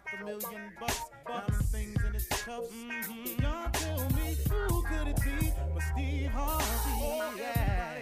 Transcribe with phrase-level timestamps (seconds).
[0.00, 2.68] Like a million bucks, diamond things in its cuffs.
[2.70, 3.42] Mm-hmm.
[3.42, 6.64] Y'all tell me who could it be but Steve Harvey?
[7.02, 8.00] Oh, yeah,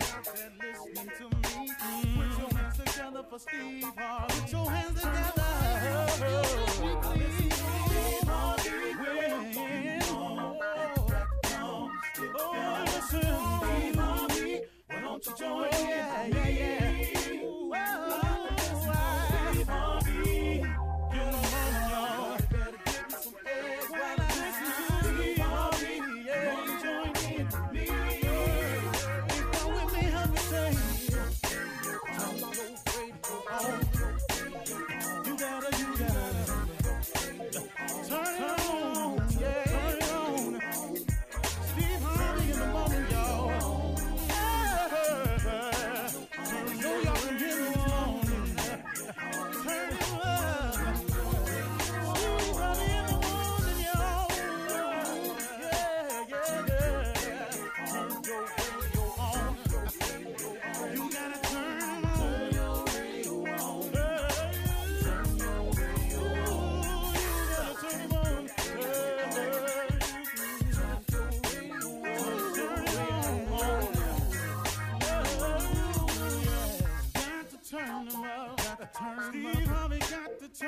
[0.60, 1.70] listening to me.
[1.70, 2.20] Mm-hmm.
[2.20, 4.41] Put your hands together for Steve Harvey.
[4.41, 6.08] Put your hands together.
[6.69, 6.98] Steve
[8.28, 8.78] Harvey.
[8.98, 9.32] When,
[10.10, 10.60] oh,
[12.36, 13.20] oh, listen,
[13.62, 14.60] Steve Harvey.
[14.86, 16.88] Why don't you join oh, yeah, yeah, yeah.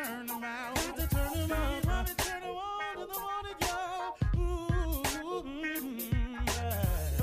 [0.05, 0.75] Turn out.
[0.75, 1.83] Got to turn up.
[1.83, 4.17] Steve Harvey turn on to the morning, y'all.
[4.37, 5.03] Ooh,
[5.45, 6.01] mm,
[6.47, 7.21] yeah.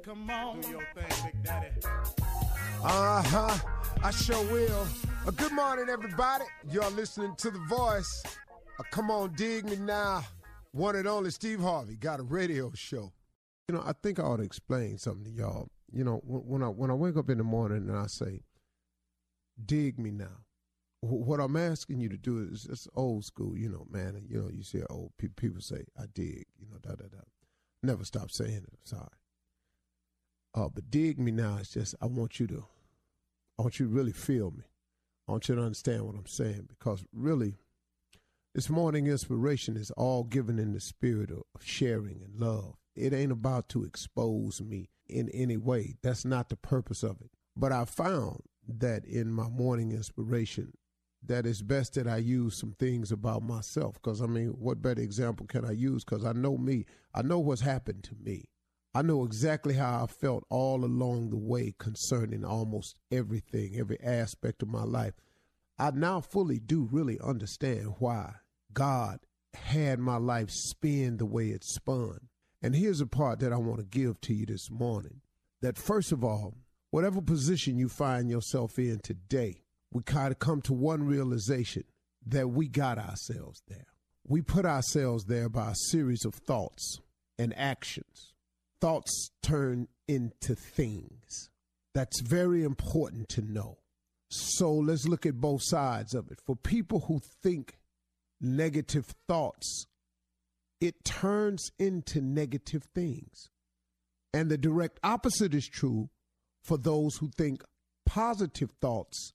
[0.04, 0.60] Come on.
[0.60, 1.68] Do your thing, Big Daddy.
[2.82, 3.56] Uh huh.
[4.02, 4.86] I sure will.
[5.26, 6.44] Uh, good morning, everybody.
[6.70, 8.22] You're listening to The Voice.
[8.78, 10.22] Uh, come on, dig me now.
[10.70, 13.10] One and only Steve Harvey got a radio show.
[13.68, 15.68] You know, I think I ought to explain something to y'all.
[15.92, 18.42] You know, when, I when I wake up in the morning and I say,
[19.64, 20.44] "Dig me now,"
[21.00, 23.56] what I'm asking you to do is it's old school.
[23.56, 24.24] You know, man.
[24.28, 27.22] You know, you see old pe- people say, "I dig." You know, da da da.
[27.82, 28.78] Never stop saying it.
[28.84, 29.06] Sorry.
[30.54, 32.64] Uh, but dig me now It's just I want you to
[33.58, 34.64] I want you to really feel me.
[35.28, 37.56] I want you to understand what I'm saying because really,
[38.54, 42.74] this morning inspiration is all given in the spirit of sharing and love.
[42.94, 45.96] It ain't about to expose me in any way.
[46.02, 47.30] That's not the purpose of it.
[47.56, 50.72] But I found that in my morning inspiration,
[51.24, 53.94] that it's best that I use some things about myself.
[53.94, 56.04] Because, I mean, what better example can I use?
[56.04, 56.84] Because I know me,
[57.14, 58.44] I know what's happened to me.
[58.94, 64.62] I know exactly how I felt all along the way concerning almost everything, every aspect
[64.62, 65.14] of my life.
[65.78, 68.36] I now fully do really understand why
[68.72, 69.20] God
[69.52, 72.28] had my life spin the way it spun.
[72.62, 75.20] And here's a part that I want to give to you this morning
[75.60, 76.54] that, first of all,
[76.90, 79.62] whatever position you find yourself in today,
[79.92, 81.84] we kind of come to one realization
[82.26, 83.86] that we got ourselves there.
[84.26, 86.98] We put ourselves there by a series of thoughts
[87.38, 88.34] and actions
[88.80, 91.50] thoughts turn into things.
[91.94, 93.78] That's very important to know.
[94.28, 96.40] So let's look at both sides of it.
[96.44, 97.78] For people who think
[98.40, 99.86] negative thoughts,
[100.80, 103.48] it turns into negative things.
[104.32, 106.10] And the direct opposite is true
[106.62, 107.62] for those who think
[108.04, 109.32] positive thoughts,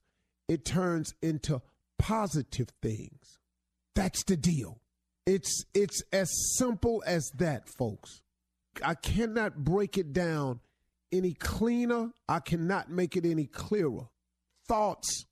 [0.47, 1.61] it turns into
[1.97, 3.39] positive things.
[3.95, 4.81] That's the deal.
[5.25, 8.21] It's it's as simple as that, folks.
[8.83, 10.59] I cannot break it down
[11.11, 12.11] any cleaner.
[12.27, 14.07] I cannot make it any clearer.
[14.67, 15.25] Thoughts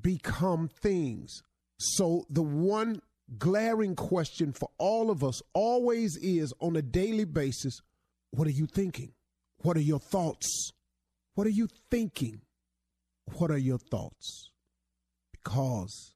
[0.00, 1.42] become things.
[1.78, 3.00] So the one
[3.38, 7.80] glaring question for all of us always is on a daily basis,
[8.30, 9.12] what are you thinking?
[9.58, 10.72] What are your thoughts?
[11.34, 12.42] What are you thinking?
[13.36, 14.50] What are your thoughts?
[15.32, 16.14] Because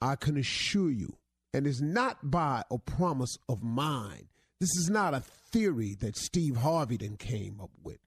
[0.00, 1.16] I can assure you,
[1.54, 4.28] and it's not by a promise of mine.
[4.60, 7.98] This is not a theory that Steve Harvey then came up with.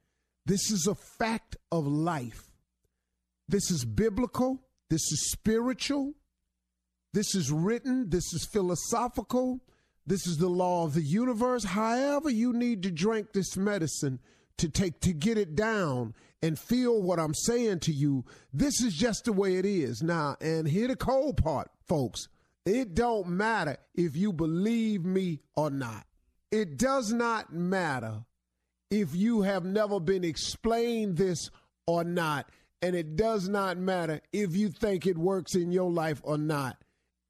[0.44, 2.52] This is a fact of life.
[3.48, 4.62] This is biblical.
[4.88, 6.14] This is spiritual.
[7.16, 8.10] This is written.
[8.10, 9.62] This is philosophical.
[10.06, 11.64] This is the law of the universe.
[11.64, 14.20] However, you need to drink this medicine
[14.58, 18.26] to take to get it down and feel what I'm saying to you.
[18.52, 20.02] This is just the way it is.
[20.02, 22.28] Now, and here the cold part, folks.
[22.66, 26.04] It don't matter if you believe me or not.
[26.52, 28.26] It does not matter
[28.90, 31.48] if you have never been explained this
[31.86, 32.50] or not.
[32.82, 36.76] And it does not matter if you think it works in your life or not.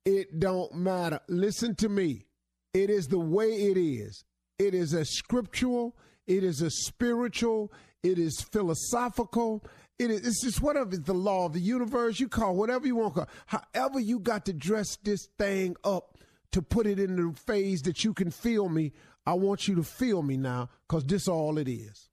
[0.07, 1.21] It don't matter.
[1.29, 2.27] Listen to me.
[2.73, 4.25] It is the way it is.
[4.59, 7.71] It is a scriptural, it is a spiritual,
[8.03, 9.65] it is philosophical.
[9.99, 12.21] It is it's just whatever is the law of the universe.
[12.21, 13.63] You call whatever you want to call.
[13.75, 16.19] However, you got to dress this thing up
[16.53, 18.93] to put it in the phase that you can feel me.
[19.25, 22.11] I want you to feel me now, because this all it is.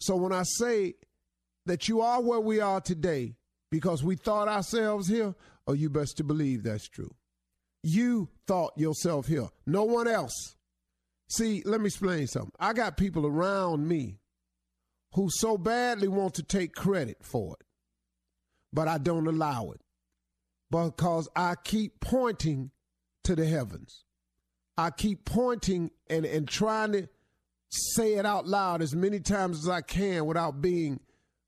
[0.00, 0.94] So when I say
[1.66, 3.34] that you are where we are today
[3.70, 5.34] because we thought ourselves here,
[5.68, 7.14] oh, you best to believe that's true.
[7.82, 10.56] You thought yourself here, no one else.
[11.30, 12.52] See, let me explain something.
[12.58, 14.18] I got people around me
[15.12, 17.66] who so badly want to take credit for it,
[18.72, 19.80] but I don't allow it
[20.70, 22.70] because I keep pointing
[23.24, 24.04] to the heavens.
[24.76, 27.08] I keep pointing and, and trying to
[27.70, 31.00] say it out loud as many times as I can without being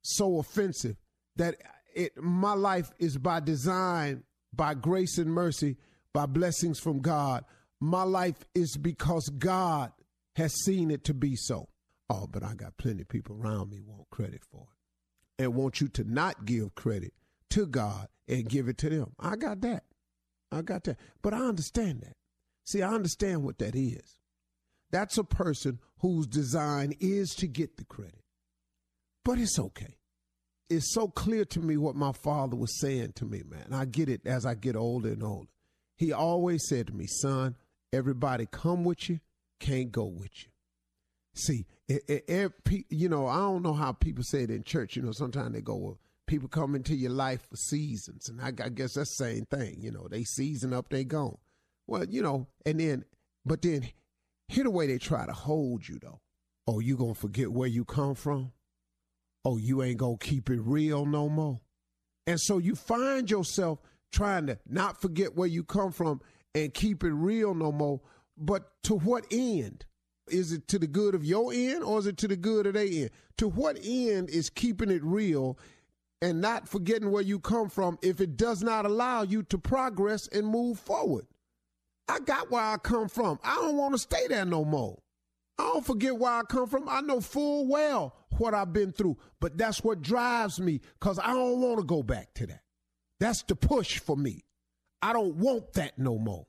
[0.03, 0.97] so offensive
[1.37, 1.57] that
[1.95, 5.77] it my life is by design, by grace and mercy,
[6.13, 7.45] by blessings from God.
[7.81, 9.93] My life is because God
[10.37, 11.69] has seen it to be so.
[12.09, 14.67] Oh, but I got plenty of people around me want credit for
[15.39, 17.15] it and want you to not give credit
[17.51, 19.13] to God and give it to them.
[19.19, 19.85] I got that.
[20.53, 20.99] I got that.
[21.23, 22.17] But I understand that.
[22.65, 24.19] See, I understand what that is.
[24.91, 28.25] That's a person whose design is to get the credit.
[29.25, 30.00] But it's okay.
[30.71, 33.67] It's so clear to me what my father was saying to me, man.
[33.73, 35.51] I get it as I get older and older.
[35.97, 37.57] He always said to me, son,
[37.93, 39.19] everybody come with you,
[39.59, 40.51] can't go with you.
[41.35, 44.97] See, it, it, it, you know, I don't know how people say it in church.
[44.97, 48.29] You know, sometimes they go, well, people come into your life for seasons.
[48.29, 49.79] And I, I guess that's the same thing.
[49.81, 51.37] You know, they season up, they gone.
[51.87, 53.05] Well, you know, and then,
[53.45, 53.89] but then,
[54.49, 56.21] here the way they try to hold you, though.
[56.67, 58.53] Oh, you gonna forget where you come from?
[59.45, 61.61] Oh, you ain't gonna keep it real no more.
[62.27, 63.81] And so you find yourself
[64.13, 66.21] trying to not forget where you come from
[66.55, 68.01] and keep it real no more.
[68.37, 69.85] But to what end?
[70.29, 72.75] Is it to the good of your end or is it to the good of
[72.75, 73.11] their end?
[73.39, 75.59] To what end is keeping it real
[76.23, 80.29] and not forgetting where you come from if it does not allow you to progress
[80.29, 81.27] and move forward?
[82.09, 83.39] I got where I come from.
[83.43, 84.99] I don't want to stay there no more.
[85.59, 86.89] I don't forget where I come from.
[86.89, 91.35] I know full well what I've been through, but that's what drives me because I
[91.35, 92.63] don't want to go back to that.
[93.21, 94.45] That's the push for me.
[95.03, 96.47] I don't want that no more.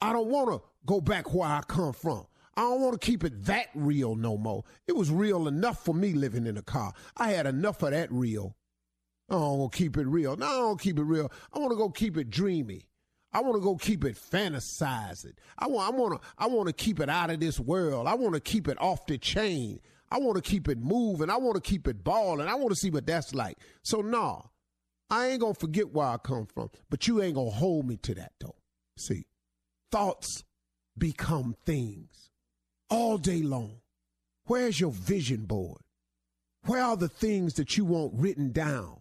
[0.00, 2.26] I don't want to go back where I come from.
[2.56, 4.64] I don't want to keep it that real no more.
[4.86, 6.92] It was real enough for me living in a car.
[7.16, 8.56] I had enough of that real.
[9.30, 10.36] I don't want to keep it real.
[10.36, 11.30] No, I don't keep it real.
[11.52, 12.86] I want to go keep it dreamy.
[13.32, 15.34] I want to go keep it fantasizing.
[15.56, 18.08] I want I want to I want to keep it out of this world.
[18.08, 19.80] I want to keep it off the chain.
[20.10, 21.30] I want to keep it moving.
[21.30, 22.48] I want to keep it balling.
[22.48, 23.58] I want to see what that's like.
[23.82, 24.42] So nah,
[25.08, 28.14] I ain't gonna forget where I come from, but you ain't gonna hold me to
[28.14, 28.56] that though.
[28.98, 29.26] See,
[29.90, 30.44] thoughts
[30.96, 32.30] become things
[32.88, 33.80] all day long.
[34.46, 35.80] Where's your vision board?
[36.66, 39.00] Where are the things that you want written down?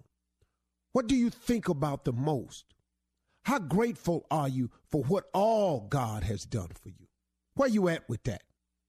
[0.94, 2.66] What do you think about the most?
[3.44, 7.08] How grateful are you for what all God has done for you?
[7.56, 8.44] Where you at with that?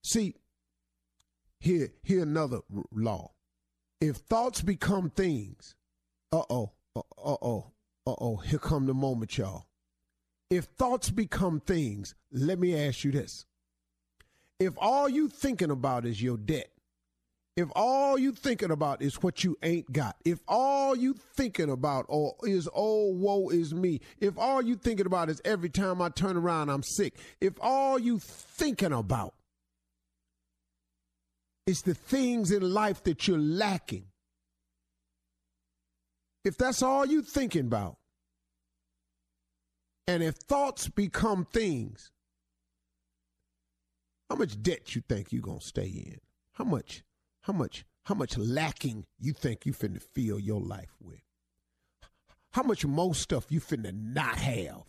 [0.04, 0.34] See,
[1.60, 3.32] here, here another r- law.
[4.00, 5.74] If thoughts become things,
[6.32, 7.72] uh oh, uh oh,
[8.06, 9.66] uh oh, here come the moment, y'all.
[10.50, 13.46] If thoughts become things, let me ask you this.
[14.58, 16.70] If all you thinking about is your debt,
[17.56, 22.06] If all you thinking about is what you ain't got, if all you thinking about
[22.08, 26.08] or is oh woe is me, if all you thinking about is every time I
[26.08, 29.34] turn around I'm sick, if all you thinking about
[31.66, 34.06] is the things in life that you're lacking,
[36.44, 37.98] if that's all you're thinking about,
[40.06, 42.10] and if thoughts become things,
[44.28, 46.18] how much debt you think you're gonna stay in?
[46.54, 47.02] How much,
[47.42, 51.20] how much, how much lacking you think you finna fill your life with?
[52.52, 54.82] How much more stuff you finna not have?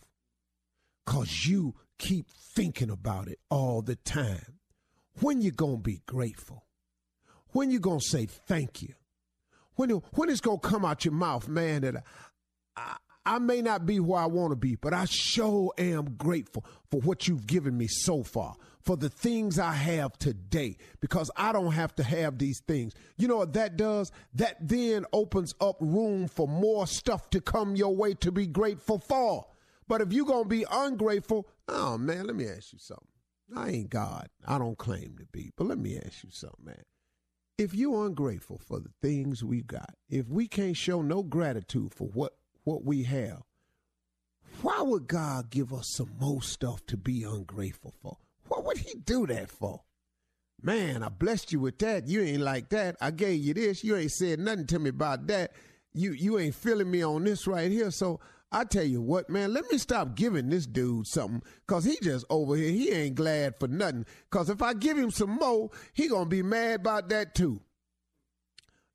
[1.06, 4.58] Cause you keep thinking about it all the time.
[5.20, 6.64] When you gonna be grateful?
[7.48, 8.94] When you gonna say thank you?
[9.74, 12.04] When when it's gonna come out your mouth, man, that
[12.76, 16.64] I, I may not be where I want to be, but I sure am grateful
[16.90, 21.52] for what you've given me so far, for the things I have today, because I
[21.52, 22.94] don't have to have these things.
[23.16, 24.10] You know what that does?
[24.34, 28.98] That then opens up room for more stuff to come your way to be grateful
[28.98, 29.46] for.
[29.86, 33.06] But if you're going to be ungrateful, oh man, let me ask you something.
[33.54, 34.28] I ain't God.
[34.46, 36.82] I don't claim to be, but let me ask you something, man.
[37.58, 42.08] If you're ungrateful for the things we got, if we can't show no gratitude for
[42.08, 42.32] what
[42.64, 43.42] what we have,
[44.62, 48.16] why would God give us some more stuff to be ungrateful for?
[48.48, 49.82] What would He do that for?
[50.62, 52.06] Man, I blessed you with that.
[52.06, 52.96] You ain't like that.
[53.00, 53.82] I gave you this.
[53.82, 55.52] You ain't said nothing to me about that.
[55.92, 57.90] You you ain't feeling me on this right here.
[57.90, 58.20] So
[58.52, 62.26] I tell you what, man, let me stop giving this dude something because he just
[62.28, 62.70] over here.
[62.70, 64.04] He ain't glad for nothing.
[64.30, 67.62] Because if I give him some more, he going to be mad about that too.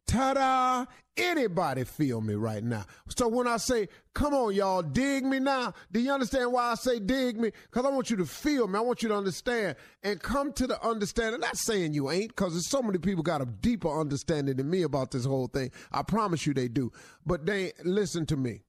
[0.06, 0.86] Ta-da!
[1.18, 2.86] Anybody feel me right now?
[3.18, 6.76] So when I say, come on, y'all, dig me now, do you understand why I
[6.76, 7.52] say dig me?
[7.64, 8.78] Because I want you to feel me.
[8.78, 11.42] I want you to understand and come to the understanding.
[11.42, 14.84] Not saying you ain't, because there's so many people got a deeper understanding than me
[14.84, 15.72] about this whole thing.
[15.92, 16.92] I promise you they do.
[17.26, 18.62] But they listen to me.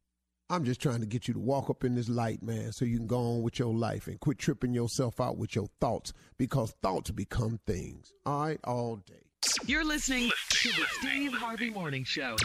[0.50, 2.96] I'm just trying to get you to walk up in this light, man, so you
[2.96, 6.70] can go on with your life and quit tripping yourself out with your thoughts because
[6.82, 8.14] thoughts become things.
[8.24, 9.26] All right, all day.
[9.66, 12.36] You're listening to the Steve Harvey Morning Show.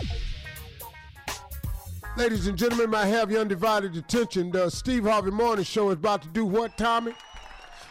[2.18, 4.52] Ladies and gentlemen, may I have your undivided attention.
[4.52, 7.14] The Steve Harvey Morning Show is about to do what, Tommy?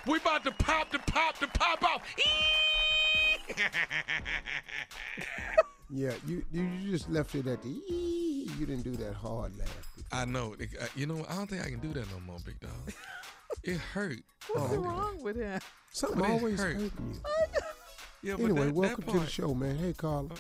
[0.06, 2.02] We about to pop the pop the pop off.
[5.94, 7.68] Yeah, you you you just left it at the.
[7.68, 9.91] You didn't do that hard laugh.
[10.12, 10.54] I know.
[10.60, 11.24] Uh, You know.
[11.28, 12.70] I don't think I can do that no more, big dog.
[13.64, 14.18] It hurt.
[14.50, 15.60] What's wrong with him?
[15.92, 16.72] Something But it always hurt.
[16.72, 17.20] hurting you.
[18.22, 19.76] Yeah, but Anyway, that, welcome that to the show, man.
[19.76, 20.30] Hey, Carla.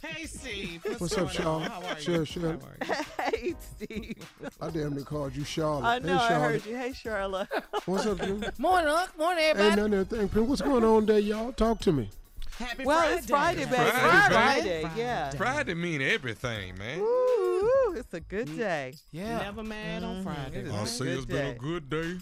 [0.00, 0.86] Hey, Steve.
[0.98, 1.62] What's up, going Sean?
[1.62, 1.70] on?
[1.70, 2.00] How are you?
[2.00, 2.52] Sure, sure.
[2.52, 2.58] You?
[3.20, 4.28] Hey, Steve.
[4.60, 5.84] I damn near called you Charlotte.
[5.86, 6.16] I know.
[6.18, 6.76] Hey, I heard you.
[6.76, 7.48] Hey, Charlotte.
[7.84, 8.56] What's up, dude?
[8.60, 9.18] Morning, Unc.
[9.18, 9.80] Morning, Ain't everybody.
[9.90, 10.46] none of that thing.
[10.48, 11.52] What's going on there, y'all?
[11.52, 12.10] Talk to me.
[12.58, 13.16] Happy well, Friday.
[13.16, 13.76] it's Friday, baby.
[13.76, 14.34] Friday, It's baby.
[14.34, 14.90] Friday.
[14.96, 15.30] Yeah.
[15.30, 16.98] Friday mean everything, man.
[17.00, 18.94] Ooh, it's a good day.
[19.10, 19.38] Yeah.
[19.38, 20.24] Never mad on mm-hmm.
[20.24, 20.68] Friday.
[20.70, 20.88] I'll right?
[20.88, 22.18] say oh, Good it's been a good day.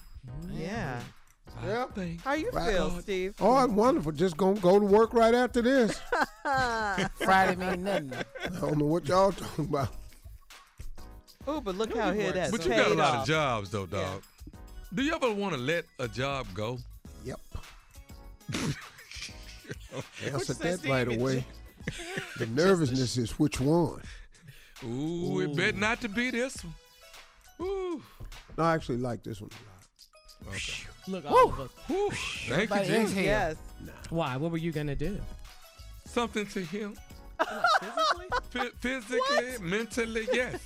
[0.53, 1.01] Yeah.
[1.67, 1.87] Yeah.
[2.25, 2.71] How you Right.
[2.73, 3.35] feel, Steve?
[3.41, 4.13] Oh, I'm wonderful.
[4.13, 6.01] Just gonna go to work right after this.
[7.17, 8.13] Friday mean nothing.
[8.45, 9.89] I don't know what y'all talking about.
[11.49, 13.23] Ooh, but look how here that's But you got a lot off.
[13.23, 14.23] of jobs, though, dog.
[14.95, 16.79] Do you ever want to let a job go?
[17.25, 17.41] Yep.
[19.93, 21.45] You Answer say, that right away.
[22.39, 24.03] The nervousness is which one?
[24.85, 26.75] Ooh, it bet not to be this one.
[27.67, 28.03] Ooh.
[28.59, 30.55] No, I actually like this one a lot.
[30.55, 30.73] Okay.
[31.09, 31.71] Look, all of us.
[31.87, 32.11] Whew.
[32.11, 33.03] Thank you, Everybody Jesus.
[33.11, 33.25] exhale.
[33.25, 33.57] Yes.
[34.11, 34.37] Why?
[34.37, 35.19] What were you gonna do?
[36.07, 36.97] Something to him.
[37.81, 38.27] Physically?
[38.51, 40.61] Phy- physically, mentally, yes.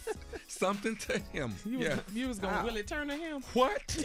[0.48, 1.54] Something to him.
[1.64, 1.98] You was, Yeah.
[2.12, 3.42] you was gonna Willie Turner him?
[3.52, 4.04] What?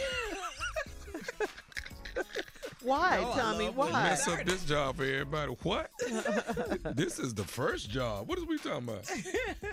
[2.82, 3.66] Why, Tommy?
[3.68, 3.90] Why?
[3.90, 5.52] Mess up this job for everybody.
[5.62, 5.90] What?
[6.96, 8.28] this is the first job.
[8.28, 9.10] What is we talking about?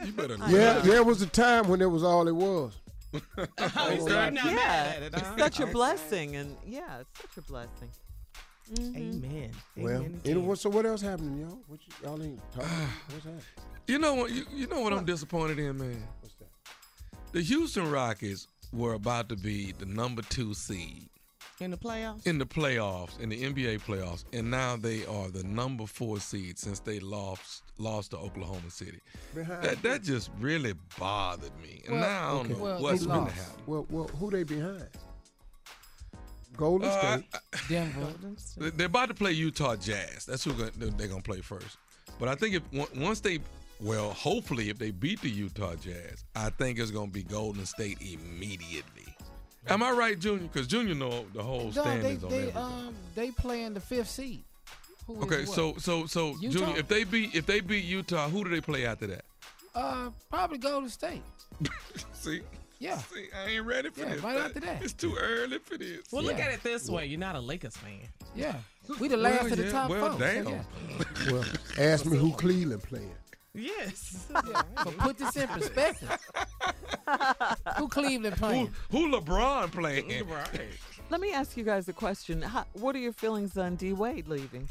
[0.05, 2.73] You better Yeah, there was a time when it was all it was.
[3.37, 4.29] Oh, so you're Yeah.
[4.31, 5.37] mad it, huh?
[5.37, 7.89] Such a blessing, and yeah, it's such a blessing.
[8.73, 8.97] Mm-hmm.
[8.97, 9.51] Amen.
[9.77, 11.57] Well, Amen anyway, so what else happening, y'all?
[11.67, 12.69] What you, y'all ain't talking?
[13.11, 13.41] What's that?
[13.87, 14.31] You know what?
[14.31, 16.03] You, you know what I'm disappointed in, man.
[16.19, 16.49] What's that?
[17.31, 21.09] The Houston Rockets were about to be the number two seed
[21.59, 22.25] in the playoffs.
[22.27, 26.57] in the playoffs, in the NBA playoffs, and now they are the number four seed
[26.59, 28.99] since they lost lost to Oklahoma City.
[29.35, 29.63] Behind.
[29.63, 32.53] That that just really bothered me, and Well, now I don't okay.
[32.53, 33.63] know Well, what's going to happen.
[33.65, 34.87] Well, well, who they behind?
[36.55, 37.25] Golden Uh, State.
[37.69, 38.13] Denver.
[38.57, 40.25] They- They're about to play Utah Jazz.
[40.25, 41.77] That's who go- they're going to play first.
[42.19, 42.63] But I think if
[42.95, 43.39] once they,
[43.79, 47.65] well, hopefully if they beat the Utah Jazz, I think it's going to be Golden
[47.67, 49.05] State immediately.
[49.69, 50.47] Am I right, Junior?
[50.51, 52.61] Because Junior know the whole No, they standings on they everything.
[52.61, 54.43] um they playing the fifth seed.
[55.07, 56.59] Who is Okay, so so so Utah?
[56.59, 59.25] Junior, if they beat if they beat Utah, who do they play after that?
[59.75, 61.21] uh, probably Golden State.
[62.13, 62.41] See,
[62.79, 62.97] Yeah.
[62.97, 64.23] see, I ain't ready for Yeah, this.
[64.23, 64.81] right after that.
[64.83, 66.01] It's too early for this.
[66.11, 67.05] Well, look at it this way.
[67.05, 67.99] You're not a Lakers fan.
[68.35, 68.55] Yeah.
[68.99, 70.19] We the last Well, of the yeah, top well, four.
[70.19, 70.45] damn.
[70.45, 70.63] So, yeah.
[71.31, 71.45] Well,
[71.77, 73.11] ask me who Cleveland playing.
[73.53, 74.27] Yes.
[74.31, 74.61] Yeah.
[74.83, 76.15] So put this in perspective.
[77.77, 78.73] Who Cleveland Who, playing?
[78.91, 80.27] who LeBron playing?
[80.27, 80.61] right.
[81.09, 82.41] Let me ask you guys a question.
[82.41, 84.67] How, what are your feelings on D Wade leaving?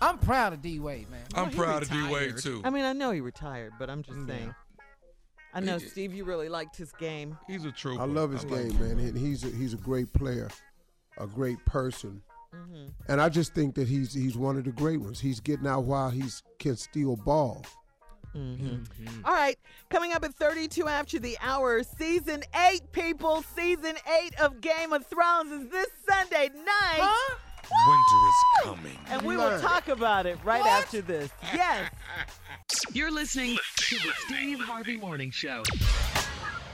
[0.00, 1.20] I'm proud of D Wade, man.
[1.34, 2.62] I'm he proud of D Wade too.
[2.64, 4.26] I mean, I know he retired, but I'm just Yeah.
[4.26, 4.54] saying.
[5.54, 7.38] I know, He- Steve, you really liked his game.
[7.46, 8.02] He's a trooper.
[8.02, 8.96] I love his like game, him.
[8.96, 9.14] man.
[9.14, 10.48] He- He's a, he's a great player,
[11.18, 12.22] a great person,
[12.54, 12.86] Mm-hmm.
[13.08, 15.18] and I just think that he's he's one of the great ones.
[15.20, 17.64] He's getting out while he's can still ball.
[18.36, 18.66] Mm-hmm.
[18.66, 19.24] Mm-hmm.
[19.24, 19.56] All right,
[19.90, 23.44] coming up at 32 after the hour, season eight, people.
[23.54, 27.18] Season eight of Game of Thrones is this Sunday night.
[27.86, 28.98] Winter is coming.
[29.08, 31.30] And we will talk about it right after this.
[31.54, 31.90] Yes.
[32.92, 35.62] You're listening to the Steve Harvey Morning Show.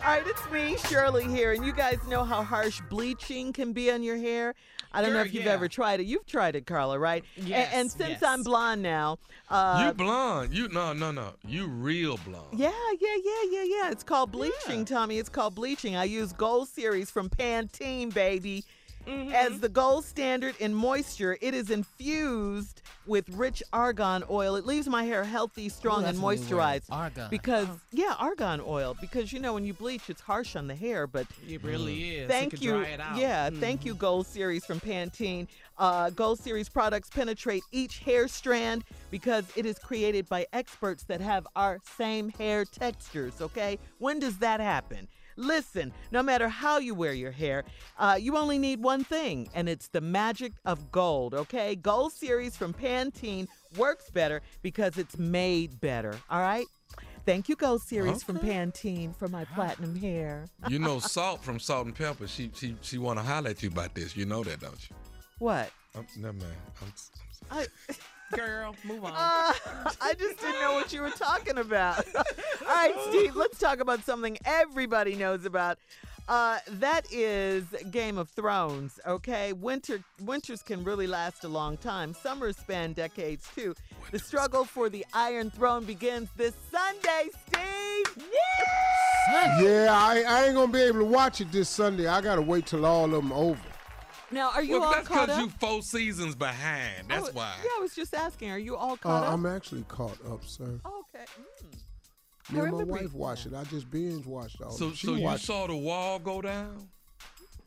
[0.02, 1.52] All right, it's me, Shirley, here.
[1.52, 4.54] And you guys know how harsh bleaching can be on your hair.
[4.92, 5.52] I don't know if you've yeah.
[5.52, 6.06] ever tried it.
[6.06, 7.24] You've tried it, Carla, right?
[7.36, 8.22] Yes, And, since yes.
[8.22, 9.18] I'm blonde now,
[9.48, 10.52] uh, you blonde.
[10.52, 11.34] You no no no.
[11.46, 12.46] You real blonde.
[12.52, 12.70] Yeah,
[13.00, 13.90] yeah, yeah, yeah, yeah.
[13.90, 15.18] It's called bleaching, Tommy.
[15.18, 15.96] It's called bleaching.
[15.96, 18.64] I use Gold Series from Pantene, baby.
[19.06, 19.32] Mm-hmm.
[19.32, 22.79] As the gold standard in moisture, it is infused
[23.10, 24.54] with rich argan oil.
[24.54, 26.38] It leaves my hair healthy, strong, Ooh, and that's a new word.
[26.38, 26.84] moisturized.
[26.90, 27.26] Argan.
[27.28, 28.96] Because yeah, argan oil.
[29.00, 32.30] Because you know when you bleach, it's harsh on the hair, but It really is.
[32.30, 32.70] Thank it could you.
[32.72, 33.18] Dry it out.
[33.18, 35.48] Yeah, thank you, Gold Series from Pantene.
[35.76, 41.20] Uh, Gold Series products penetrate each hair strand because it is created by experts that
[41.20, 43.78] have our same hair textures, okay?
[43.98, 45.08] When does that happen?
[45.40, 47.64] Listen, no matter how you wear your hair,
[47.98, 51.74] uh, you only need one thing, and it's the magic of gold, okay?
[51.74, 56.66] Gold Series from Pantene works better because it's made better, all right?
[57.24, 60.46] Thank you, Gold Series from Pantene, for my platinum hair.
[60.68, 62.26] You know Salt from Salt and Pepper.
[62.26, 64.16] She she she want to holler at you about this.
[64.16, 64.96] You know that, don't you?
[65.38, 65.70] What?
[65.94, 66.52] I'm, never mind.
[66.82, 66.92] I'm,
[67.50, 67.94] I'm, I.
[68.34, 69.12] Girl, move on.
[69.12, 69.52] Uh,
[70.00, 72.04] I just didn't know what you were talking about.
[72.16, 72.22] All
[72.68, 75.78] right, Steve, let's talk about something everybody knows about.
[76.28, 79.00] Uh, that is Game of Thrones.
[79.04, 82.14] Okay, winter winters can really last a long time.
[82.14, 83.74] Summers span decades too.
[84.12, 88.26] The struggle for the Iron Throne begins this Sunday, Steve.
[89.32, 92.06] Yeah, I, I ain't gonna be able to watch it this Sunday.
[92.06, 93.58] I gotta wait till all of them over.
[94.32, 95.44] Now, are you well, all that's caught because up?
[95.44, 97.08] you four seasons behind.
[97.08, 97.54] That's Oh, why.
[97.64, 98.50] Yeah, I was just asking.
[98.50, 99.32] Are you all Uh, caught up?
[99.32, 100.80] I'm actually caught up, sir.
[100.86, 101.24] okay.
[102.50, 102.52] Mm.
[102.52, 103.54] Me and my wife watched it.
[103.54, 104.70] I just binge watched all.
[104.72, 104.96] So of it.
[104.96, 106.88] She so you watched saw the wall go down?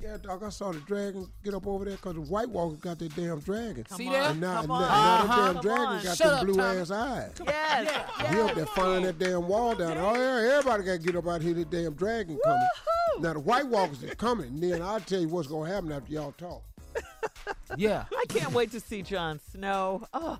[0.03, 0.43] Yeah, dog.
[0.43, 3.39] I saw the dragon get up over there because the White Walker got that damn
[3.39, 3.85] dragon.
[3.85, 4.31] Come See on, that?
[4.31, 4.81] And now, come now, on.
[4.81, 5.27] now Uh-huh.
[5.27, 6.03] that damn Come dragon on.
[6.03, 6.79] got Shut them up, blue Tommy.
[6.79, 7.31] ass eyes.
[7.45, 8.33] Yes.
[8.33, 9.97] He up there firing that damn wall down.
[9.97, 11.53] Oh yeah, everybody got to get up out here.
[11.53, 12.59] The damn dragon coming.
[12.59, 13.21] Woohoo!
[13.21, 14.47] Now the White Walkers is coming.
[14.47, 16.63] And then I'll tell you what's gonna happen after y'all talk.
[17.77, 18.05] Yeah.
[18.15, 20.03] I can't wait to see Jon Snow.
[20.13, 20.37] Oh,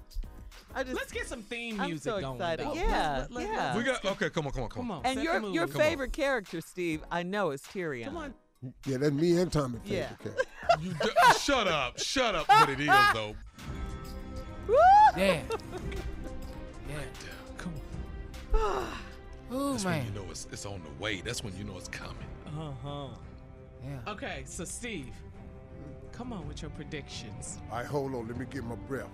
[0.76, 2.36] I just Let's get some theme music I'm music so going.
[2.36, 2.66] excited.
[2.68, 2.74] though.
[2.76, 3.78] Yeah, Let- let- yeah.
[3.78, 4.30] We got okay.
[4.30, 4.98] Come on, come on, come Come on.
[5.00, 5.06] on.
[5.06, 5.82] and set your your Come on.
[5.88, 8.06] favorite character, Steve, I know is Tyrion.
[8.06, 8.34] Come on.
[8.86, 9.80] Yeah, that's me and Tommy.
[9.86, 10.10] Yeah.
[10.18, 10.46] favorite.
[10.82, 12.48] You d- shut up, shut up.
[12.48, 13.36] What it is though.
[14.68, 14.76] Woo!
[15.18, 15.42] Yeah.
[16.90, 17.00] Yeah.
[17.58, 17.74] Come
[18.54, 18.88] on.
[19.52, 20.06] Ooh, That's when man.
[20.06, 21.22] you know it's it's on the way.
[21.22, 22.16] That's when you know it's coming.
[22.48, 23.08] Uh huh.
[23.84, 24.12] Yeah.
[24.12, 25.14] Okay, so Steve,
[26.12, 27.58] come on with your predictions.
[27.72, 28.28] All right, hold on.
[28.28, 29.08] Let me get my breath.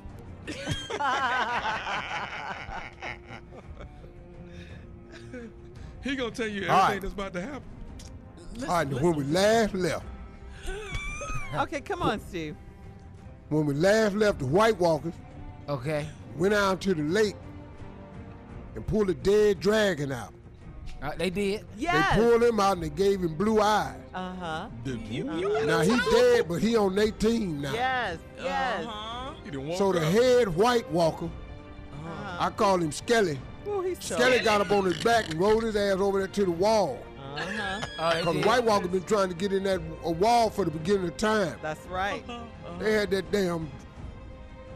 [6.04, 7.02] He gonna tell you everything All right.
[7.02, 7.62] that's about to happen.
[8.64, 10.06] All right, now, when we last left,
[11.56, 12.56] okay, come on, Steve.
[13.50, 15.14] when we last left the White Walkers,
[15.68, 16.08] Okay.
[16.38, 17.36] went out to the lake
[18.76, 20.34] and pulled a dead dragon out.
[21.02, 21.66] Uh, they did.
[21.78, 22.16] Yes.
[22.18, 23.96] They pulled him out and they gave him blue eyes.
[24.14, 24.68] Uh huh.
[24.84, 27.74] You, you Now he dead, but he on their team now.
[27.74, 28.18] Yes.
[28.38, 28.86] Yes.
[28.86, 29.34] Uh-huh.
[29.46, 30.12] He done woke So the up.
[30.12, 32.38] head White Walker, Uh-huh.
[32.46, 33.40] I call him Skelly.
[33.68, 34.16] Ooh, he's so.
[34.16, 37.00] Skelly got up on his back and rolled his ass over there to the wall.
[37.42, 37.62] Uh-huh.
[37.62, 37.86] Uh huh.
[38.00, 38.46] Oh, Because did.
[38.46, 41.58] White Walker been trying to get in that a wall for the beginning of time.
[41.62, 42.24] That's right.
[42.28, 42.44] Uh-huh.
[42.68, 42.84] Uh-huh.
[42.84, 43.70] They had that damn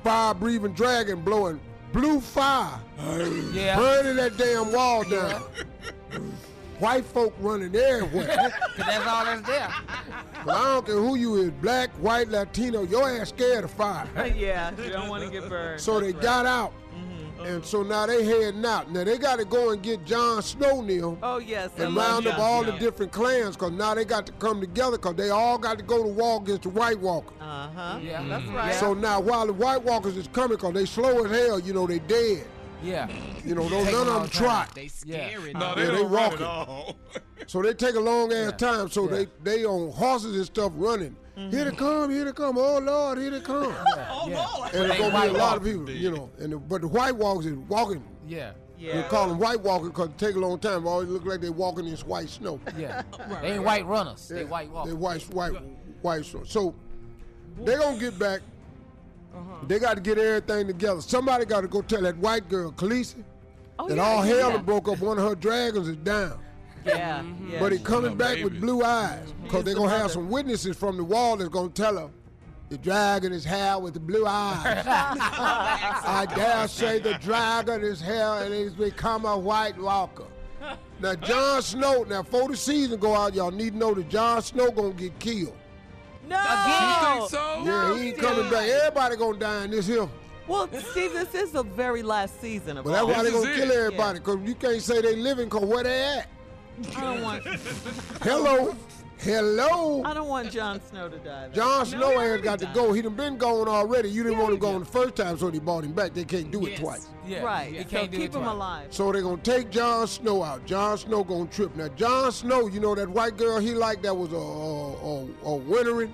[0.04, 1.60] fire-breathing dragon blowing
[1.94, 2.80] blue fire,
[3.54, 3.76] Yeah.
[3.78, 5.44] burning that damn wall down.
[6.80, 8.28] White folk running everywhere.
[8.76, 9.74] Cause that's all that's there.
[10.44, 14.08] But I don't care who you is, black, white, Latino, your ass scared of fire.
[14.36, 14.72] yeah.
[14.84, 15.80] You don't want to get burned.
[15.80, 16.22] So they right.
[16.22, 17.13] got out mm-hmm.
[17.46, 18.92] And so now they heading out.
[18.92, 21.72] Now they got to go and get Jon Snow now Oh yes.
[21.78, 22.72] And love round up Jon all Snow.
[22.72, 25.84] the different clans because now they got to come together because they all got to
[25.84, 27.34] go to war against the White Walker.
[27.42, 28.00] Uh huh.
[28.02, 28.24] Yeah.
[28.28, 28.76] That's right.
[28.76, 31.86] So now while the White Walkers is coming because they slow as hell, you know,
[31.88, 32.46] they dead.
[32.84, 33.08] Yeah.
[33.46, 34.30] You know, don't none of them time.
[34.30, 34.76] trot.
[34.76, 35.28] They Yeah.
[35.30, 35.54] scary.
[35.54, 36.96] No, they Yeah, they don't walking.
[37.48, 38.72] So they take a long ass Yeah.
[38.72, 38.90] time.
[38.90, 39.16] So Yeah.
[39.18, 41.16] they they on horses and stuff running.
[41.36, 42.58] Here they come, here they come.
[42.58, 43.74] Oh Lord, here they come.
[43.88, 44.46] Oh, Yeah.
[44.46, 44.74] Lord.
[44.74, 46.30] And They it's gonna be a lot of people, you know.
[46.40, 48.04] And the, but the White Walkers is walking.
[48.28, 48.52] Yeah.
[48.78, 48.98] yeah.
[48.98, 50.86] We call them White Walkers because it take a long time.
[50.86, 52.60] It always look like they're walking in this white snow.
[52.78, 53.02] Yeah.
[53.42, 54.28] They ain't white runners.
[54.28, 54.94] They white walkers.
[54.94, 55.54] They white, white,
[56.02, 56.44] white snow.
[56.46, 56.76] So
[57.64, 58.42] they gonna get back.
[59.36, 59.66] Uh-huh.
[59.68, 61.02] They got to get everything together.
[61.02, 63.24] Somebody got to go tell that white girl, Khaleesi,
[63.80, 64.58] Oh, that yeah, all hell yeah.
[64.58, 65.00] broke up.
[65.00, 66.40] One of her dragons is down.
[66.86, 67.20] Yeah.
[67.20, 67.52] Mm-hmm.
[67.52, 67.60] yeah.
[67.60, 68.44] But he coming back baby.
[68.46, 71.50] with blue eyes because they're the going to have some witnesses from the wall that's
[71.50, 72.10] going to tell her
[72.70, 74.84] the dragon is hell with the blue eyes.
[74.88, 80.26] I dare say the dragon is hell and he's become a white walker.
[81.00, 84.42] Now, Jon Snow, now, before the season go out, y'all need to know that Jon
[84.42, 85.56] Snow going to get killed.
[86.28, 86.38] no.
[86.38, 87.64] You think so?
[87.66, 88.68] Yeah, he ain't coming back.
[88.70, 90.10] Everybody going to die in this hill.
[90.48, 93.52] Well, Steve, this is the very last season of But that's why they This gonna
[93.52, 93.56] it.
[93.56, 96.28] kill everybody because you can't say they living because where they at?
[96.96, 97.44] I don't want.
[98.22, 98.76] Hello?
[99.20, 100.04] Hello?
[100.04, 101.48] I don't want Jon Snow to die.
[101.48, 101.54] though.
[101.54, 102.76] Jon he Snow has already got to died.
[102.76, 102.92] go.
[102.92, 104.10] He done been gone already.
[104.10, 104.88] You didn't Yeah, want he him gone did.
[104.88, 106.14] the first time, so they bought him back.
[106.14, 107.08] They can't do it twice.
[107.26, 107.44] Yeah.
[107.44, 107.72] Right.
[107.72, 108.54] You So can't do keep it him twice.
[108.54, 108.88] alive.
[108.90, 110.66] So they're gonna take Jon Snow out.
[110.66, 111.74] Jon Snow gonna trip.
[111.78, 115.54] Now Jon Snow, you know that white girl he liked that was a a, a,
[115.54, 116.14] a wintering,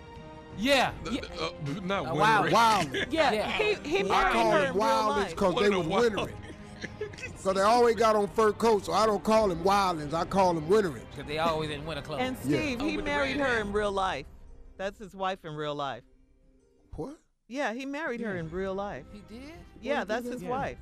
[0.59, 0.91] Yeah.
[1.09, 1.21] Yeah.
[1.41, 1.49] uh,
[1.83, 2.19] not A winter.
[2.19, 2.93] wild- wild.
[3.09, 3.51] Yeah, Yeah.
[3.53, 6.35] he he I married call her them in wildlings because they a was wild- wintering.
[7.39, 10.13] Because they always got on fur coats, so I don't call them wildlings.
[10.13, 11.01] I call them wintering.
[11.11, 12.19] Because they always in winter clothes.
[12.21, 14.25] And Steve, Oh, he married her in real life.
[14.77, 16.03] That's his wife in real life.
[16.95, 17.17] What?
[17.47, 19.05] Yeah, he married her in real life.
[19.13, 19.53] he did?
[19.81, 20.49] Yeah, that's his Yeah.
[20.49, 20.77] wife.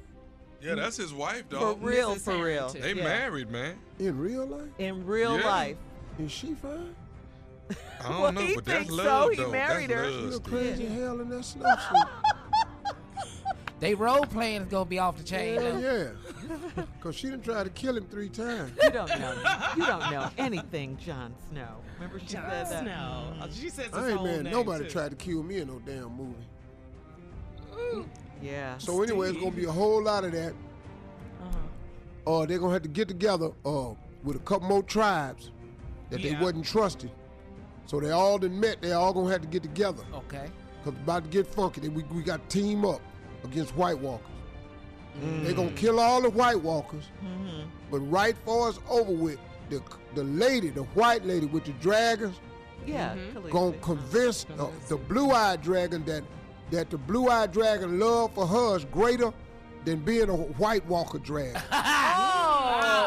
[0.61, 1.79] Yeah, that's his wife, dog.
[1.79, 2.69] For real, for real.
[2.69, 2.81] Harington.
[2.81, 3.03] They Yeah.
[3.03, 3.77] married, man.
[3.99, 4.69] In real life?
[4.79, 5.45] In real Yeah.
[5.45, 5.77] life.
[6.17, 6.95] Is she fine?
[7.69, 9.03] I don't Well, know, he but that's thinks so.
[9.03, 9.51] love, He though.
[9.51, 10.09] married that's her.
[10.09, 10.43] Love, She Steve.
[10.43, 12.09] crazy hell in that snowsuit.
[13.79, 15.61] They role playing is gonna be off the chain.
[15.61, 15.79] Hell now.
[15.79, 16.83] yeah.
[16.97, 18.71] Because she didn't try to kill him three times.
[18.81, 19.35] You don't know.
[19.77, 21.75] You don't know anything, Jon Snow.
[21.95, 22.81] Remember she Jon said that?
[22.83, 23.33] Snow.
[23.41, 24.43] Oh, She says his I ain't man.
[24.45, 24.89] name, Nobody too.
[24.91, 28.07] tried to kill me in no damn movie.
[28.41, 28.77] Yeah.
[28.79, 30.53] So anyway, it's gonna be a whole lot of that.
[31.43, 32.31] Uh-huh.
[32.41, 33.91] Uh, they're gonna have to get together uh,
[34.23, 35.51] with a couple more tribes
[36.09, 36.37] that Yeah.
[36.37, 37.11] they wasn't trusting.
[37.85, 38.81] So they all done met.
[38.81, 40.03] They all gonna have to get together.
[40.13, 40.49] Okay.
[40.83, 41.81] Cause it's about to get funky.
[41.81, 43.01] Then we, we got to team up
[43.51, 44.27] against White Walkers.
[45.41, 47.05] They're gonna kill all the White Walkers.
[47.89, 49.81] But right before it's over with, the
[50.15, 52.39] the lady, the white lady with the dragons,
[52.85, 53.15] Yeah.
[53.15, 53.49] Mm-hmm.
[53.49, 56.23] Gonna convince the, the blue-eyed dragon that
[56.71, 59.33] that the blue-eyed dragon love for her is greater
[59.85, 61.61] than being a White Walker dragon.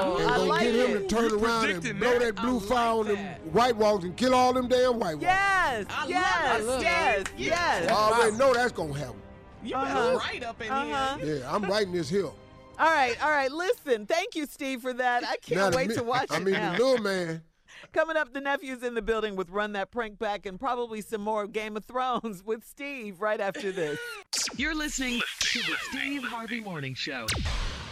[0.02, 1.08] Oh, and gonna like get him it.
[1.08, 2.34] to turn You around and blow that.
[2.36, 3.26] that blue I fire on like them.
[3.52, 5.22] White Walkers and kill all them damn White Walkers.
[5.22, 5.86] Yes.
[5.90, 6.60] I love yes.
[6.62, 7.20] it, Yes.
[7.34, 7.46] Steve.
[7.46, 7.90] Yes.
[7.90, 9.20] I already know that's gonna happen.
[9.62, 9.94] You Uh-huh.
[9.94, 11.16] better right up in Uh-huh.
[11.18, 11.36] here.
[11.38, 12.34] Yeah, I'm writing this hill.
[12.78, 13.22] All right.
[13.22, 13.50] All right.
[13.52, 14.06] Listen.
[14.06, 15.22] Thank you, Steve, for that.
[15.24, 16.72] I can't Now, wait mi- to watch I it mean, now.
[16.76, 17.42] the little man.
[17.92, 21.20] Coming up, the nephew's in the building with Run That Prank Back and probably some
[21.20, 23.98] more Game of Thrones with Steve right after this.
[24.56, 27.26] You're listening to the Steve Harvey Morning Show.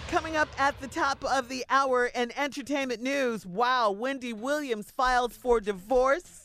[0.08, 5.36] Coming up at the top of the hour in entertainment news, wow, Wendy Williams files
[5.36, 6.37] for divorce.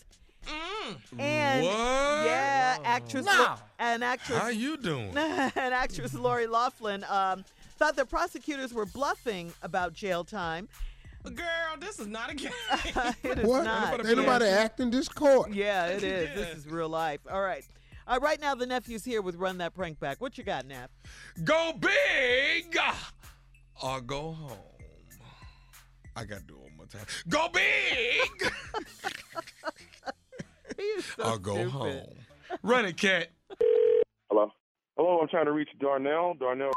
[1.17, 2.25] And What?
[2.25, 3.55] yeah, actress No.
[3.79, 5.09] and actress How you doing?
[5.17, 7.45] and actress Lori Loughlin um,
[7.77, 10.67] thought the prosecutors were bluffing about jail time.
[11.23, 12.51] Girl, this is not a game.
[13.23, 13.63] it is What?
[13.65, 14.05] not.
[14.05, 15.53] Ain't nobody acting this court.
[15.53, 16.29] Yeah, it is.
[16.29, 16.35] Yeah.
[16.35, 17.21] This is real life.
[17.31, 17.63] All right.
[18.05, 20.19] Uh, right now, the nephew's here with Run That Prank Back.
[20.19, 20.91] What you got, Nap?
[21.45, 22.77] Go big
[23.81, 24.57] or go home.
[26.15, 27.05] I got to do it one more time.
[27.29, 27.63] Go big
[28.43, 30.13] He is
[31.17, 31.71] so or go stupid.
[31.71, 32.15] home.
[32.63, 33.29] Run it, cat.
[34.29, 34.51] Hello.
[34.97, 36.35] Hello, I'm trying to reach Darnell.
[36.39, 36.71] Darnell.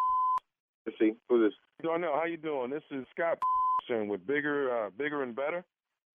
[0.85, 1.13] Let's see.
[1.29, 1.55] Who's this?
[1.83, 2.71] Darnell, how you doing?
[2.71, 3.39] This is Scott
[3.89, 5.65] with Bigger, uh, Bigger and Better,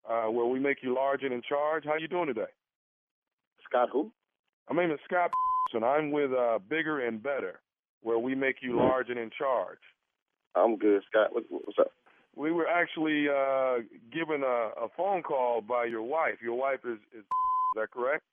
[0.10, 1.86] uh, where we make you large and in charge.
[1.86, 2.52] How you doing today?
[3.70, 4.12] Scott who?
[4.70, 5.32] My name is Scott
[5.74, 7.60] and I'm with uh, Bigger and Better,
[8.02, 9.80] where we make you large and in charge.
[10.56, 11.34] I'm good, Scott.
[11.34, 11.92] What, what's up?
[12.36, 16.36] We were actually uh, given a, a phone call by your wife.
[16.42, 17.24] Your wife is, is,
[17.72, 18.24] is that correct?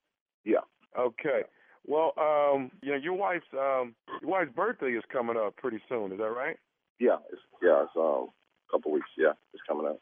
[0.45, 0.65] Yeah.
[0.99, 1.43] Okay.
[1.87, 6.13] Well, um, you know, your wife's um, your wife's birthday is coming up pretty soon.
[6.13, 6.57] Is that right?
[6.99, 8.29] Yeah, it's yeah, it's um
[8.69, 9.09] a couple weeks.
[9.17, 10.01] Yeah, it's coming up.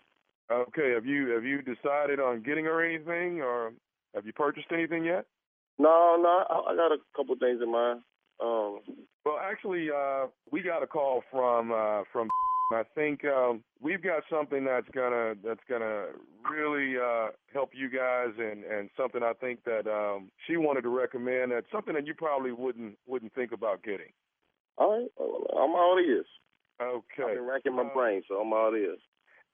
[0.51, 0.93] Okay.
[0.95, 3.73] Have you have you decided on getting her anything, or
[4.15, 5.27] have you purchased anything yet?
[5.79, 8.01] No, no, I, I got a couple things in mind.
[8.43, 8.81] Um,
[9.25, 12.29] Well, actually, uh, we got a call from uh, from.
[12.73, 16.07] I think um, we've got something that's gonna that's gonna
[16.51, 20.89] really uh, help you guys, and and something I think that um, she wanted to
[20.89, 21.53] recommend.
[21.53, 24.11] That's something that you probably wouldn't wouldn't think about getting.
[24.79, 25.11] all right,
[25.53, 26.27] I'm all ears.
[26.83, 27.23] Okay.
[27.23, 28.99] I've been racking my Uh, brain, so I'm all ears.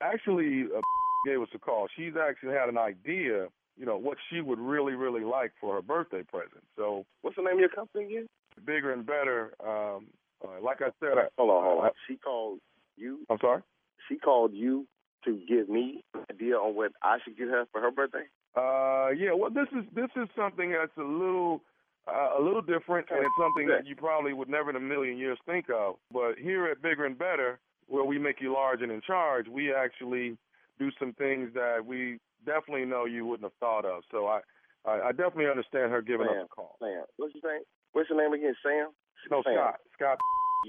[0.01, 0.81] Actually, uh,
[1.27, 1.87] gave us a call.
[1.95, 3.49] She's actually had an idea.
[3.77, 6.65] You know what she would really really like for her birthday present.
[6.77, 8.27] So What's the name of your company again?
[8.67, 9.53] bigger and better.
[9.67, 10.07] Um,
[10.45, 11.91] uh, like I said, I, Hold on, hold on.
[12.09, 12.59] She called
[12.97, 13.21] you.
[13.31, 13.63] I'm sorry.
[14.09, 14.87] She called you
[15.25, 18.27] to give me an idea on what I should get her for her birthday.
[18.57, 19.33] Uh, yeah.
[19.33, 21.63] Well, this is this is something that's a little
[22.09, 25.17] uh, a little different, and it's something that you probably would never in a million
[25.17, 25.97] years think of.
[26.13, 29.73] But here at Bigger and Better, where we make you large and in charge, we
[29.73, 30.37] actually
[30.79, 34.03] do some things that we definitely know you wouldn't have thought of.
[34.11, 34.41] So I
[34.85, 36.77] I, I definitely understand her giving Sam, us a call.
[36.81, 37.63] Sam, what's your name?
[37.93, 38.55] What's your name again?
[38.63, 38.89] Sam.
[39.31, 39.55] No, Sam.
[39.55, 39.77] Scott.
[39.95, 40.19] Scott.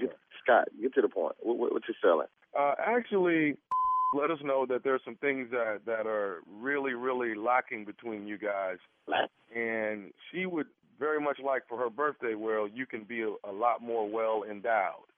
[0.00, 1.34] Get, Scott, get to the point.
[1.40, 2.26] What, what, what you selling?
[2.58, 3.56] Uh, actually,
[4.14, 8.38] let us know that there's some things that that are really, really lacking between you
[8.38, 8.78] guys.
[9.54, 10.66] And she would
[10.98, 14.44] very much like for her birthday, where you can be a, a lot more well
[14.48, 15.08] endowed.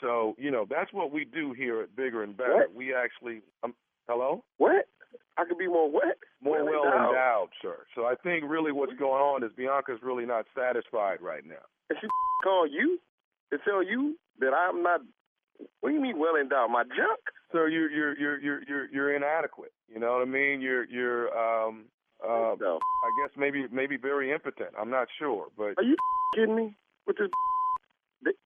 [0.00, 2.54] So you know that's what we do here at Bigger and Better.
[2.68, 2.74] What?
[2.74, 3.74] We actually, um,
[4.08, 4.86] hello, What?
[5.36, 6.16] I could be more what?
[6.42, 7.08] more Well well endowed.
[7.10, 7.76] endowed, sir.
[7.94, 11.62] So I think really what's going on is Bianca's really not satisfied right now.
[11.90, 12.06] And she
[12.42, 12.98] call you
[13.52, 15.00] to tell you that I'm not.
[15.80, 16.70] What do you mean well endowed?
[16.70, 17.20] My junk?
[17.52, 19.72] So you're you're you're you're you're you're inadequate.
[19.88, 20.60] You know what I mean?
[20.60, 21.84] You're you're um
[22.26, 22.54] uh.
[22.54, 24.70] I guess maybe maybe very impotent.
[24.80, 25.96] I'm not sure, but Are you
[26.34, 26.74] kidding me?
[27.06, 27.28] With this?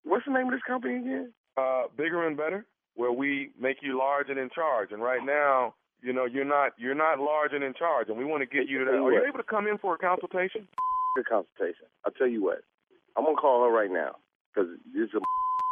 [0.05, 1.33] What's the name of this company again?
[1.57, 4.93] uh bigger and better, where we make you large and in charge.
[4.93, 8.25] And right now, you know, you're not you're not large and in charge, and we
[8.25, 8.93] want to get you to that.
[8.99, 10.69] Are you able to come in for a consultation?
[11.17, 11.87] Good consultation.
[12.05, 12.59] I'll tell you what.
[13.17, 14.17] I'm gonna call her right now
[14.55, 15.21] because this is a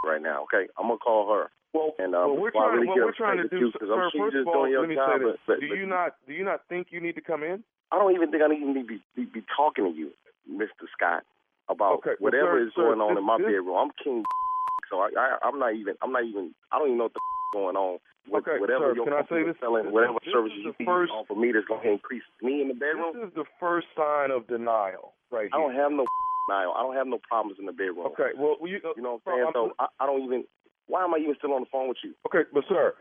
[0.05, 0.45] right now.
[0.45, 1.51] Okay, I'm gonna call her.
[1.73, 2.75] Well, and um, well, we're trying.
[2.75, 4.03] Really what we're trying to do, with you, 'cause sir.
[4.03, 6.33] I'm First of all, let me job, say this: but- Do but- you not do
[6.33, 7.63] you not think you need to come in?
[7.93, 10.11] I don't even think I need to be, be, be talking to you,
[10.51, 10.89] Mr.
[10.97, 11.23] Scott,
[11.69, 13.77] about Okay, whatever sir, is sir, going on this- in my this- bedroom.
[13.77, 14.25] I'm king,
[14.91, 17.21] so I, I I'm not even I'm not even I don't even know what the
[17.53, 17.99] going on.
[18.29, 19.57] With Okay, whatever sir, your can I say is this?
[19.61, 22.75] selling, whatever this services is you first- offer me that's gonna increase me in the
[22.75, 23.15] bedroom.
[23.15, 25.67] This is the first sign of denial, right I here.
[25.69, 26.07] don't have no
[26.55, 28.07] I don't have no problems in the bedroom.
[28.15, 29.45] Okay, well, you, uh, You know what I'm uh, saying?
[29.45, 30.45] I'm- So I, I don't even.
[30.87, 32.15] Why am I even still on the phone with you?
[32.27, 32.95] Okay, but sir,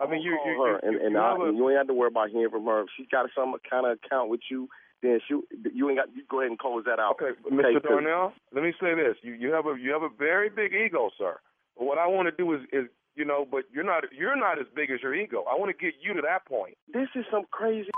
[0.00, 1.86] I mean, you you her, you, and, you, and, you I, and you ain't have
[1.88, 2.82] to worry about hearing from her.
[2.82, 4.68] If she's got some kind of account with you,
[5.02, 5.40] then she
[5.72, 6.12] you ain't got.
[6.14, 7.16] You go ahead and close that out.
[7.16, 7.82] Okay, but Okay, Mr.
[7.82, 11.08] Darnell, let me say this: you you have a you have a very big ego,
[11.16, 11.40] sir.
[11.76, 12.86] But what I want to do is is
[13.16, 15.44] you know, but you're not you're not as big as your ego.
[15.50, 16.76] I want to get you to that point.
[16.92, 17.90] This is some crazy.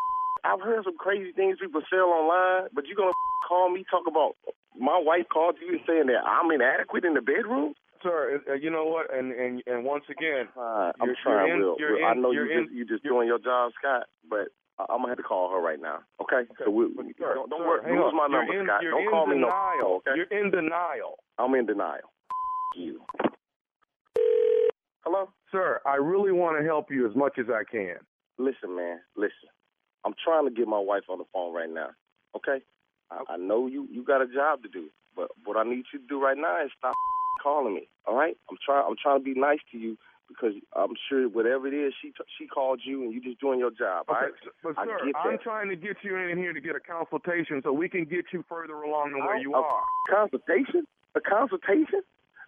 [0.45, 3.12] I've heard some crazy things people sell online, but you're gonna
[3.49, 4.35] call me talk about
[4.79, 7.75] my wife called you and saying that I'm inadequate in the bedroom?
[8.03, 9.15] Sir, uh, you know what?
[9.15, 12.07] And and and once again, I'm trying you're in, you're real.
[12.07, 14.99] I know you're you in, just you just doing your job, Scott, but I- I'm
[14.99, 16.01] gonna have to call her right now.
[16.21, 16.49] Okay?
[16.59, 18.81] so we, we- Sir, don't don't sir, Lose my number, in- Scott.
[18.83, 19.47] Don't in call me no.
[19.47, 19.95] denial.
[20.03, 20.17] Okay?
[20.17, 21.19] You're in denial.
[21.39, 22.11] I'm in denial.
[22.75, 23.03] You.
[25.05, 25.29] Hello?
[25.51, 27.97] Sir, I really want to help you as much as I can.
[28.39, 29.01] Listen, man.
[29.17, 29.51] Listen.
[30.05, 31.91] I'm trying to get my wife on the phone right now.
[32.37, 32.65] Okay?
[33.12, 35.98] I, I know you you got a job to do, but what I need you
[36.01, 36.94] to do right now is stop
[37.42, 37.88] calling me.
[38.07, 38.37] All right?
[38.51, 39.98] I'm trying I'm trying to be nice to you
[40.29, 43.59] because I'm sure whatever it is she t- she called you and you just doing
[43.59, 44.07] your job.
[44.09, 44.35] all Okay, right?
[44.62, 47.72] but I sir, I'm trying to get you in here to get a consultation so
[47.72, 49.83] we can get you further along than where you A are.
[50.09, 50.87] Consultation?
[51.14, 52.03] A consultation?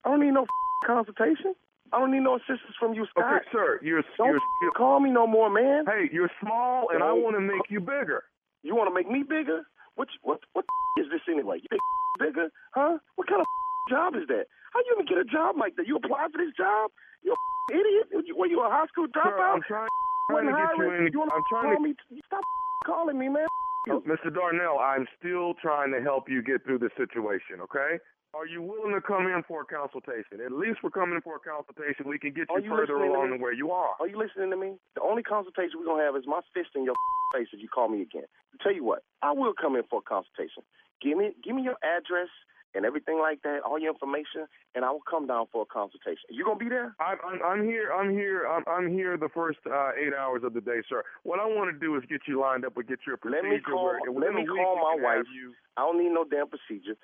[0.05, 0.47] I don't need no
[0.87, 1.55] consultation.
[1.93, 3.25] I don't need no assistance from you, Scott.
[3.35, 5.85] Okay, sir, you're Don't you're, you're call me no more, man.
[5.87, 8.25] Hey, you're small, and I want to make you bigger.
[8.63, 9.63] You want to make me bigger?
[9.97, 10.65] What what what
[11.01, 11.59] is this anyway?
[11.63, 11.81] You make
[12.19, 12.99] bigger, huh?
[13.17, 13.47] What kind of
[13.91, 14.47] job is that?
[14.73, 15.87] How you even get a job like that?
[15.87, 16.91] You apply for this job?
[17.23, 17.35] You
[17.71, 18.27] idiot?
[18.37, 19.55] Were you, a high school Sir, dropout?
[19.55, 19.89] I'm trying,
[20.31, 21.13] trying to get you in.
[21.13, 21.81] You I'm trying call to.
[21.83, 21.95] me?
[22.27, 22.43] Stop
[22.85, 23.47] calling me, man.
[23.87, 24.33] Mr.
[24.35, 27.61] Darnell, I'm still trying to help you get through the situation.
[27.63, 28.01] Okay?
[28.35, 30.43] Are you willing to come in for a consultation?
[30.45, 32.11] At least we're coming in for a consultation.
[32.11, 33.95] We can get you, you further along than where you are.
[34.01, 34.75] Are you listening to me?
[34.99, 36.99] The only consultation we're gonna have is my fist in your
[37.35, 38.27] face if you call me again.
[38.61, 40.67] tell you what, I will come in for a consultation.
[41.01, 42.29] Give me give me your address
[42.75, 46.27] and everything like that, all your information, and I will come down for a consultation.
[46.29, 46.95] You gonna be there?
[46.99, 47.93] I'm, I'm, I'm here.
[47.95, 48.47] I'm here.
[48.51, 51.05] I'm, I'm here the first uh, eight hours of the day, sir.
[51.23, 53.47] What I want to do is get you lined up and get your procedure.
[53.47, 53.85] Let me call.
[53.85, 55.27] where, Let me call my wife.
[55.33, 56.99] You, I don't need no damn procedure.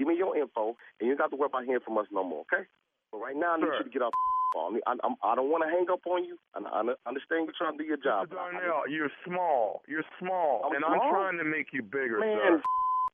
[0.00, 2.24] Give me your info, and you don't have to worry about hearing from us no
[2.24, 2.48] more.
[2.48, 2.64] Okay?
[3.12, 3.84] But right now, I need Sir.
[3.84, 4.16] you to get off.
[4.56, 6.40] I, mean, I, I'm, I don't want to hang up on you.
[6.56, 8.32] I, I understand you're trying to do your job.
[8.32, 8.40] Mr.
[8.40, 9.84] but I- Darnell, you're small.
[9.84, 12.64] You're small, I'm and I'm trying to make you bigger, Man, sir.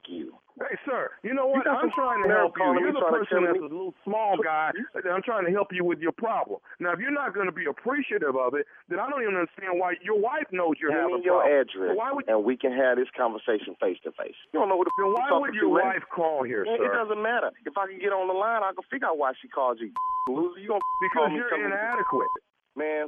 [0.09, 0.35] You.
[0.57, 1.69] Hey, sir, you know what?
[1.69, 2.64] You I'm trying to help you.
[2.81, 4.73] You're the person that's me- a little small guy.
[5.05, 6.64] I'm trying to help you with your problem.
[6.81, 9.77] Now, if you're not going to be appreciative of it, then I don't even understand
[9.77, 11.61] why your wife knows you're Give having a me your problem.
[11.61, 14.33] address, So why would and we can have this conversation face to face.
[14.57, 16.81] You don't know who the then why would your wife call here, sir?
[16.88, 17.53] It doesn't matter.
[17.69, 19.92] If I can get on the line, I can figure out why she called you.
[20.33, 20.81] Loser, you gonna
[21.12, 22.33] because you're inadequate.
[22.81, 23.07] Man,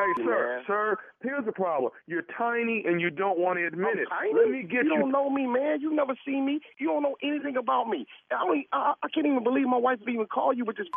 [0.00, 0.64] Hey, sir, man.
[0.66, 1.92] sir, here's the problem.
[2.06, 4.08] You're tiny and you don't want to admit I'm it.
[4.08, 4.32] tiny.
[4.34, 4.98] Let me get you you.
[5.00, 5.80] don't know me, man.
[5.80, 6.60] You never seen me.
[6.78, 8.06] You don't know anything about me.
[8.30, 10.86] I, don't, I, I can't even believe my wife would even call you with this.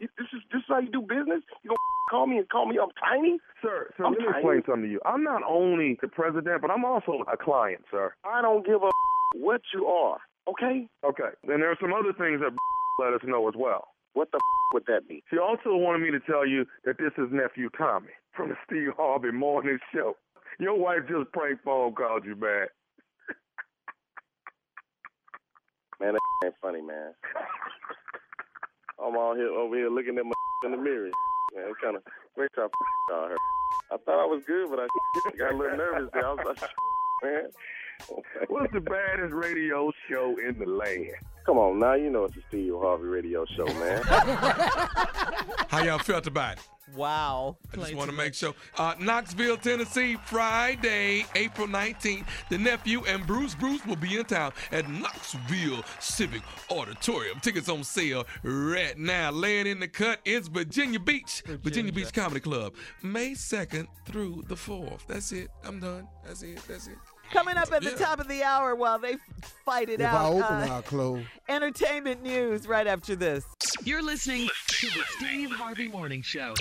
[0.00, 1.42] This is this is how you do business.
[1.62, 1.78] You gonna
[2.10, 3.38] call me and call me I'm tiny?
[3.62, 4.38] Sir, sir, I'm let me tiny.
[4.38, 5.00] explain something to you.
[5.06, 8.12] I'm not only the president, but I'm also a client, sir.
[8.24, 8.90] I don't give a
[9.36, 10.18] what you are.
[10.48, 10.88] Okay?
[11.04, 11.30] Okay.
[11.46, 12.50] And there are some other things that
[12.98, 13.91] let us know as well.
[14.14, 14.40] What the
[14.74, 15.22] would that be?
[15.30, 18.92] She also wanted me to tell you that this is nephew Tommy from the Steve
[18.96, 20.16] Harvey Morning Show.
[20.58, 22.68] Your wife just prank phone called you back.
[26.00, 27.12] Man, that ain't funny, man.
[28.98, 30.32] I'm all here over here looking at my
[30.64, 31.10] in the mirror.
[31.54, 32.02] Man, it kind of
[32.36, 32.66] makes I
[33.08, 33.36] call her.
[33.90, 34.86] I thought I was good, but I
[35.38, 36.26] got a little nervous there.
[36.26, 36.70] I was like,
[37.22, 37.50] man.
[38.48, 41.14] What's the baddest radio show in the land?
[41.44, 44.02] Come on, now you know it's the Steve Harvey Radio Show, man.
[45.68, 46.68] How y'all felt about it?
[46.94, 47.56] Wow.
[47.72, 48.54] I just want to make sure.
[48.76, 52.26] Uh, Knoxville, Tennessee, Friday, April 19th.
[52.50, 57.40] The nephew and Bruce Bruce will be in town at Knoxville Civic Auditorium.
[57.40, 59.30] Tickets on sale right now.
[59.30, 64.54] Laying in the cut is Virginia Beach, Virginia, Beach Comedy Club, May 2nd through the
[64.54, 65.06] 4th.
[65.06, 65.48] That's it.
[65.64, 66.06] I'm done.
[66.24, 66.60] That's it.
[66.68, 66.98] That's it.
[67.32, 69.16] Coming up at the top of the hour while they
[69.64, 70.24] fight it If out.
[70.24, 71.24] I open, uh, I'll close.
[71.48, 73.44] entertainment news right after this.
[73.84, 76.54] You're listening to the Steve Harvey Morning Show.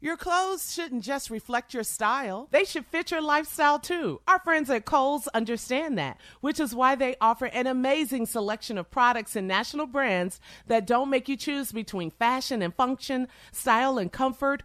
[0.00, 4.20] Your clothes shouldn't just reflect your style, they should fit your lifestyle too.
[4.26, 8.90] Our friends at Kohl's understand that, which is why they offer an amazing selection of
[8.90, 14.10] products and national brands that don't make you choose between fashion and function, style and
[14.12, 14.64] comfort.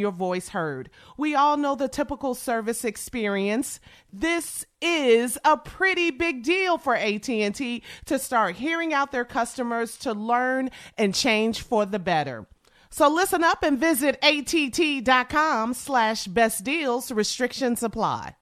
[0.00, 0.90] your voice heard.
[1.16, 3.80] We all know the typical service experience.
[4.12, 10.12] This is a pretty big deal for AT&T to start hearing out their customers to
[10.12, 12.46] learn and change for the better.
[12.90, 17.10] So listen up and visit att.com slash best deals.
[17.10, 18.34] Restrictions apply.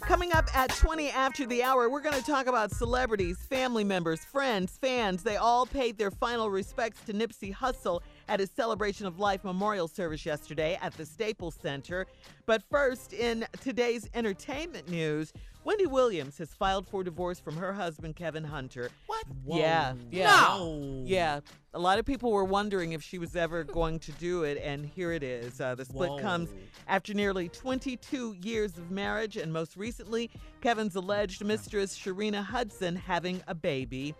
[0.00, 4.24] Coming up at 20 after the hour, we're going to talk about celebrities, family members,
[4.24, 5.22] friends, fans.
[5.22, 8.00] They all paid their final respects to Nipsey Hussle
[8.32, 12.06] at his celebration of life memorial service yesterday at the Staples Center.
[12.46, 18.16] But first, in today's entertainment news, Wendy Williams has filed for divorce from her husband,
[18.16, 18.88] Kevin Hunter.
[19.06, 19.26] What?
[19.46, 20.58] Yeah, yeah,
[21.04, 21.40] yeah.
[21.74, 24.86] A lot of people were wondering if she was ever going to do it, and
[24.86, 25.60] here it is.
[25.60, 26.18] Uh, the split Whoa.
[26.18, 26.48] comes
[26.88, 30.30] after nearly 22 years of marriage, and most recently,
[30.62, 34.14] Kevin's alleged mistress, Sharina Hudson, having a baby.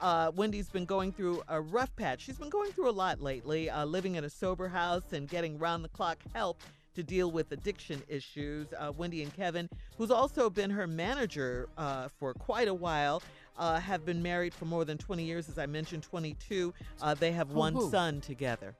[0.00, 2.20] Uh, Wendy's been going through a rough patch.
[2.22, 5.58] She's been going through a lot lately, uh, living in a sober house and getting
[5.58, 6.62] round the clock help
[6.94, 8.68] to deal with addiction issues.
[8.76, 13.22] Uh, Wendy and Kevin, who's also been her manager uh, for quite a while,
[13.56, 15.48] uh, have been married for more than 20 years.
[15.48, 16.72] As I mentioned, 22.
[17.02, 17.90] Uh, they have Who, one who?
[17.90, 18.74] son together.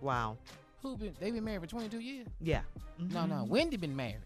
[0.00, 0.36] Wow.
[0.82, 1.14] Who been?
[1.18, 2.26] They been married for 22 years.
[2.40, 2.62] Yeah.
[2.98, 3.44] No, no.
[3.44, 4.18] Wendy been married.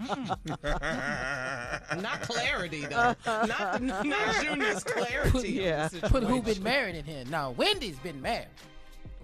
[0.00, 1.98] Mm.
[2.02, 3.14] Not clarity though.
[3.26, 5.30] not, not Junior's clarity.
[5.30, 5.88] Put, yeah.
[6.04, 7.24] Put who been married in here?
[7.30, 8.48] Now Wendy's been married.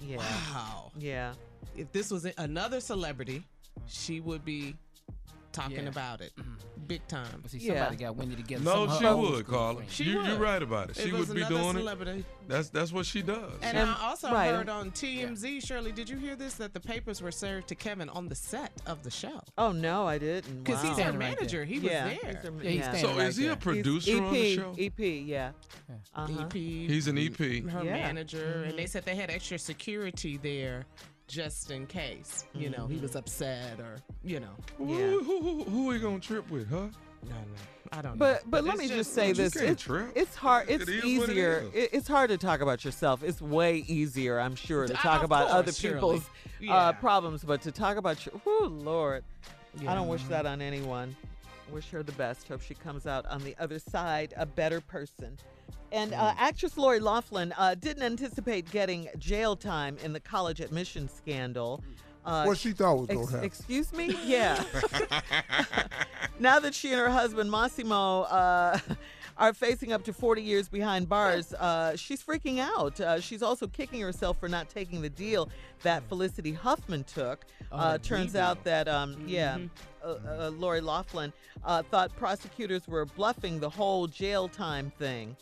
[0.00, 0.18] Yeah.
[0.18, 0.92] Wow.
[0.98, 1.34] Yeah.
[1.76, 3.42] If this was another celebrity,
[3.86, 4.76] she would be
[5.55, 5.88] talking Yeah.
[5.88, 6.32] about it
[6.86, 7.40] big time.
[7.42, 7.80] But see, Yeah.
[7.86, 8.62] somebody got Wendy together.
[8.64, 9.82] No, Some she would, school Carla.
[9.88, 10.26] She you, would.
[10.26, 10.96] You're right about it.
[10.96, 12.20] She it would be doing celebrity.
[12.20, 12.24] it.
[12.46, 13.52] That's that's what she does.
[13.62, 14.50] And And- I also right.
[14.50, 16.55] heard on TMZ, Shirley, did you hear this?
[16.55, 19.40] That the papers were served to Kevin on the set of the show.
[19.57, 20.62] Oh, no, I didn't.
[20.64, 20.88] Because wow.
[20.90, 21.64] he's her Standing right manager.
[21.64, 22.05] He was yeah.
[22.05, 22.14] there.
[22.14, 22.96] He's her- Yeah, he's yeah.
[22.96, 24.74] so right is he a producer He's on the show?
[24.78, 25.52] EP, EP, yeah.
[26.14, 26.42] Uh-huh.
[26.44, 26.52] EP.
[26.52, 27.38] He's an E EP.
[27.70, 27.92] her Yeah.
[27.92, 30.84] manager, and they said they had extra security there
[31.28, 32.44] just in case.
[32.54, 34.54] You know, he was upset or you know.
[34.78, 35.10] Who, Yeah.
[35.20, 36.88] who, who, who we gonna trip with, huh?
[37.26, 37.36] No, no,
[37.92, 38.18] I don't know.
[38.18, 40.66] But but, let me just say this: it's, it's hard.
[40.68, 41.64] It's it easier.
[41.72, 41.74] is.
[41.74, 43.22] It- it's hard to talk about yourself.
[43.22, 46.28] It's way easier, I'm sure, to Uh, talk of about course, other people's
[46.60, 46.74] Yeah.
[46.74, 49.24] uh, problems, but to talk about your, whoo, Lord,
[49.86, 51.16] I don't wish that on anyone.
[51.72, 52.46] Wish her the best.
[52.46, 55.38] Hope she comes out on the other side a better person.
[55.92, 56.36] And uh, Mm.
[56.38, 61.82] actress Lori Loughlin uh, didn't anticipate getting jail time in the college admission scandal.
[62.24, 63.44] Uh, What she thought was Ex- gonna happen.
[63.44, 64.16] excuse me?
[64.24, 64.62] Yeah.
[66.38, 68.78] now that she and her husband Massimo uh,
[69.36, 73.00] are facing up to 40 years behind bars, uh, she's freaking out.
[73.00, 75.48] Uh, she's also kicking herself for not taking the deal
[75.82, 77.44] that Felicity Huffman took.
[77.72, 79.58] Oh, uh, the turns out that, um, yeah,
[80.05, 81.32] uh, uh, Lori Loughlin
[81.64, 85.36] uh, thought prosecutors were bluffing the whole jail time thing.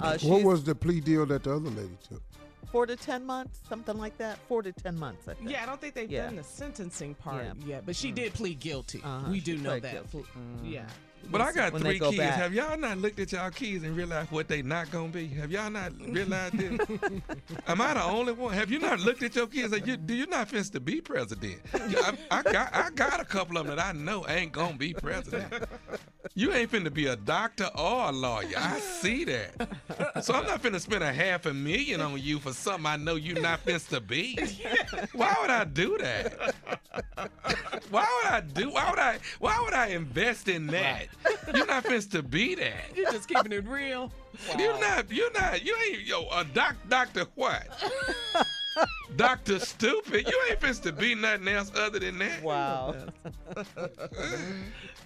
[0.00, 2.22] Uh, What was the plea deal that the other lady took?
[2.70, 4.38] four to 10 months, something like that.
[4.48, 5.50] Four to 10 months, I think.
[5.50, 6.24] Yeah, I don't think they've Yeah.
[6.24, 7.52] done the sentencing part Yeah.
[7.66, 9.02] yet, but she did plead guilty.
[9.04, 9.92] Uh-huh, we do know that.
[10.10, 10.26] guilty.
[10.64, 10.86] Yeah.
[11.30, 12.18] But I got three go kids.
[12.18, 12.34] back.
[12.34, 15.28] Have y'all not looked at y'all kids and realized what they not gonna be?
[15.28, 16.78] Have y'all not realized this?
[17.66, 18.52] Am I the only one?
[18.52, 19.72] Have you not looked at your kids?
[19.72, 21.60] Like, you, do you not fence to be president?
[21.74, 24.92] I, I got I got a couple of them that I know ain't gonna be
[24.94, 25.52] president.
[26.34, 28.56] You ain't finna be a doctor or a lawyer.
[28.56, 29.68] I see that.
[30.22, 33.16] So I'm not finna spend a half a million on you for something I know
[33.16, 34.38] you not finna to be.
[35.12, 36.54] Why would I do that?
[37.90, 38.70] Why would I do?
[38.70, 39.18] Why would I?
[39.38, 41.06] Why would I invest in that?
[41.54, 42.96] You're not finna to be that.
[42.96, 44.10] You're just keeping it real.
[44.58, 45.10] You're not.
[45.10, 45.64] You're not.
[45.64, 46.02] You ain't.
[46.02, 46.76] Yo, a doc.
[46.88, 47.68] Doctor what?
[49.16, 50.26] Doctor stupid.
[50.26, 52.42] You ain't finna to be nothing else other than that.
[52.42, 52.96] Wow.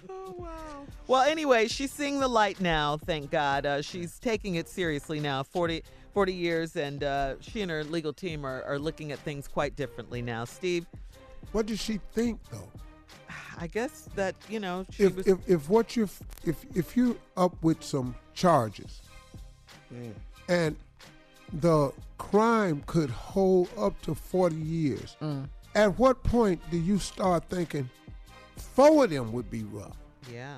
[0.09, 0.85] Oh wow.
[1.07, 3.65] Well, anyway, she's seeing the light now, thank God.
[3.65, 8.13] Uh, she's taking it seriously now, 40, 40 years, and uh, she and her legal
[8.13, 10.45] team are, are looking at things quite differently now.
[10.45, 10.85] Steve,
[11.51, 12.69] What did she think though?
[13.59, 15.27] I guess that, you know, she If was.
[15.27, 16.07] if if what you
[16.45, 19.01] if if you're up with some charges,
[19.93, 20.13] mm.
[20.47, 20.75] and
[21.53, 25.47] the crime could hold up to forty years, mm.
[25.73, 27.89] at what point do you start thinking
[28.55, 29.97] four of them would be rough?
[30.31, 30.57] yeah.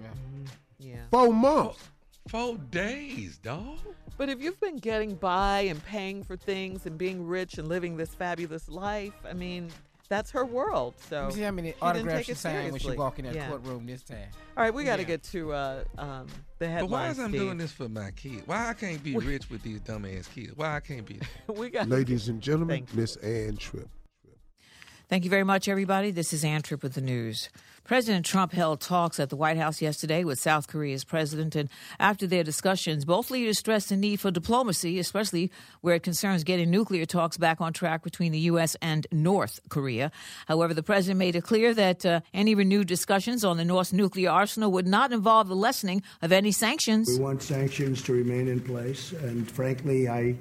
[0.00, 0.06] Yeah.
[0.06, 0.44] Mm-hmm.
[0.78, 1.00] Yeah.
[1.10, 1.82] Four months.
[2.28, 3.78] Four days, dog.
[4.16, 7.96] But if you've been getting by and paying for things and being rich and living
[7.96, 9.70] this fabulous life, I mean,
[10.08, 10.94] that's her world.
[11.08, 12.84] So Let me see how many she didn't autographs take she it signed when she
[12.84, 12.96] seriously.
[12.96, 13.48] walked in that Yeah.
[13.48, 14.28] courtroom this time.
[14.56, 15.08] All right, we got to Yeah.
[15.08, 16.26] get to uh, um,
[16.58, 17.40] the But why is I'm Steve.
[17.40, 18.42] doing this for my kids?
[18.46, 20.56] Why I can't be rich with these dumbass kids?
[20.56, 21.20] Why I can't be?
[21.48, 23.88] we got Ladies and gentlemen, Miss Ann Tripp.
[25.08, 26.10] Thank you very much, everybody.
[26.10, 27.48] This is Ann Tripp with the news.
[27.88, 32.26] President Trump held talks at the White House yesterday with South Korea's president, and after
[32.26, 37.06] their discussions, both leaders stressed the need for diplomacy, especially where it concerns getting nuclear
[37.06, 38.76] talks back on track between the U.S.
[38.82, 40.12] and North Korea.
[40.46, 44.28] However, the president made it clear that uh, any renewed discussions on the North's nuclear
[44.28, 47.08] arsenal would not involve the lessening of any sanctions.
[47.08, 50.36] We want sanctions to remain in place, and frankly, I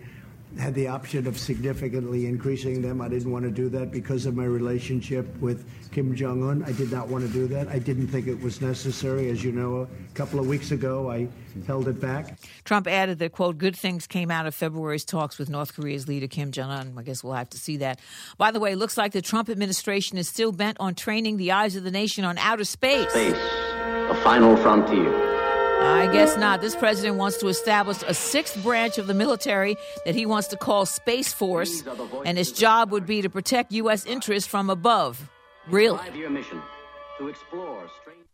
[0.59, 3.01] had the option of significantly increasing them.
[3.01, 6.63] I didn't want to do that because of my relationship with Kim Jong un.
[6.63, 7.67] I did not want to do that.
[7.67, 9.29] I didn't think it was necessary.
[9.29, 11.27] As you know, a couple of weeks ago, I
[11.65, 12.39] held it back.
[12.65, 16.27] Trump added that, quote, good things came out of February's talks with North Korea's leader
[16.27, 16.93] Kim Jong un.
[16.97, 17.99] I guess we'll have to see that.
[18.37, 21.51] By the way, it looks like the Trump administration is still bent on training the
[21.51, 23.09] eyes of the nation on outer space.
[23.09, 25.36] Space, The final frontier.
[25.79, 26.61] I guess not.
[26.61, 29.75] This president wants to establish a sixth branch of the military
[30.05, 31.83] that he wants to call Space Force,
[32.25, 34.05] and its job would be to protect U.S.
[34.05, 35.29] interests from above.
[35.69, 35.97] Really?
[35.97, 36.61] Five-year mission
[37.19, 38.25] to explore strange.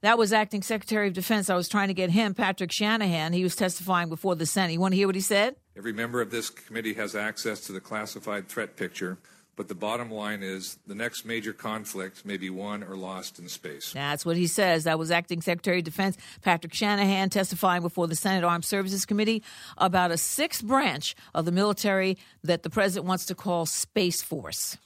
[0.00, 1.48] That was acting Secretary of Defense.
[1.48, 3.32] I was trying to get him, Patrick Shanahan.
[3.32, 4.72] He was testifying before the Senate.
[4.72, 5.54] You want to hear what he said?
[5.76, 9.18] Every member of this committee has access to the classified threat picture,
[9.56, 13.48] but the bottom line is the next major conflict may be won or lost in
[13.48, 13.92] space.
[13.92, 14.84] That's what he says.
[14.84, 19.42] That was acting Secretary of Defense Patrick Shanahan testifying before the Senate Armed Services Committee
[19.78, 24.78] about a sixth branch of the military that the president wants to call Space Force.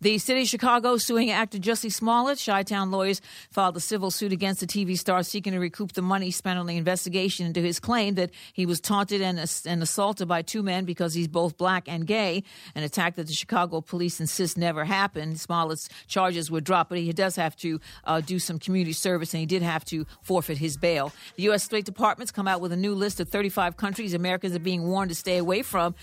[0.00, 2.42] The city of Chicago suing actor Jussie Smollett.
[2.44, 6.30] Chi-Town lawyers filed a civil suit against the TV star seeking to recoup the money
[6.30, 10.42] spent on the investigation into his claim that he was taunted and, and assaulted by
[10.42, 12.42] two men because he's both black and gay,
[12.74, 15.40] an attack that the Chicago police insist never happened.
[15.40, 19.40] Smollett's charges were dropped, but he does have to uh, do some community service and
[19.40, 21.12] he did have to forfeit his bail.
[21.36, 21.62] The U.S.
[21.62, 25.08] State Department's come out with a new list of 35 countries Americans are being warned
[25.08, 25.94] to stay away from.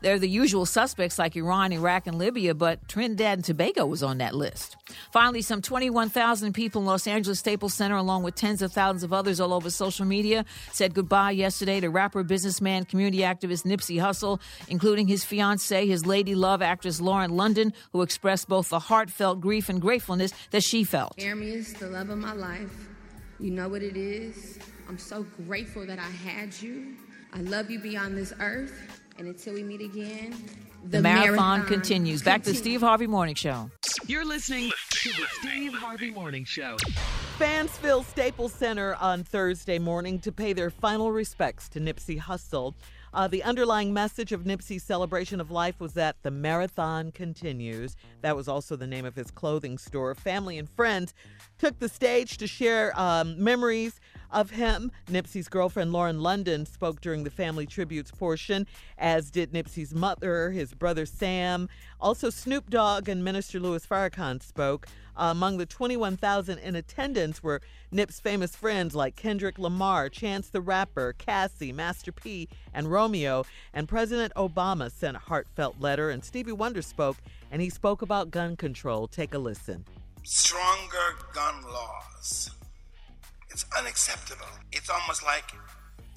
[0.00, 4.18] They're the usual suspects like Iran, Iraq, and Libya, but Trinidad and Tobago was on
[4.18, 4.76] that list.
[5.12, 9.12] Finally, some 21,000 people in Los Angeles Staples Center, along with tens of thousands of
[9.12, 14.40] others all over social media, said goodbye yesterday to rapper, businessman, community activist Nipsey Hussle,
[14.68, 19.68] including his fiancee, his lady love actress Lauren London, who expressed both the heartfelt grief
[19.68, 21.16] and gratefulness that she felt.
[21.18, 22.88] Ermias is the love of my life.
[23.38, 24.58] You know what it is.
[24.88, 26.94] I'm so grateful that I had you.
[27.32, 28.99] I love you beyond this earth.
[29.18, 30.34] And until we meet again,
[30.84, 32.22] the, the marathon, marathon, continues.
[32.22, 33.70] Back to Steve Harvey Morning Show.
[34.06, 36.76] You're listening to the Steve Harvey Morning Show.
[37.38, 42.74] Fans filled Staples Center on Thursday morning to pay their final respects to Nipsey Hussle.
[43.12, 47.96] Uh, the underlying message of Nipsey's celebration of life was that the marathon continues.
[48.22, 50.14] That was also the name of his clothing store.
[50.14, 51.14] Family and friends
[51.58, 54.00] took the stage to share um, memories
[54.32, 54.92] of him.
[55.08, 58.66] Nipsey's girlfriend Lauren London spoke during the family tributes portion,
[58.98, 61.68] as did Nipsey's mother, his brother Sam.
[62.00, 64.86] Also, Snoop Dogg and Minister Louis Farrakhan spoke.
[65.16, 67.60] Uh, among the 21,000 in attendance were
[67.90, 73.44] Nip's famous friends like Kendrick Lamar, Chance the Rapper, Cassie, Master P, and Romeo.
[73.74, 77.18] And President Obama sent a heartfelt letter, and Stevie Wonder spoke,
[77.50, 79.08] and he spoke about gun control.
[79.08, 79.84] Take a listen.
[80.22, 82.50] Stronger gun laws
[83.50, 84.46] it's unacceptable.
[84.72, 85.52] It's almost like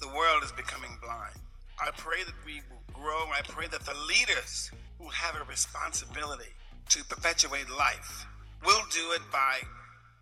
[0.00, 1.34] the world is becoming blind.
[1.80, 3.26] I pray that we will grow.
[3.32, 6.52] I pray that the leaders who have a responsibility
[6.90, 8.26] to perpetuate life
[8.64, 9.60] will do it by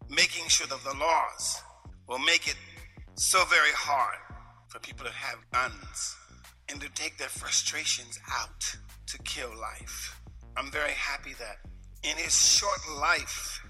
[0.08, 1.62] making sure that the laws
[2.08, 2.56] will make it
[3.14, 4.18] so very hard
[4.68, 6.16] for people to have guns
[6.68, 10.20] and to take their frustrations out to kill life.
[10.56, 11.58] I'm very happy that
[12.02, 13.62] in his short life,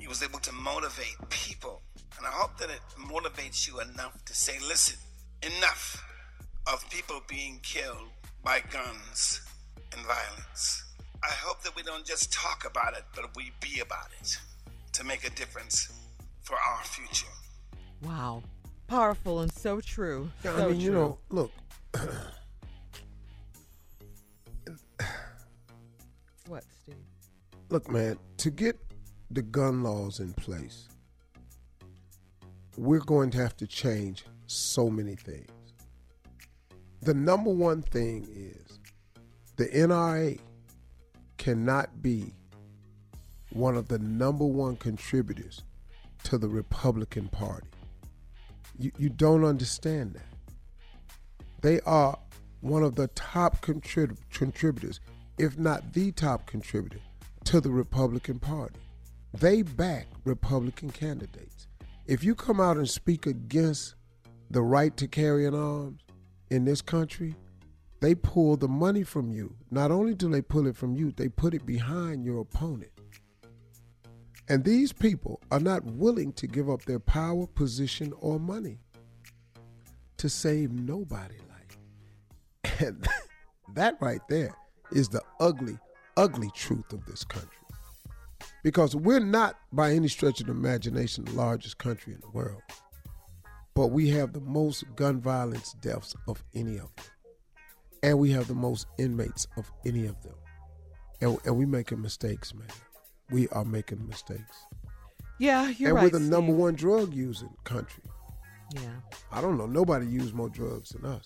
[0.00, 1.82] he was able to motivate people
[2.20, 4.98] and I hope that it motivates you enough to say, listen,
[5.42, 6.04] enough
[6.70, 8.10] of people being killed
[8.44, 9.40] by guns
[9.92, 10.84] and violence.
[11.24, 14.36] I hope that we don't just talk about it, but we be about it
[14.92, 15.90] to make a difference
[16.42, 17.32] for our future.
[18.02, 18.42] Wow.
[18.86, 20.30] Powerful and so true.
[20.44, 20.84] Yeah, so I mean, true.
[20.84, 21.50] you know, look.
[26.48, 26.96] what, Steve?
[27.70, 28.76] Look, man, to get
[29.30, 30.88] the gun laws in place,
[32.76, 35.50] we're going to have to change so many things.
[37.02, 38.78] The number one thing is
[39.56, 40.38] the NRA
[41.38, 42.34] cannot be
[43.52, 45.62] one of the number one contributors
[46.24, 47.68] to the Republican Party.
[48.78, 50.64] You, you don't understand that.
[51.62, 52.18] They are
[52.60, 55.00] one of the top contrib- contributors,
[55.38, 57.00] if not the top contributor,
[57.44, 58.80] to the Republican Party.
[59.32, 61.68] They back Republican candidates
[62.10, 63.94] if you come out and speak against
[64.50, 66.00] the right to carry an arms
[66.50, 67.36] in this country,
[68.00, 69.54] they pull the money from you.
[69.70, 72.90] Not only do they pull it from you, they put it behind your opponent.
[74.48, 78.80] And these people are not willing to give up their power, position, or money
[80.16, 82.80] to save nobody life.
[82.84, 83.06] And
[83.74, 84.56] that right there
[84.90, 85.78] is the ugly,
[86.16, 87.59] ugly truth of this country
[88.62, 92.62] because we're not by any stretch of the imagination the largest country in the world.
[93.74, 97.06] But we have the most gun violence deaths of any of them.
[98.02, 100.34] And we have the most inmates of any of them.
[101.20, 102.66] And, and we making mistakes man.
[103.30, 104.66] We are making mistakes.
[105.38, 106.30] Yeah you're and right we're the Steve.
[106.30, 108.02] number one drug using country.
[108.74, 108.96] Yeah.
[109.32, 109.66] I don't know.
[109.66, 111.24] Nobody used more drugs than us.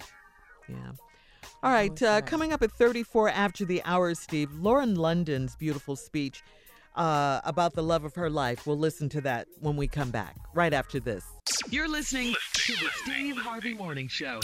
[0.68, 0.93] Yeah.
[1.62, 6.43] All right uh, coming up at 34 after the hour steve lauren london's beautiful speech
[6.95, 8.66] uh, about the love of her life.
[8.66, 11.24] We'll listen to that when we come back, right after this.
[11.70, 14.40] You're listening to the Steve Harvey Morning Show.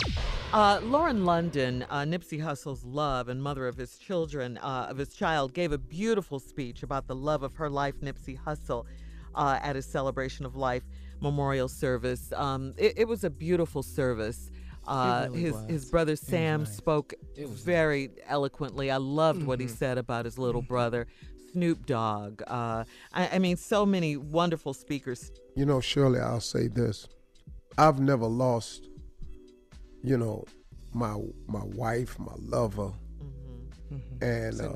[0.53, 5.14] Uh, Lauren London, uh, Nipsey Hussle's love and mother of his children, uh, of his
[5.14, 8.84] child, gave a beautiful speech about the love of her life, Nipsey Hussle,
[9.34, 10.82] uh, at his celebration of life.
[11.22, 12.32] memorial service.
[12.32, 14.51] Um, it, it was a beautiful service.
[14.86, 15.66] Uh, really his was.
[15.70, 16.74] his brother was Sam nice.
[16.74, 18.90] spoke It was very eloquently.
[18.90, 19.76] I loved what he Mhm.
[19.76, 21.07] said about his little brother,
[21.53, 22.42] Snoop Dogg.
[22.46, 25.32] Uh, I, I mean, so many wonderful speakers.
[25.57, 27.09] You know, Shirley, I'll say this.
[27.78, 28.88] I've never lost,
[30.03, 30.44] you know,
[30.92, 32.92] my my wife, my lover,
[34.20, 34.72] and uh,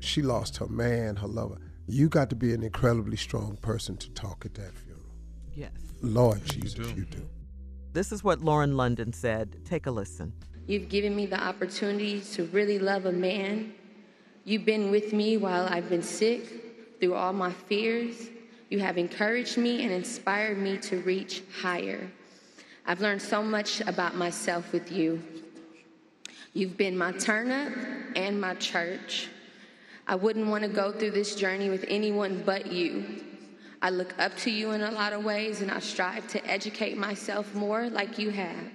[0.00, 1.58] she lost her man, her lover.
[1.86, 5.06] You got to be an incredibly strong person to talk at that funeral.
[5.54, 5.72] Yes.
[6.02, 7.28] Lord Jesus, you do.
[7.92, 9.64] This is what Lauren London said.
[9.64, 10.32] Take a listen.
[10.66, 13.74] You've given me the opportunity to really love a man.
[14.44, 18.28] You've been with me while I've been sick, through all my fears.
[18.68, 22.10] You have encouraged me and inspired me to reach higher.
[22.86, 25.22] I've learned so much about myself with you.
[26.54, 27.72] You've been my turn up
[28.16, 29.28] and my church.
[30.06, 33.22] I wouldn't want to go through this journey with anyone but you.
[33.82, 36.96] I look up to you in a lot of ways and I strive to educate
[36.98, 38.72] myself more like you have.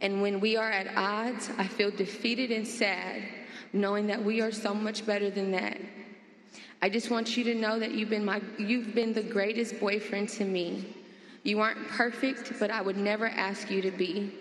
[0.00, 3.22] And when we are at odds, I feel defeated and sad,
[3.72, 5.78] knowing that we are so much better than that.
[6.82, 10.28] I just want you to know that you've been my you've been the greatest boyfriend
[10.30, 10.96] to me.
[11.42, 14.32] You aren't perfect, but I would never ask you to be.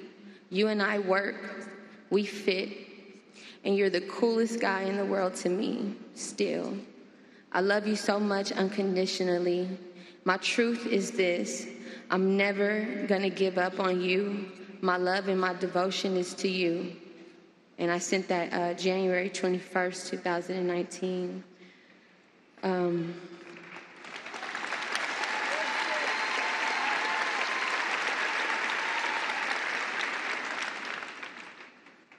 [0.49, 1.69] You and I work,
[2.09, 2.69] we fit,
[3.63, 6.75] and you're the coolest guy in the world to me, still.
[7.51, 9.67] I love you so much unconditionally.
[10.23, 11.67] My truth is this
[12.09, 14.51] I'm never gonna give up on you.
[14.82, 16.95] My love and my devotion is to you.
[17.80, 21.43] And I sent that uh, January 21st, 2019.
[22.61, 23.15] Um,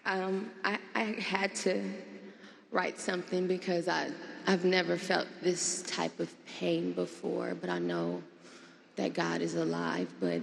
[0.06, 1.82] um, I, I had to
[2.72, 4.08] write something because I,
[4.46, 8.22] I've never felt this type of pain before, but I know
[8.96, 10.08] that God is alive.
[10.20, 10.40] But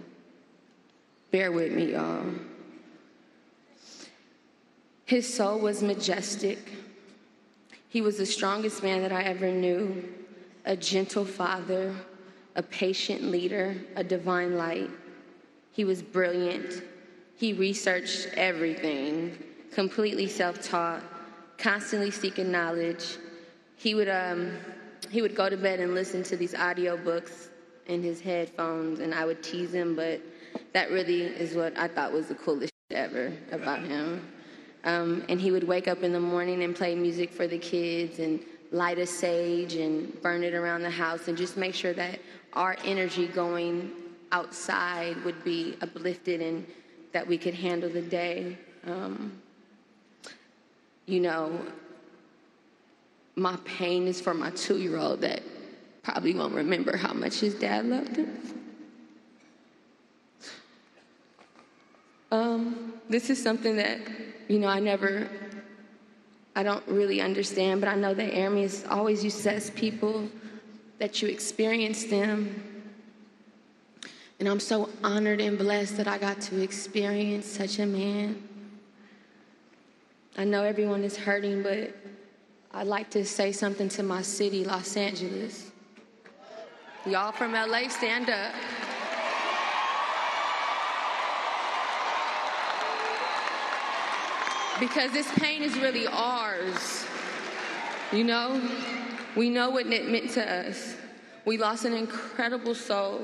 [1.32, 2.24] bear with me, y'all.
[5.08, 6.60] His soul was majestic.
[7.88, 10.04] He was the strongest man that I ever knew,
[10.66, 11.96] a gentle father,
[12.58, 14.90] a patient leader, a divine light.
[15.72, 16.84] He was brilliant.
[17.38, 19.42] He researched everything,
[19.72, 21.02] completely self-taught,
[21.58, 23.16] constantly seeking knowledge.
[23.78, 24.58] He would um,
[25.10, 27.48] he would go to bed and listen to these audiobooks
[27.86, 30.20] in his headphones, and I would tease him, but
[30.74, 34.22] that really is what I thought was the coolest ever about him.
[34.84, 38.20] Um, and he would wake up in the morning and play music for the kids
[38.20, 38.40] and
[38.72, 42.20] light a sage and burn it around the house and just make sure that
[42.54, 43.92] our energy going
[44.32, 46.66] outside would be uplifted and
[47.14, 48.58] that we could handle the day.
[48.86, 49.42] Um,
[51.06, 51.62] you know,
[53.36, 55.42] my pain is for my two year old that
[56.04, 58.57] probably won't remember how much his dad loved him.
[62.32, 64.00] Um, this is something that,
[64.48, 65.30] you know, I never,
[66.56, 70.30] I don't really understand, but I know that Ermias always says people
[71.00, 72.64] that you experience them.
[74.40, 78.44] And I'm so honored and blessed that I got to experience such a man.
[80.38, 81.96] I know everyone is hurting, but
[82.72, 85.72] I'd like to say something to my city, Los Angeles.
[87.08, 88.54] Y'all from LA, stand up.
[94.80, 97.06] Because this pain is really ours.
[98.12, 98.62] You know?
[99.36, 100.96] We know what it meant to us.
[101.46, 103.22] We lost an incredible soul.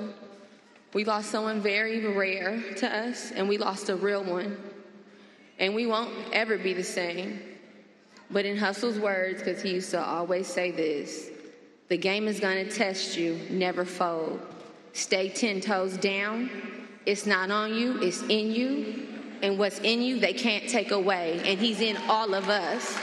[0.94, 4.58] We lost someone very rare to us, and we lost a real one.
[5.60, 7.40] And we won't ever be the same.
[8.30, 11.30] But in Hussle's words, because he used to always say this
[11.90, 14.40] the game is going to test you, never fold.
[14.94, 16.50] Stay 10 toes down.
[17.06, 19.13] It's not on you, it's in you.
[19.44, 21.42] And what's in you, they can't take away.
[21.46, 22.98] And he's in all of us.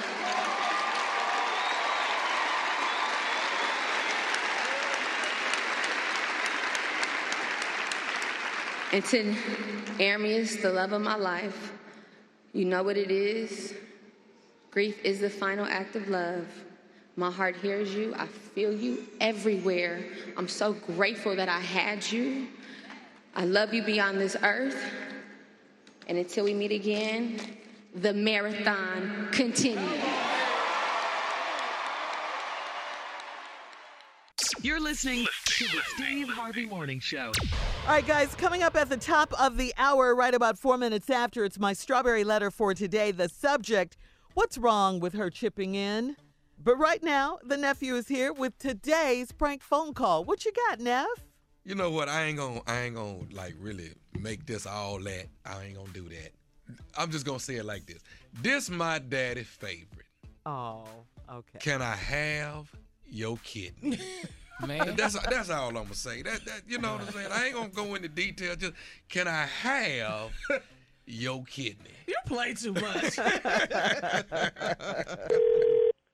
[8.93, 9.35] And to
[9.99, 11.73] Ermias, the love of my life,
[12.55, 13.75] you know what it is.
[14.71, 16.49] Grief is the final act of love.
[17.17, 18.15] My heart hears you.
[18.17, 20.07] I feel you everywhere.
[20.39, 22.49] I'm so grateful that I had you.
[23.37, 24.83] I love you beyond this earth.
[26.11, 27.39] And until we meet again,
[27.95, 29.79] the marathon continues.
[34.61, 37.31] You're listening to the Steve Harvey Morning Show.
[37.87, 41.09] All right, guys, coming up at the top of the hour, right about four minutes
[41.11, 43.13] after, it's my strawberry letter for today.
[43.13, 43.97] The subject
[44.35, 46.17] What's wrong with her chipping in?
[46.59, 50.25] But right now, the nephew is here with today's prank phone call.
[50.25, 51.30] What you got, Neff?
[51.65, 52.09] You know what?
[52.09, 55.27] I ain't gonna I ain't gonna like really make this all that.
[55.45, 56.33] I ain't gonna do that.
[56.97, 58.03] I'm just gonna say it like this.
[58.41, 60.07] This my daddy's favorite.
[60.47, 60.85] Oh,
[61.31, 61.59] okay.
[61.59, 62.71] Can I have
[63.07, 63.99] your kidney?
[64.67, 64.95] Man.
[64.95, 66.23] That's that's all I'm gonna say.
[66.23, 67.29] That that you know what I'm saying.
[67.33, 68.57] I ain't gonna go into detail.
[68.57, 68.75] Just
[69.09, 70.33] can I have
[71.07, 71.91] your kidney?
[72.07, 73.17] You play too much.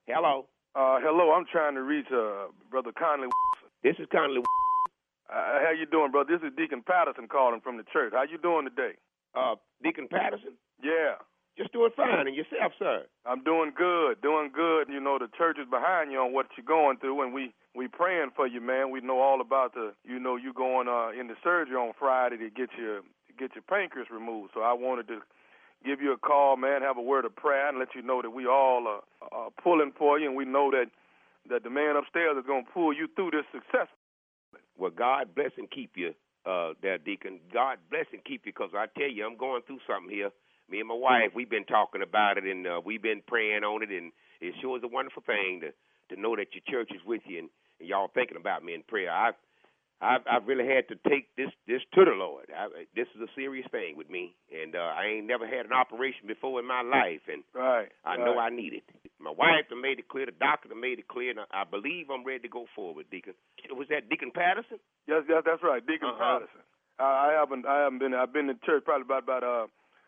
[0.06, 0.46] Hello.
[0.76, 1.32] Uh, hello.
[1.32, 3.28] I'm trying to reach uh, Brother Conley.
[3.82, 4.42] This is Conley.
[5.28, 6.22] Uh, how you doing, bro?
[6.22, 8.12] This is Deacon Patterson calling from the church.
[8.14, 8.94] How you doing today?
[9.34, 10.54] Uh, Deacon Patterson?
[10.82, 11.18] Yeah.
[11.58, 12.28] Just doing fine.
[12.28, 13.04] And yourself, sir?
[13.24, 14.88] I'm doing good, doing good.
[14.88, 17.88] You know, the church is behind you on what you're going through, and we we
[17.88, 18.90] praying for you, man.
[18.90, 22.36] We know all about the, you know, you going uh, in the surgery on Friday
[22.36, 24.50] to get your to get your pancreas removed.
[24.54, 25.20] So I wanted to
[25.84, 28.30] give you a call, man, have a word of prayer, and let you know that
[28.30, 29.02] we all are,
[29.32, 30.86] are pulling for you, and we know that
[31.48, 34.05] that the man upstairs is going to pull you through this successfully.
[34.78, 36.14] Well, God bless and keep you,
[36.44, 37.40] uh, there, Deacon.
[37.52, 40.30] God bless and keep you, because I tell you, I'm going through something here.
[40.68, 43.82] Me and my wife, we've been talking about it, and uh, we've been praying on
[43.82, 45.70] it, and it sure is a wonderful thing to
[46.14, 47.50] to know that your church is with you and,
[47.80, 49.10] and y'all thinking about me in prayer.
[49.10, 49.32] I
[50.00, 52.46] I've, I've really had to take this this to the Lord.
[52.52, 55.72] I, this is a serious thing with me, and uh, I ain't never had an
[55.72, 58.84] operation before in my life, and right, I know I need it.
[59.18, 61.64] My wife done made it clear, the doctor done made it clear, and I, I
[61.64, 63.32] believe I'm ready to go forward, Deacon.
[63.72, 64.78] Was that Deacon Patterson?
[65.08, 66.40] Yes, yes, that's right, Deacon Uh-huh.
[66.44, 66.60] Patterson.
[67.00, 69.66] I, I haven't I haven't been I've been in church probably about about uh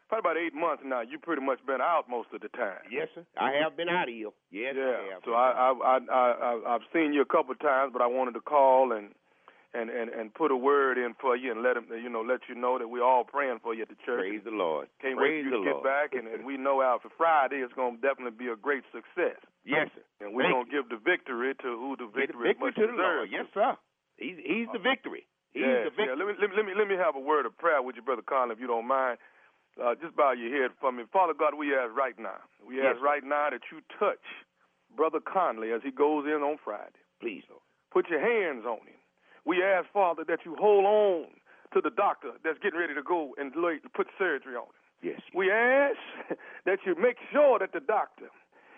[0.08, 1.00] probably about eight months now.
[1.00, 2.80] You pretty much been out most of the time.
[2.92, 3.24] Yes, sir.
[3.40, 4.28] I have been out of here.
[4.50, 4.84] Yes, yeah.
[5.00, 5.22] I have.
[5.24, 8.06] So I I I I I- I've seen you a couple of times, but I
[8.06, 9.12] wanted to call and
[9.74, 12.40] and and and put a word in for you and let him you know let
[12.48, 14.24] you know that we're all praying for you at the church.
[14.24, 14.88] Praise the Lord.
[15.00, 15.84] Can't Praise wait for you to get Lord.
[15.84, 18.84] back, and, and we know out for Friday it's going to definitely be a great
[18.92, 19.36] success.
[19.64, 20.00] Yes, sir.
[20.24, 22.74] And we're going to give the victory to who the victory, the victory is much
[22.80, 23.28] to the Lord.
[23.28, 23.32] deserved.
[23.36, 23.72] Yes, sir.
[24.16, 25.28] He's he's the victory.
[25.52, 26.16] He's yeah, the victory.
[26.16, 26.16] yeah.
[26.16, 28.56] Let me, let me let me have a word of prayer with you, brother Conley,
[28.56, 29.18] if you don't mind.
[29.78, 31.54] Uh, just bow your head for me, Father God.
[31.54, 32.42] We ask right now.
[32.66, 34.24] We Yes, ask right now that you touch
[34.96, 36.98] brother Conley as he goes in on Friday.
[37.20, 37.62] Please, Lord.
[37.92, 38.97] Put your hands on him.
[39.48, 41.24] We ask, Father, that you hold on
[41.72, 43.50] to the doctor that's getting ready to go and
[43.96, 44.76] put surgery on him.
[45.00, 45.20] Yes.
[45.34, 45.96] We ask
[46.66, 48.28] that you make sure that the doctor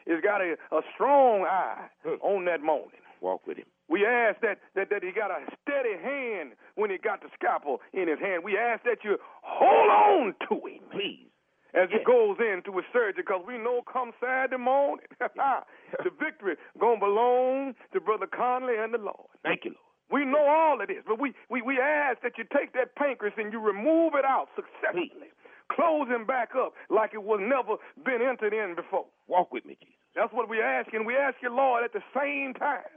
[0.07, 1.91] has got a, a strong eye
[2.23, 3.03] on that morning.
[3.21, 3.67] Walk with him.
[3.89, 7.81] We ask that, that, that he got a steady hand when he got the scalpel
[7.93, 8.45] in his hand.
[8.45, 10.87] We ask that you hold on to him.
[10.93, 11.27] Please.
[11.75, 17.01] As he goes into his surgery, because we know come Saturday morning, the victory going
[17.01, 19.31] to belong to Brother Conley and the Lord.
[19.43, 19.90] Thank you, Lord.
[20.13, 23.35] We know all of this, but we, we, we ask that you take that pancreas
[23.39, 25.33] and you remove it out successfully.
[25.73, 29.07] closing back up like it was never been entered in before.
[29.29, 29.95] Walk with me, Jesus.
[30.17, 32.91] That's what we ask, and we ask you, Lord, at the same time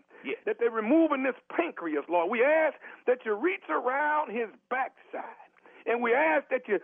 [0.46, 2.30] that they're removing this pancreas, Lord.
[2.32, 2.76] We ask
[3.08, 5.52] that you reach around his backside,
[5.86, 6.80] and we ask that you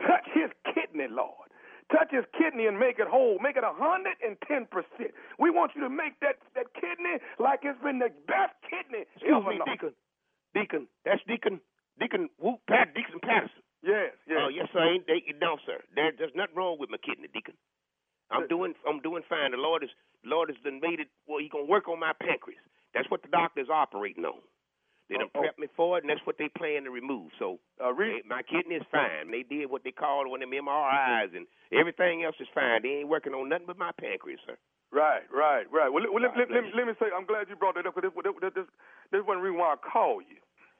[0.00, 1.43] touch his kidney, Lord.
[1.94, 3.38] Touch his kidney and make it whole.
[3.38, 5.14] Make it a hundred and ten percent.
[5.38, 9.30] We want you to make that, that kidney like it's been the best kidney Excuse
[9.30, 9.70] ever me, known.
[9.70, 9.92] Deacon.
[10.58, 10.84] Deacon.
[11.06, 11.62] That's Deacon.
[12.02, 13.62] Deacon Whoop Pat Deacon Patterson.
[13.86, 14.40] Yes, yes.
[14.42, 14.82] Oh, yes, sir.
[14.82, 15.78] Ain't they, no, sir.
[15.94, 17.54] There, there's nothing wrong with my kidney, Deacon.
[18.32, 19.52] I'm doing, I'm doing fine.
[19.52, 19.90] The Lord is,
[20.24, 21.08] the Lord has done made it.
[21.28, 22.64] Well, He gonna work on my pancreas.
[22.94, 24.40] That's what the doctor's operating on.
[25.08, 25.42] They done Oh, oh.
[25.42, 27.30] prepped me for it, and that's what they plan to remove.
[27.38, 29.30] So Uh, they- re- my kidney is fine.
[29.30, 32.82] They did what they called one of them MRIs, and everything else is fine.
[32.82, 34.56] They ain't working on nothing but my pancreas, sir.
[34.90, 35.88] Right, right, right.
[35.92, 38.12] Well, let, well, let, let, let, me say, I'm glad you brought that up because
[38.14, 38.66] this, this, this,
[39.10, 40.38] this is one reason why I called you.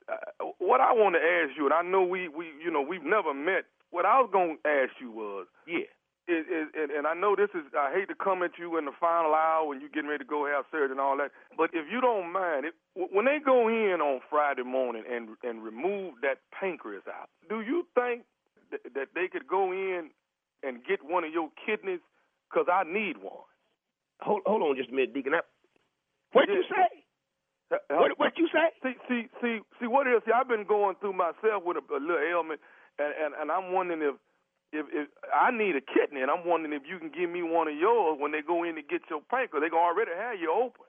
[0.09, 3.03] Uh, what I want to ask you, and I know we, we, you know, we've
[3.03, 3.65] never met.
[3.91, 5.87] What I was going to ask you was, Yeah.
[6.29, 8.85] Is, is, and, and I know this is, I hate to come at you in
[8.87, 11.71] the final hour when you're getting ready to go have surgery and all that, but
[11.73, 16.15] if you don't mind, it, when they go in on Friday morning and and remove
[16.23, 18.25] that pancreas out, do you think
[18.71, 20.11] th- that they could go in
[20.63, 22.01] and get one of your kidneys?
[22.51, 23.45] Because I need one.
[24.21, 25.35] Hold, hold on just a minute, Deacon.
[25.35, 25.41] I,
[26.33, 27.05] what you say?
[27.91, 28.71] What, what you say?
[28.83, 29.87] See, see, see, see.
[29.89, 30.23] What it is?
[30.27, 32.61] See, I've been going through myself with a, a little ailment,
[32.99, 34.15] and, and and I'm wondering if,
[34.75, 37.69] if if I need a kidney, and I'm wondering if you can give me one
[37.71, 39.63] of yours when they go in to get your pancreas.
[39.63, 40.85] They gonna already have you open.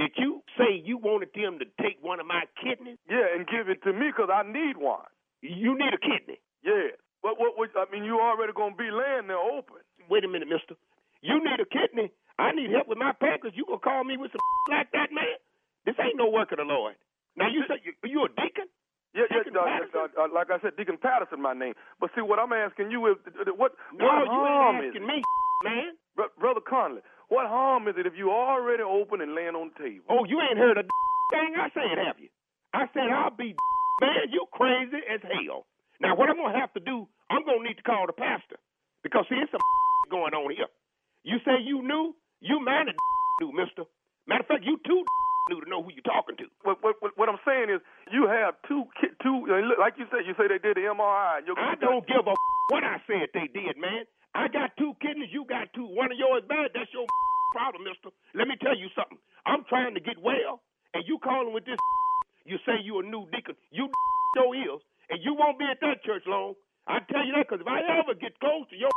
[0.00, 3.00] Did you say you wanted them to take one of my kidneys?
[3.08, 5.08] Yeah, and give it to me because I need one.
[5.40, 6.40] You need a kidney.
[6.64, 6.96] Yeah.
[7.22, 7.70] but what, what?
[7.76, 9.80] I mean, you already gonna be laying there open.
[10.08, 10.76] Wait a minute, Mister.
[11.22, 12.12] You need a kidney.
[12.38, 13.56] I need help with my pancreas.
[13.56, 14.40] You gonna call me with some
[14.72, 15.40] like that, man?
[15.86, 16.96] This ain't no work of the Lord.
[17.36, 18.68] Now you say you, you a deacon?
[19.16, 19.48] Yeah, yeah.
[19.48, 21.72] Uh, uh, uh, like I said, Deacon Patterson, my name.
[21.98, 25.00] But see, what I'm asking you is, uh, what No, what harm is it?
[25.00, 25.24] me,
[25.64, 25.96] man.
[26.14, 27.00] Br- Brother Conley,
[27.32, 30.04] what harm is it if you already open and laying on the table?
[30.12, 30.84] Oh, you ain't heard a
[31.32, 32.28] thing I said, have you?
[32.76, 33.56] I said I'll be
[34.04, 35.64] man, you crazy as hell.
[36.00, 38.60] Now, what I'm gonna have to do, I'm gonna need to call the pastor
[39.02, 39.60] because see, it's some
[40.12, 40.68] going on here.
[41.24, 42.92] You say you knew, you man
[43.40, 43.84] knew, Mister.
[44.28, 45.04] Matter of fact, you too
[45.48, 46.46] knew to know who you're talking to.
[46.62, 47.80] What, what, what, I'm saying is,
[48.12, 48.84] you have two,
[49.22, 49.46] two,
[49.78, 51.46] like you said, you say they did the MRI.
[51.46, 52.34] And I don't give a
[52.72, 54.10] what I said they did, man.
[54.34, 55.86] I got two kidneys, you got two.
[55.86, 57.06] One of yours bad, that's your
[57.54, 58.10] problem, mister.
[58.34, 59.18] Let me tell you something.
[59.46, 60.60] I'm trying to get well,
[60.92, 61.78] and you calling with this
[62.46, 63.58] you say you a new deacon.
[63.70, 63.90] You
[64.38, 66.54] your ears, and you won't be at that church long.
[66.86, 68.90] I tell you that because if I ever get close to your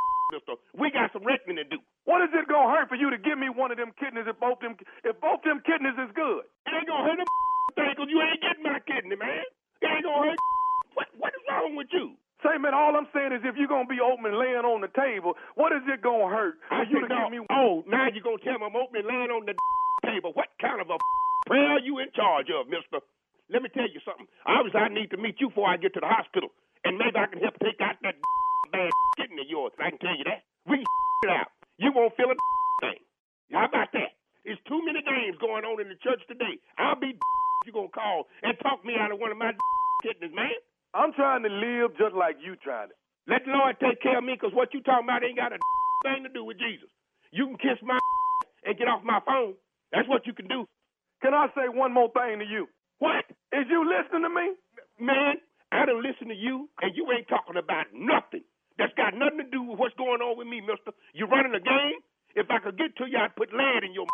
[0.78, 1.78] we got some reckoning to do.
[2.06, 4.38] What is it gonna hurt for you to give me one of them kidneys if
[4.38, 6.46] both them if both them kidneys is good?
[6.66, 7.26] It ain't gonna hurt a
[7.76, 9.44] thing because you ain't getting my kidney, man.
[9.82, 10.40] It ain't gonna hurt.
[10.98, 12.18] What what is wrong with you?
[12.42, 14.90] Say, man, all I'm saying is if you're gonna be open and laying on the
[14.90, 17.46] table, what is it gonna hurt for I you to said, give me?
[17.46, 19.54] Oh, now you gonna tell me I'm opening laying on the
[20.08, 20.34] table.
[20.34, 20.98] What kind of a
[21.46, 22.98] prayer are you in charge of, mister?
[23.54, 24.26] Let me tell you something.
[24.46, 26.50] Obviously, I need to meet you before I get to the hospital.
[26.84, 28.16] And maybe I can help take out that
[28.70, 29.72] bad kidney of yours.
[29.78, 30.46] I can tell you that.
[30.66, 30.86] We can
[31.28, 31.50] it out.
[31.78, 32.36] You won't feel a
[32.86, 33.00] thing.
[33.52, 34.16] How about that?
[34.46, 36.58] There's too many games going on in the church today.
[36.78, 37.14] I'll be
[37.66, 39.52] you gonna call and talk me out of one of my
[40.02, 40.56] kidneys, man.
[40.94, 42.96] I'm trying to live just like you trying to.
[43.28, 45.58] Let the Lord take care of me, because what you talking about ain't got a
[46.02, 46.88] thing to do with Jesus.
[47.30, 47.98] You can kiss my
[48.64, 49.54] and get off my phone.
[49.92, 50.66] That's what you can do.
[51.22, 52.66] Can I say one more thing to you?
[52.98, 53.24] What?
[53.52, 54.56] Is you listening to me?
[54.98, 55.36] Man,
[55.72, 58.44] I done listen to you, and you ain't talking about nothing.
[58.80, 60.96] That's got nothing to do with what's going on with me, mister.
[61.14, 62.00] You running a game?
[62.36, 64.06] If I could get to you, I'd put lead in your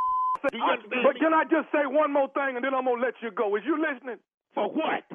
[0.51, 1.21] Do you understand But me?
[1.23, 3.55] can I just say one more thing and then I'm gonna let you go?
[3.57, 4.19] Is you listening?
[4.55, 5.07] For what?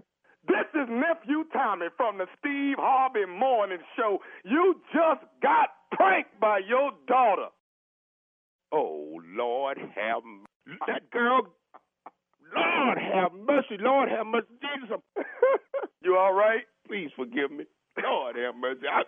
[0.47, 4.19] This is nephew Tommy from the Steve Harvey Morning Show.
[4.45, 7.49] You just got pranked by your daughter.
[8.71, 10.45] Oh, Lord have m-
[10.87, 11.41] that girl.
[12.55, 13.77] Lord have mercy.
[13.79, 14.47] Lord have mercy.
[14.61, 15.01] Jesus.
[16.03, 16.63] you all right?
[16.87, 17.65] Please forgive me.
[18.03, 18.87] Lord have mercy.
[18.91, 19.03] I,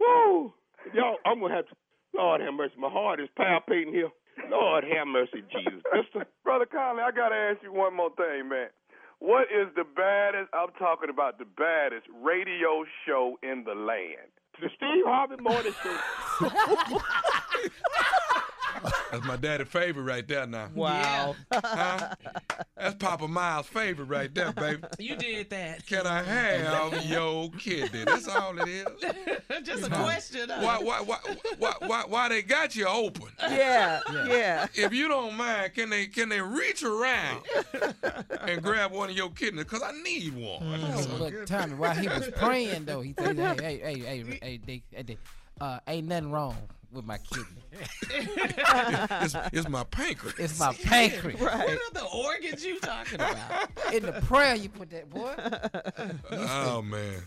[0.00, 0.52] woo.
[0.92, 1.74] Y'all, I'm going to have to.
[2.14, 2.74] Lord have mercy.
[2.78, 4.08] My heart is palpitating here.
[4.50, 5.82] Lord have mercy, Jesus.
[5.92, 6.26] Mister.
[6.44, 8.68] Brother Conley, I gotta ask you one more thing, man.
[9.18, 10.50] What is the baddest?
[10.52, 14.30] I'm talking about the baddest radio show in the land.
[14.60, 17.00] The Steve Harvey Morning Show.
[19.14, 20.70] That's my daddy's favorite right there now.
[20.74, 21.36] Wow.
[21.54, 22.14] Huh?
[22.76, 24.82] That's Papa Miles' favorite right there, baby.
[24.98, 25.86] You did that.
[25.86, 28.04] Can I have your kidney?
[28.04, 28.86] That's all it is.
[29.62, 30.50] Just a question.
[30.50, 30.60] huh?
[30.60, 31.18] Why, why, why,
[31.58, 33.28] why, why, why they got you open?
[33.40, 34.66] Yeah, yeah.
[34.74, 37.44] If you don't mind, can they can they reach around
[38.40, 39.64] and grab one of your kidneys?
[39.64, 40.62] Cause I need one.
[40.62, 44.60] Oh, look, Tommy, while he was praying though, he said, "Hey, hey, hey, hey, hey,
[44.64, 45.18] they, hey, they,
[45.60, 46.56] uh, ain't nothing wrong
[46.94, 47.46] with my kidney.
[48.10, 50.38] it's, it's my pancreas.
[50.38, 51.40] It's my pancreas.
[51.40, 53.68] What are the organs you talking about?
[53.92, 55.34] In the prayer, you put that boy.
[56.30, 57.22] Oh man.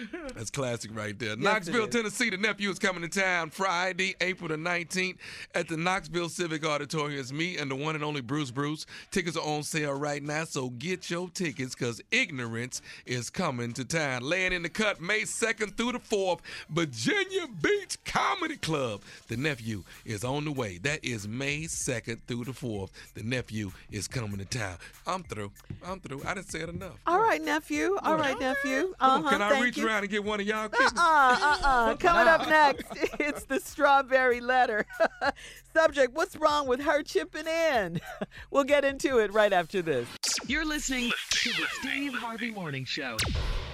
[0.34, 1.32] That's classic right there.
[1.32, 1.88] it Knoxville.
[1.88, 2.30] Tennessee.
[2.30, 5.16] The nephew is coming to town Friday, April the 19th
[5.54, 7.18] at the Knoxville Civic Auditorium.
[7.20, 8.86] It's me and the one and only Bruce Bruce.
[9.10, 13.84] Tickets are on sale right now, so get your tickets because ignorance is coming to
[13.84, 14.22] town.
[14.22, 16.40] Laying in the cut May 2nd through the 4th,
[16.70, 19.02] Virginia Beach Comedy Club.
[19.28, 20.78] The nephew is on the way.
[20.78, 22.90] That is May 2nd through the 4th.
[23.14, 24.76] The nephew is coming to town.
[25.06, 25.52] I'm through.
[25.84, 26.22] I'm through.
[26.26, 26.98] I didn't say it enough.
[27.06, 27.98] All right, nephew.
[28.02, 28.94] All right, nephew.
[29.00, 29.81] Uh-huh, can I reach you.
[29.82, 30.92] Around and get one of y'all kidneys?
[30.96, 31.96] Uh-uh, uh-uh.
[31.96, 32.86] Coming up next,
[33.20, 34.86] it's the strawberry letter.
[35.72, 38.00] Subject, what's wrong with her chipping in?
[38.50, 40.06] We'll get into it right after this.
[40.46, 43.16] You're listening to the Steve Harvey Morning Show.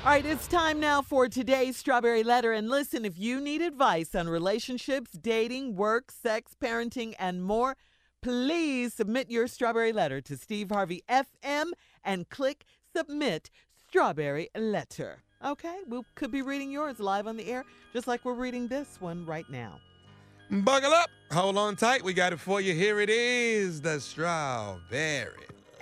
[0.04, 2.52] All right, it's time now for today's Strawberry Letter.
[2.52, 7.76] And listen, if you need advice on relationships, dating, work, sex, parenting, and more,
[8.22, 11.72] please submit your Strawberry Letter to Steve Harvey FM
[12.04, 13.50] and click Submit
[13.88, 15.22] Strawberry Letter.
[15.44, 19.00] Okay, we could be reading yours live on the air, just like we're reading this
[19.00, 19.78] one right now.
[20.50, 21.10] Buckle up.
[21.30, 22.02] Hold on tight.
[22.02, 22.74] We got it for you.
[22.74, 25.30] Here it is the strawberry.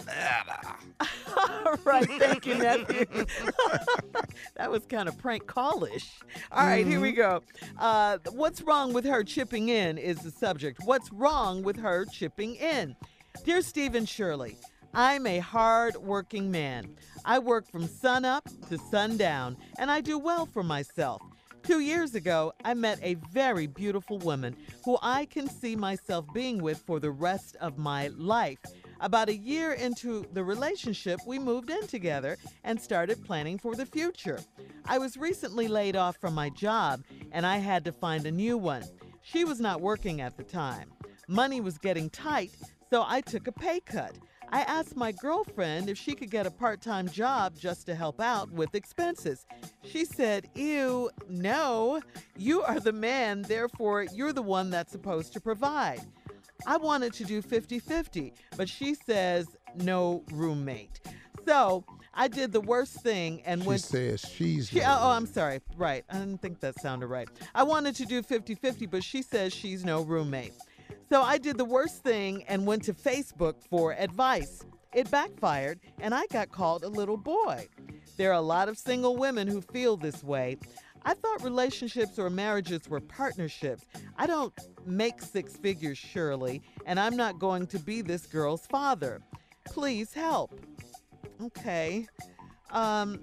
[1.37, 3.07] All right, thank you, nephew.
[4.57, 6.11] that was kind of prank callish.
[6.53, 7.43] All right, here we go.
[7.79, 10.81] Uh, what's wrong with her chipping in is the subject.
[10.85, 12.95] What's wrong with her chipping in?
[13.45, 14.59] Dear Stephen Shirley,
[14.99, 16.97] I'm a hard working man.
[17.23, 21.21] I work from sun up to sundown, and I do well for myself.
[21.63, 26.63] Two years ago, I met a very beautiful woman who I can see myself being
[26.63, 28.57] with for the rest of my life.
[28.99, 33.85] About a year into the relationship, we moved in together and started planning for the
[33.85, 34.41] future.
[34.87, 38.57] I was recently laid off from my job and I had to find a new
[38.57, 38.85] one.
[39.21, 40.91] She was not working at the time.
[41.29, 42.53] Money was getting tight,
[42.89, 44.17] so I took a pay cut.
[44.51, 48.21] I asked my girlfriend if she could get a part time job just to help
[48.21, 49.45] out with expenses.
[49.85, 52.01] She said, Ew, no,
[52.37, 56.01] you are the man, therefore, you're the one that's supposed to provide.
[56.67, 59.47] I wanted to do 50 50, but she says,
[59.83, 61.01] no roommate.
[61.47, 61.85] So
[62.15, 63.81] I did the worst thing and She went.
[63.83, 64.69] says she's.
[64.69, 65.61] She, no oh, oh, I'm sorry.
[65.77, 66.05] Right.
[66.11, 67.29] I didn't think that sounded right.
[67.55, 70.55] I wanted to do 50 50, but she says she's no roommate.
[71.09, 74.65] So I did the worst thing and went to Facebook for advice.
[74.93, 77.69] It backfired, and I got called a little boy.
[78.17, 80.57] There are a lot of single women who feel this way.
[81.05, 83.85] I thought relationships or marriages were partnerships.
[84.17, 84.53] I don't
[84.85, 89.21] make six figures, surely, and I'm not going to be this girl's father.
[89.65, 90.59] Please help.
[91.41, 92.09] Okay.
[92.73, 93.21] Um,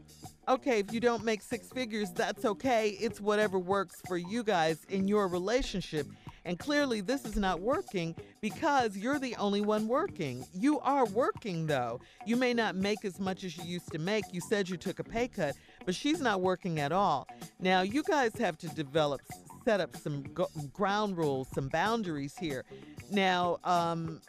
[0.47, 2.89] okay, if you don't make six figures, that's okay.
[2.91, 6.07] It's whatever works for you guys in your relationship.
[6.45, 10.45] And clearly, this is not working because you're the only one working.
[10.53, 12.01] You are working, though.
[12.25, 14.25] You may not make as much as you used to make.
[14.31, 17.27] You said you took a pay cut, but she's not working at all.
[17.59, 19.21] Now, you guys have to develop,
[19.63, 22.65] set up some go- ground rules, some boundaries here.
[23.09, 24.19] Now, um,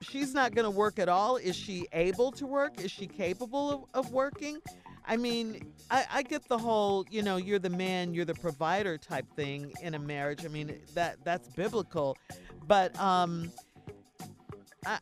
[0.00, 1.36] she's not going to work at all.
[1.36, 2.80] Is she able to work?
[2.80, 4.58] Is she capable of, of working?
[5.04, 8.96] I mean, I, I get the whole, you know, you're the man, you're the provider
[8.96, 10.44] type thing in a marriage.
[10.44, 12.16] I mean, that that's biblical,
[12.66, 13.50] but um,
[14.86, 14.98] I,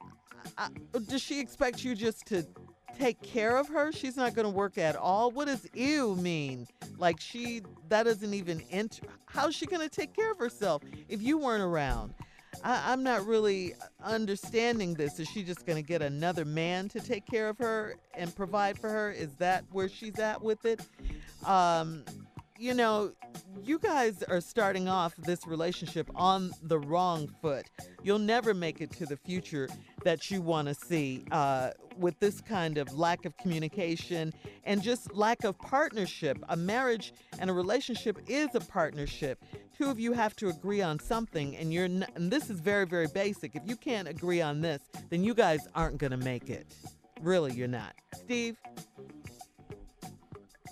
[0.57, 0.69] I,
[1.07, 2.47] does she expect you just to
[2.99, 3.93] take care of her?
[3.93, 5.31] She's not going to work at all.
[5.31, 6.67] What does ew mean?
[6.99, 9.07] Like she that doesn't even enter.
[9.27, 12.15] How's she going to take care of herself if you weren't around?
[12.65, 15.19] I, I'm not really understanding this.
[15.19, 18.79] Is she just going to get another man to take care of her and provide
[18.79, 19.11] for her?
[19.11, 20.81] Is that where she's at with it?
[21.45, 22.05] Um,
[22.61, 23.11] you know,
[23.65, 27.65] you guys are starting off this relationship on the wrong foot.
[28.03, 29.67] You'll never make it to the future
[30.05, 34.35] that you want to see uh, with this kind of lack of communication
[34.65, 36.37] and just lack of partnership.
[36.51, 39.43] A marriage and a relationship is a partnership.
[39.81, 42.85] Two of you have to agree on something, and you're n- and this is very,
[42.85, 43.57] very basic.
[43.57, 46.67] If you can't agree on this, then you guys aren't to make it.
[47.23, 47.95] Really, you're not.
[48.13, 48.59] Steve?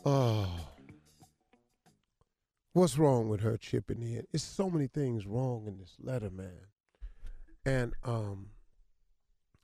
[0.04, 0.46] Oh.
[2.74, 4.26] What's wrong with her chipping in?
[4.34, 6.66] It's so many things wrong in this letter, man.
[7.64, 8.50] And um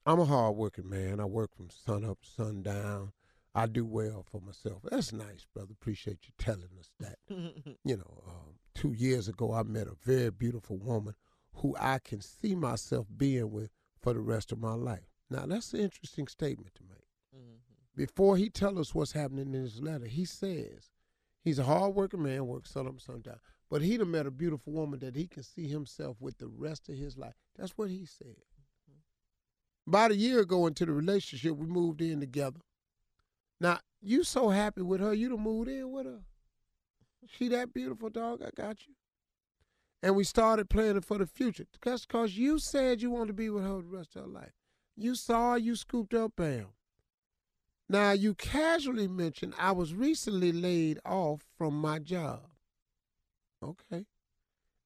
[0.06, 1.20] I'm a hard working man.
[1.20, 3.12] I work from sun up, sun down.
[3.54, 4.80] I do well for myself.
[4.90, 5.72] That's nice, brother.
[5.72, 7.18] Appreciate you telling us that.
[7.84, 11.14] you know, um, two years ago, I met a very beautiful woman
[11.54, 13.70] who I can see myself being with
[14.00, 15.08] for the rest of my life.
[15.30, 17.08] Now, that's an interesting statement to make.
[17.34, 17.96] Mm-hmm.
[17.96, 20.90] Before he tell us what's happening in his letter, he says
[21.42, 23.38] he's a hard-working man, works sun up, down.
[23.70, 26.88] But he'd have met a beautiful woman that he can see himself with the rest
[26.88, 27.34] of his life.
[27.56, 28.36] That's what he said.
[28.90, 29.90] Mm-hmm.
[29.90, 32.60] About a year ago into the relationship, we moved in together.
[33.60, 36.20] Now, you so happy with her, you done moved in with her.
[37.26, 38.42] She that beautiful, dog.
[38.42, 38.94] I got you.
[40.02, 41.64] And we started planning for the future.
[41.82, 44.52] That's because you said you wanted to be with her the rest of her life.
[44.96, 46.66] You saw her, you scooped up, bam.
[47.88, 52.48] Now, you casually mentioned I was recently laid off from my job.
[53.62, 54.06] Okay.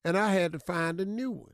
[0.03, 1.53] And I had to find a new one.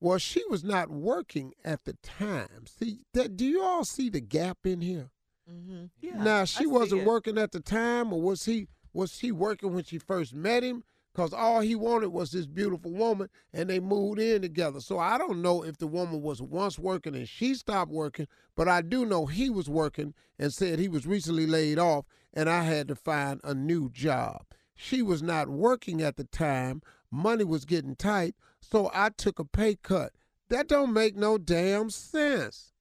[0.00, 2.66] Well, she was not working at the time.
[2.66, 5.10] See, that, do you all see the gap in here?
[5.50, 5.84] Mm-hmm.
[6.00, 6.22] Yeah.
[6.22, 8.68] now she I wasn't working at the time, or was he?
[8.92, 10.84] Was he working when she first met him?
[11.14, 14.80] Cause all he wanted was this beautiful woman, and they moved in together.
[14.80, 18.26] So I don't know if the woman was once working and she stopped working,
[18.56, 22.48] but I do know he was working and said he was recently laid off, and
[22.48, 24.46] I had to find a new job.
[24.74, 26.80] She was not working at the time.
[27.10, 30.14] Money was getting tight, so I took a pay cut.
[30.48, 32.71] That don't make no damn sense.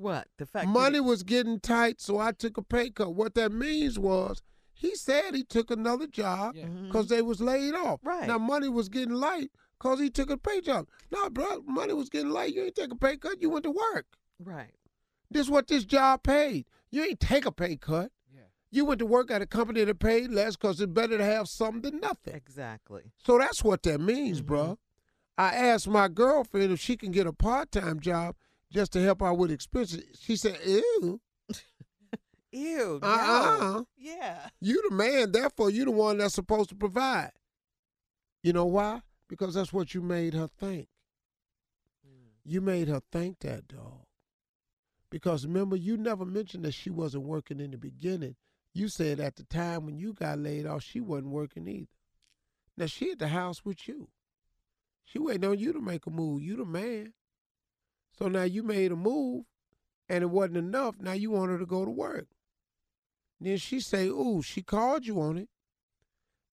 [0.00, 0.28] What?
[0.38, 3.14] The fact that Money was getting tight, so I took a pay cut.
[3.14, 4.42] What that means was
[4.72, 6.54] he said he took another job
[6.86, 8.00] because they was laid off.
[8.02, 8.26] Right.
[8.26, 10.88] Now money was getting light because he took a pay job.
[11.10, 12.54] No, bro, money was getting light.
[12.54, 13.42] You ain't take a pay cut.
[13.42, 14.06] You went to work.
[14.42, 14.74] Right.
[15.30, 16.64] This what this job paid.
[16.90, 18.10] You ain't take a pay cut.
[18.72, 21.48] You went to work at a company that paid less because it's better to have
[21.48, 22.34] something than nothing.
[22.36, 23.02] Exactly.
[23.18, 24.54] So that's what that means, Mm-hmm.
[24.54, 24.76] bruh.
[25.36, 28.36] I asked my girlfriend if she can get a part time job
[28.72, 30.02] just to help out with expenses.
[30.20, 31.20] She said, ew.
[32.52, 32.98] Ew.
[33.02, 33.58] Uh-uh.
[33.60, 33.86] No.
[33.96, 34.48] Yeah.
[34.60, 37.32] You the man, therefore you the one that's supposed to provide.
[38.42, 39.02] You know why?
[39.28, 40.88] Because that's what you made her think.
[42.04, 42.30] Hmm.
[42.44, 44.06] You made her think that, dog.
[45.10, 48.36] Because remember, you never mentioned that she wasn't working in the beginning.
[48.72, 51.88] You said at the time when you got laid off, she wasn't working either.
[52.76, 54.08] Now she at the house with you.
[55.04, 56.42] She waiting on you to make a move.
[56.42, 57.12] You the man.
[58.20, 59.44] So now you made a move
[60.08, 60.96] and it wasn't enough.
[61.00, 62.26] Now you want her to go to work.
[63.40, 65.48] Then she say, ooh, she called you on it.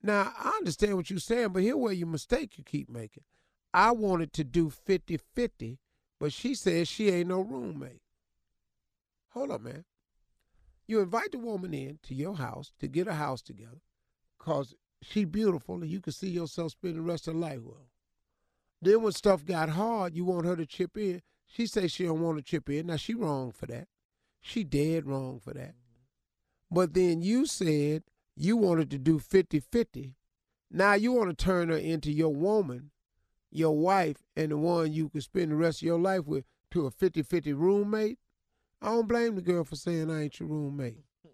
[0.01, 3.24] Now, I understand what you're saying, but here where your mistake you keep making.
[3.74, 5.80] I wanted to do 50-50,
[6.20, 8.01] but she says she ain't no roommate.
[9.32, 9.84] Hold up, man.
[10.88, 13.82] You invite the woman in to your house to get a house together
[14.39, 17.89] because she beautiful and you can see yourself spending the rest of life with her.
[18.82, 21.22] Then when stuff got hard, you want her to chip in.
[21.48, 22.88] She say she don't want to chip in.
[22.88, 23.88] Now she wrong for that.
[24.41, 25.76] She dead wrong for that.
[26.70, 28.04] But then you said
[28.36, 30.14] you wanted to do 50-50.
[30.70, 32.91] Now you want to turn her into your woman,
[33.50, 36.86] your wife, and the one you can spend the rest of your life with to
[36.86, 38.20] a 50-50 roommate.
[38.82, 41.04] I don't blame the girl for saying I ain't your roommate.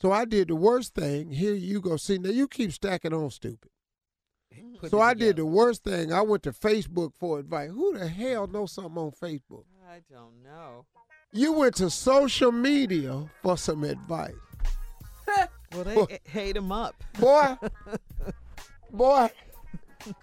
[0.00, 1.30] So I did the worst thing.
[1.30, 1.98] Here you go.
[1.98, 3.70] See, now you keep stacking on stupid.
[4.88, 6.12] So I did the worst thing.
[6.12, 7.70] I went to Facebook for advice.
[7.70, 9.64] Who the hell knows something on Facebook?
[9.88, 10.86] I don't know.
[11.32, 14.34] You went to social media for some advice.
[15.72, 16.18] Well, they Boy.
[16.24, 16.96] hate him up.
[17.20, 17.56] Boy,
[18.90, 19.30] boy,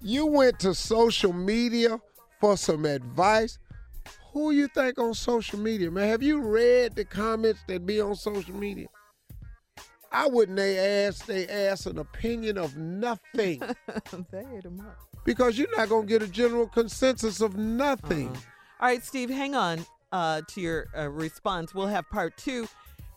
[0.01, 2.01] you went to social media
[2.41, 3.57] for some advice.
[4.33, 6.09] Who you think on social media, man?
[6.09, 8.87] Have you read the comments that be on social media?
[10.11, 13.59] I wouldn't they ask they ask an opinion of nothing
[14.31, 14.97] they hate him up.
[15.25, 18.29] because you're not gonna get a general consensus of nothing.
[18.79, 21.73] All right, Steve, hang on uh, to your uh, response.
[21.73, 22.67] We'll have part two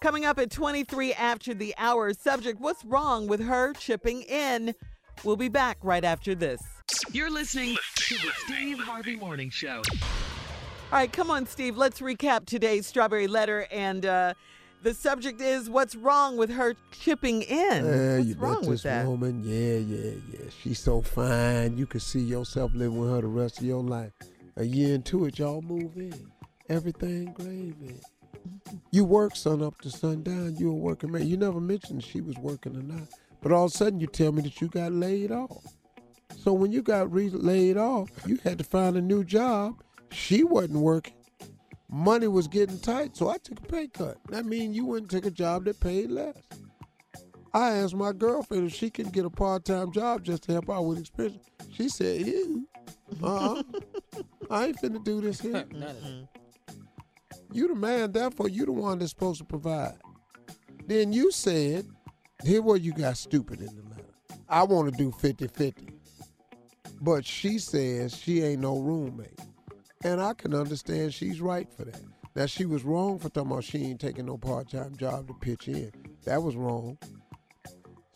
[0.00, 2.12] coming up at 23 after the hour.
[2.14, 4.74] Subject What's wrong with her chipping in?
[5.22, 6.62] We'll be back right after this.
[7.12, 9.82] You're listening to the Steve Harvey Morning Show.
[10.92, 11.76] All right, come on, Steve.
[11.76, 13.66] Let's recap today's strawberry letter.
[13.70, 14.34] And uh,
[14.82, 17.84] the subject is What's wrong with her chipping in?
[17.84, 19.06] Yeah, What's you wrong with this that?
[19.06, 19.42] woman.
[19.44, 20.50] Yeah, yeah, yeah.
[20.62, 21.76] She's so fine.
[21.76, 24.12] You can see yourself living with her the rest of your life.
[24.56, 26.30] A year into it, y'all move in.
[26.68, 28.00] Everything gravy.
[28.90, 30.56] You work sun up to sundown.
[30.56, 31.26] You a working man.
[31.26, 33.08] You never mentioned she was working or not.
[33.42, 35.64] But all of a sudden, you tell me that you got laid off.
[36.36, 39.82] So when you got re- laid off, you had to find a new job.
[40.10, 41.14] She wasn't working.
[41.90, 44.18] Money was getting tight, so I took a pay cut.
[44.28, 46.36] That means you went and took a job that paid less.
[47.52, 50.82] I asked my girlfriend if she could get a part-time job just to help out
[50.82, 51.40] with expenses.
[51.72, 52.68] She said, "You,
[53.22, 53.62] uh-uh.
[54.50, 55.56] I ain't finna do this here.
[55.56, 55.68] Of.
[55.68, 56.74] Mm-hmm.
[57.52, 59.98] You the man, therefore you the one that's supposed to provide."
[60.86, 61.86] Then you said,
[62.44, 64.14] "Here what you got stupid in the letter.
[64.48, 65.94] I want to do 50-50.
[67.00, 69.38] But she says she ain't no roommate.
[70.02, 72.00] And I can understand she's right for that.
[72.34, 75.68] Now she was wrong for talking about she ain't taking no part-time job to pitch
[75.68, 75.92] in.
[76.24, 76.96] That was wrong.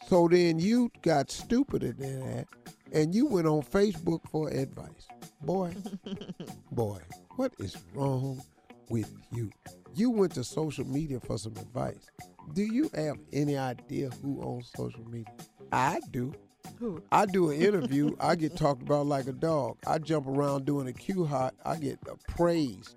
[0.08, 2.46] So then you got stupider than that,
[2.92, 5.08] and you went on Facebook for advice.
[5.42, 5.74] Boy,
[6.72, 7.00] boy,
[7.36, 8.42] what is wrong
[8.88, 9.50] with you?
[9.94, 12.10] You went to social media for some advice.
[12.54, 15.32] Do you have any idea who owns social media?
[15.72, 16.34] I do.
[16.78, 17.02] Who?
[17.12, 19.76] I do an interview, I get talked about like a dog.
[19.86, 21.98] I jump around doing a Q hot, I get
[22.28, 22.96] praised.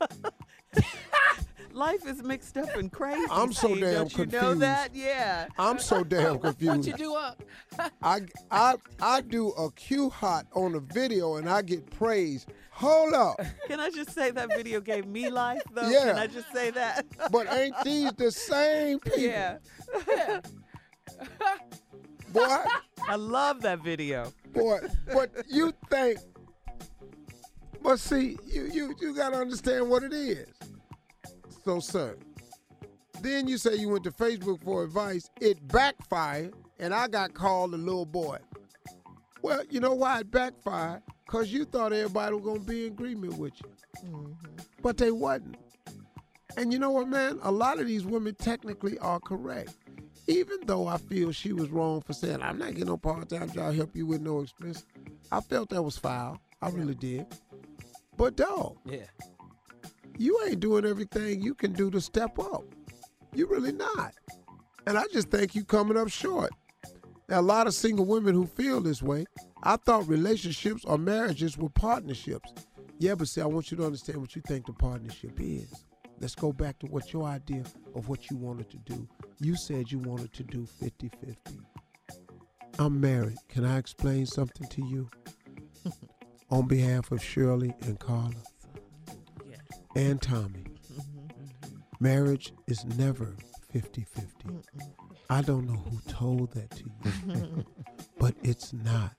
[1.72, 3.26] Life is mixed up and crazy.
[3.30, 4.60] I'm so damn Don't you know confused.
[4.62, 4.94] that?
[4.94, 5.46] Yeah.
[5.58, 6.76] I'm so damn confused.
[6.78, 7.42] What you do up?
[8.00, 12.48] I, I, I do a Q hot on a video and I get praised.
[12.70, 13.38] Hold up.
[13.68, 15.86] Can I just say that video gave me life, though?
[15.88, 16.06] Yeah.
[16.12, 17.04] Can I just say that?
[17.30, 19.18] But ain't these the same people?
[19.20, 19.58] yeah.
[22.36, 22.56] Boy,
[23.08, 24.32] I love that video.
[24.52, 24.80] boy,
[25.12, 26.18] but you think
[27.86, 30.48] but see, you you you gotta understand what it is.
[31.64, 32.16] So sir,
[33.20, 37.74] then you say you went to Facebook for advice, it backfired, and I got called
[37.74, 38.38] a little boy.
[39.40, 41.02] Well, you know why it backfired?
[41.28, 43.70] Cause you thought everybody was gonna be in agreement with you.
[44.04, 44.32] Mm-hmm.
[44.82, 45.56] But they wasn't.
[46.56, 47.38] And you know what, man?
[47.44, 49.76] A lot of these women technically are correct.
[50.28, 53.74] Even though I feel she was wrong for saying, I'm not getting no part-time job,
[53.74, 54.84] help you with no expense.
[55.30, 56.40] I felt that was foul.
[56.60, 57.26] I really did.
[58.16, 59.06] But dog, Yeah.
[60.18, 62.64] you ain't doing everything you can do to step up.
[63.34, 64.14] You really not.
[64.86, 66.50] And I just think you coming up short.
[67.28, 69.26] There are a lot of single women who feel this way.
[69.62, 72.52] I thought relationships or marriages were partnerships.
[72.98, 75.85] Yeah, but see, I want you to understand what you think the partnership is.
[76.20, 77.64] Let's go back to what your idea
[77.94, 79.06] of what you wanted to do.
[79.40, 81.60] You said you wanted to do 50 50.
[82.78, 83.36] I'm married.
[83.48, 85.08] Can I explain something to you?
[86.50, 88.30] On behalf of Shirley and Carla
[89.94, 91.70] and Tommy, mm-hmm.
[92.00, 93.34] marriage is never
[93.72, 94.30] 50 50.
[95.28, 97.64] I don't know who told that to you,
[98.18, 99.12] but it's not.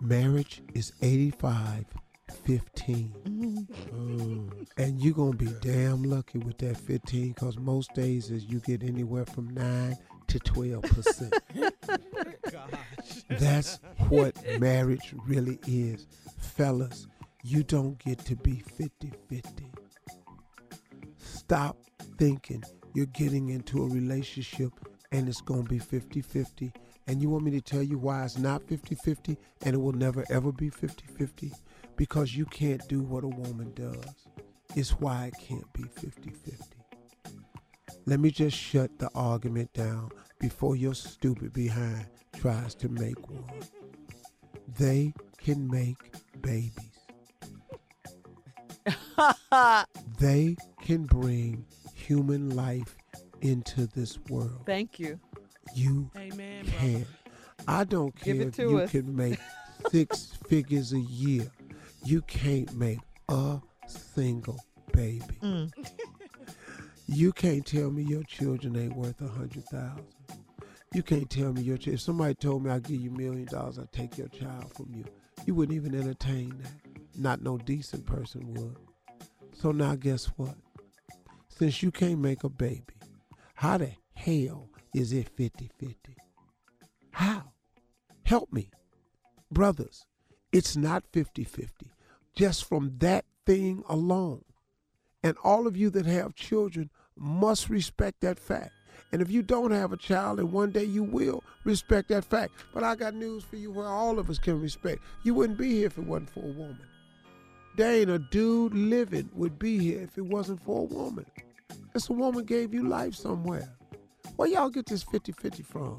[0.00, 1.84] Marriage is 85
[2.32, 3.14] 15.
[3.24, 4.66] Mm.
[4.76, 8.60] And you're going to be damn lucky with that 15 because most days is you
[8.60, 9.96] get anywhere from 9
[10.28, 11.32] to 12%.
[13.28, 13.78] That's
[14.08, 16.06] what marriage really is.
[16.38, 17.06] Fellas,
[17.42, 19.66] you don't get to be 50 50.
[21.18, 21.76] Stop
[22.18, 22.62] thinking
[22.94, 24.72] you're getting into a relationship
[25.10, 26.72] and it's going to be 50 50.
[27.06, 29.92] And you want me to tell you why it's not 50 50 and it will
[29.92, 31.52] never ever be 50 50?
[31.96, 34.28] Because you can't do what a woman does.
[34.74, 36.76] It's why it can't be 50 50.
[38.06, 40.10] Let me just shut the argument down
[40.40, 42.06] before your stupid behind
[42.36, 43.44] tries to make one.
[44.78, 45.96] They can make
[46.40, 46.72] babies.
[50.18, 51.64] they can bring
[51.94, 52.96] human life
[53.42, 54.62] into this world.
[54.66, 55.20] Thank you.
[55.74, 57.06] You Amen, can.
[57.68, 58.90] I don't care Give it if to you us.
[58.90, 59.38] can make
[59.90, 61.50] six figures a year.
[62.04, 62.98] You can't make
[63.28, 64.58] a single
[64.92, 65.24] baby.
[65.42, 65.72] Mm.
[67.06, 70.06] You can't tell me your children ain't worth a hundred thousand.
[70.94, 71.94] You can't tell me your child.
[71.94, 74.92] If somebody told me I'd give you a million dollars, I'd take your child from
[74.94, 75.04] you.
[75.46, 76.72] You wouldn't even entertain that.
[77.18, 78.76] Not no decent person would.
[79.54, 80.54] So now guess what?
[81.48, 82.94] Since you can't make a baby,
[83.54, 85.94] how the hell is it 50-50?
[87.10, 87.52] How?
[88.24, 88.70] Help me.
[89.50, 90.06] Brothers,
[90.52, 91.68] it's not 50-50.
[92.34, 94.44] Just from that thing alone.
[95.22, 98.72] And all of you that have children must respect that fact.
[99.12, 102.52] And if you don't have a child and one day you will, respect that fact.
[102.72, 105.02] But I got news for you where all of us can respect.
[105.22, 106.86] You wouldn't be here if it wasn't for a woman.
[107.76, 111.26] There ain't a dude living would be here if it wasn't for a woman.
[111.94, 113.74] It's a woman gave you life somewhere.
[114.36, 115.98] Where y'all get this 50-50 from?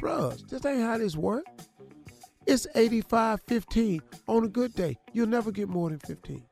[0.00, 1.44] Bruh, this ain't how this work.
[2.46, 4.96] It's 85-15 on a good day.
[5.12, 6.42] You'll never get more than 15.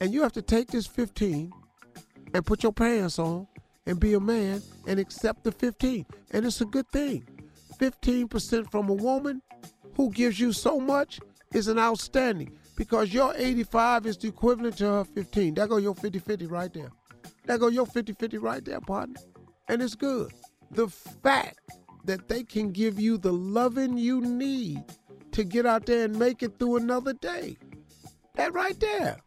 [0.00, 1.52] And you have to take this 15
[2.34, 3.46] and put your pants on
[3.86, 6.06] and be a man and accept the 15.
[6.32, 7.24] And it's a good thing.
[7.78, 9.42] 15% from a woman
[9.96, 11.20] who gives you so much
[11.52, 15.54] is an outstanding because your 85 is the equivalent to her 15.
[15.54, 16.90] That go your 50-50 right there.
[17.46, 19.20] That go your 50-50 right there, partner.
[19.68, 20.32] And it's good.
[20.70, 21.58] The fact
[22.04, 24.84] that they can give you the loving you need
[25.38, 27.56] to get out there and make it through another day.
[28.34, 29.18] That right there.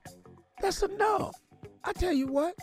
[0.62, 1.34] That's enough.
[1.86, 2.54] I tell you what.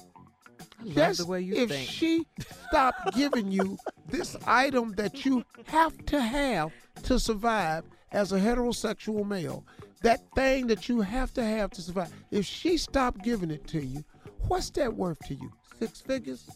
[0.79, 1.89] I love just the way you if think.
[1.89, 2.27] she
[2.69, 6.73] stopped giving you this item that you have to have
[7.05, 9.65] to survive as a heterosexual male,
[10.03, 13.83] that thing that you have to have to survive, if she stopped giving it to
[13.83, 14.05] you,
[14.49, 15.51] what's that worth to you?
[15.79, 16.51] Six figures?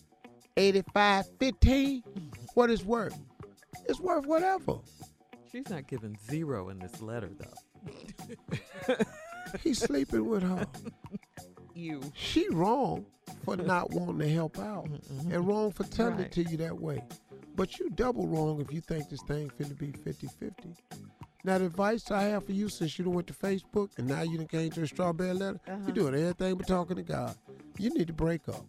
[0.58, 2.02] 85, 15?
[2.54, 3.18] What is worth?
[3.88, 4.80] It's worth whatever.
[5.52, 8.96] She's not giving zero in this letter, though.
[9.62, 10.66] He's sleeping with her.
[11.74, 12.00] You.
[12.14, 13.04] She wrong
[13.44, 14.88] for not wanting to help out
[15.30, 16.26] and wrong for telling Right.
[16.26, 17.02] it to you that way.
[17.54, 20.74] But you double wrong if you think this thing finna be 50-50.
[21.44, 24.22] Now the advice I have for you since you done went to Facebook and now
[24.22, 25.78] you done came to a strawberry letter, Uh-huh.
[25.86, 27.36] you're doing everything but talking to God.
[27.78, 28.64] You need to break up.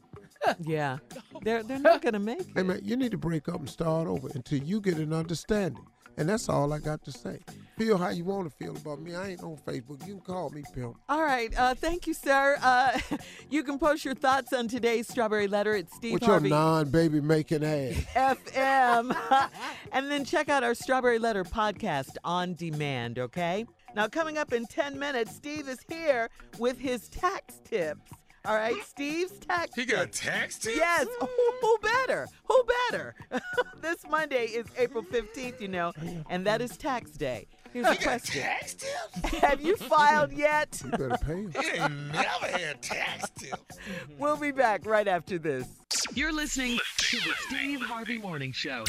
[0.60, 0.98] yeah.
[1.44, 2.48] They're they're not gonna make it.
[2.56, 5.86] Hey man, you need to break up and start over until you get an understanding.
[6.18, 7.40] And that's all I got to say.
[7.78, 9.16] Feel how you want to feel about me.
[9.16, 10.06] I ain't on Facebook.
[10.08, 10.96] You can call me pimp.
[11.10, 11.52] All right.
[11.58, 12.58] Uh, thank you, sir.
[12.62, 13.00] Uh,
[13.50, 17.64] you can post your thoughts on today's Strawberry Letter at Steve With your non-baby making
[17.64, 17.96] ass.
[18.16, 19.50] FM.
[19.92, 23.66] and then check out our Strawberry Letter podcast on demand, okay?
[23.96, 26.30] Now, coming up in 10 minutes, Steve is here
[26.60, 28.12] with his tax tips.
[28.46, 30.20] All right, Steve's tax He got tips.
[30.20, 30.76] tax tips?
[30.76, 31.08] Yes.
[31.22, 31.28] Who,
[31.62, 32.28] who better?
[32.46, 33.16] Who better?
[33.82, 35.94] this Monday is April 15th, you know,
[36.30, 37.48] and that is tax day.
[37.72, 38.42] Here's a question.
[38.42, 39.30] Tax tips?
[39.40, 40.82] Have you filed yet?
[40.84, 41.54] You better pay him.
[41.58, 43.78] He ain't never had tax tips.
[44.18, 45.66] We'll be back right after this.
[46.14, 48.84] You're listening to the Steve Harvey Morning Show.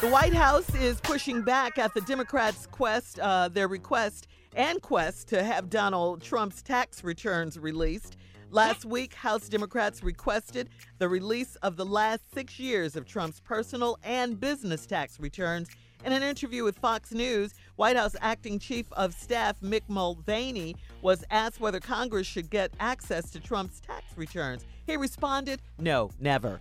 [0.00, 5.28] The White House is pushing back at the Democrats' quest, uh, their request and quest
[5.28, 8.16] to have Donald Trump's tax returns released.
[8.54, 13.98] Last week, House Democrats requested the release of the last six years of Trump's personal
[14.04, 15.68] and business tax returns.
[16.04, 21.24] In an interview with Fox News, White House acting chief of staff Mick Mulvaney was
[21.32, 24.64] asked whether Congress should get access to Trump's tax returns.
[24.86, 26.60] He responded, no, never.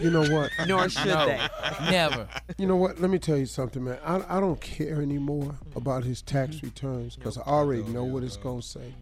[0.00, 0.50] You know what?
[0.66, 1.40] Nor should No, they.
[1.90, 2.26] never.
[2.56, 2.98] You know what?
[3.02, 3.98] Let me tell you something, man.
[4.02, 8.38] I, I don't care anymore about his tax returns because I already know what it's
[8.38, 8.94] going to say.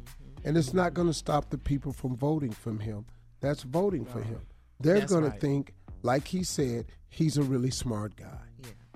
[0.45, 3.05] And it's not going to stop the people from voting from him.
[3.41, 4.41] That's voting for him.
[4.81, 5.35] They're That's going right.
[5.35, 8.39] to think, like he said, he's a really smart guy.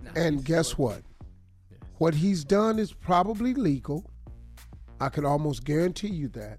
[0.03, 0.11] Yeah.
[0.17, 1.03] and guess what?
[1.99, 4.11] What he's done is probably legal.
[5.01, 6.59] I could almost guarantee you that.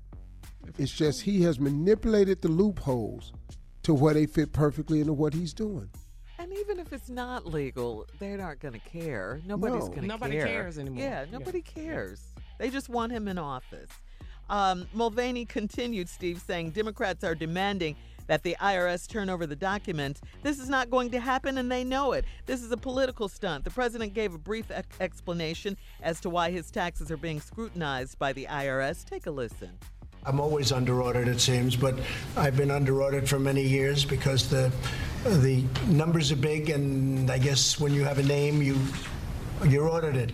[0.80, 3.34] It's just he has manipulated the loopholes
[3.84, 5.90] to where they fit perfectly into what he's doing.
[6.40, 9.42] And even if it's not legal, they aren't going to care.
[9.46, 9.88] Nobody's No.
[9.88, 10.46] going to Nobody care.
[10.48, 11.00] cares anymore.
[11.04, 11.32] Yeah, Yeah.
[11.32, 12.24] nobody cares.
[12.60, 13.90] They just want him in office.
[14.50, 17.96] Um, Mulvaney continued, Steve, saying Democrats are demanding
[18.28, 20.22] that the IRS turn over the documents.
[20.42, 22.26] This is not going to happen, and they know it.
[22.46, 23.64] This is a political stunt.
[23.64, 28.18] The president gave a brief ex- explanation as to why his taxes are being scrutinized
[28.18, 29.06] by the IRS.
[29.06, 29.78] Take a listen.
[30.26, 31.94] I'm always under audit, it seems, but
[32.36, 34.72] I've been under audit for many years because the
[35.24, 38.76] the numbers are big, and I guess when you have a name, you
[39.68, 40.34] you're audited.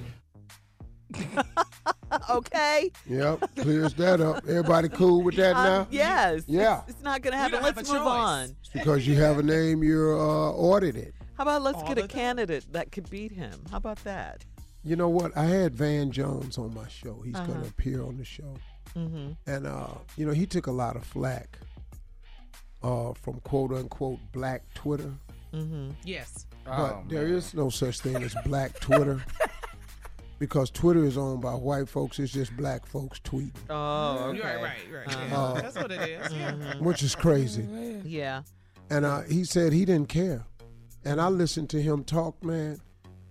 [2.30, 2.92] okay.
[3.08, 4.44] Yep, clears that up.
[4.48, 5.88] Everybody cool with that Um, now?
[5.92, 6.44] yes.
[6.48, 6.82] Yeah.
[6.82, 7.62] It's, it's not going to happen.
[7.62, 7.98] Let's move choice.
[8.08, 8.44] on.
[8.60, 11.14] It's because you have a name, you're uh, audited.
[11.38, 12.18] How about let's All get a the time.
[12.20, 13.64] candidate that could beat him?
[13.72, 14.44] How about that?
[14.84, 15.36] You know what?
[15.38, 17.22] I had Van Jones on my show.
[17.26, 17.62] He's going Uh-huh.
[17.64, 18.54] to appear on the show.
[18.96, 19.32] Mm-hmm.
[19.48, 21.58] And, uh, you know, he took a lot of flack
[22.84, 25.14] uh, from quote unquote black Twitter.
[25.54, 25.92] Mm-hmm.
[26.04, 26.46] Yes.
[26.66, 27.34] But Oh, there man.
[27.36, 29.24] is no such thing as black Twitter.
[30.42, 34.42] because Twitter is owned by white folks, it's just black folks tweeting, Oh, okay.
[34.42, 34.62] Right,
[34.92, 35.18] right, right.
[35.30, 35.38] yeah.
[35.38, 36.34] Uh, That's what it is.
[36.34, 36.52] Yeah.
[36.54, 36.82] Mhm.
[36.82, 37.68] which is crazy.
[38.04, 38.42] Yeah.
[38.90, 40.44] And uh, he said he didn't care.
[41.06, 42.82] And I listened to him talk, man,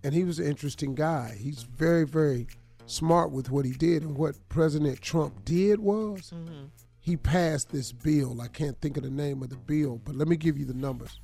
[0.04, 1.36] and he was an interesting guy.
[1.38, 2.46] He's very, very
[2.86, 4.02] smart with what he did.
[4.04, 6.66] And what President Trump did was Mm-hmm.
[7.00, 8.40] he passed this bill.
[8.40, 10.74] I can't think of the name of the bill, but let me give you the
[10.74, 11.18] numbers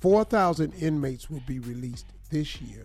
[0.00, 2.82] 4,000 inmates will be released this year,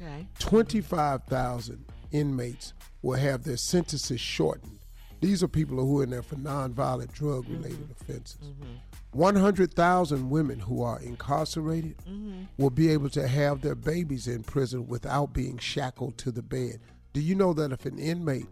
[0.00, 0.26] Okay.
[0.38, 2.72] 25,000 inmates
[3.02, 4.78] will have their sentences shortened.
[5.20, 7.92] These are people who are in there for nonviolent drug related mm-hmm.
[8.12, 8.38] offenses.
[8.42, 8.74] Mm-hmm.
[9.12, 12.44] 100,000 women who are incarcerated mm-hmm.
[12.58, 16.80] will be able to have their babies in prison without being shackled to the bed.
[17.12, 18.46] Do you know that if an inmate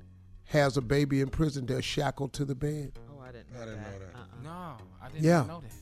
[0.46, 2.98] has a baby in prison, they're shackled to the bed?
[3.08, 3.92] Oh, I didn't know I didn't that.
[3.92, 4.14] know that.
[4.16, 4.42] Uh-uh.
[4.42, 5.44] No, I didn't Yeah.
[5.44, 5.72] know that.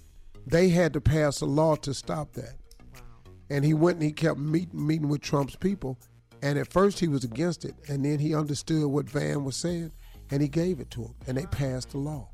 [0.47, 2.55] They had to pass a law to stop that.
[3.51, 3.57] Wow.
[3.57, 5.99] And he went and he kept meeting meeting with Trump's people.
[6.43, 9.91] And at first he was against it, and then he understood what Van was saying,
[10.31, 12.29] and he gave it to him, and they passed the law.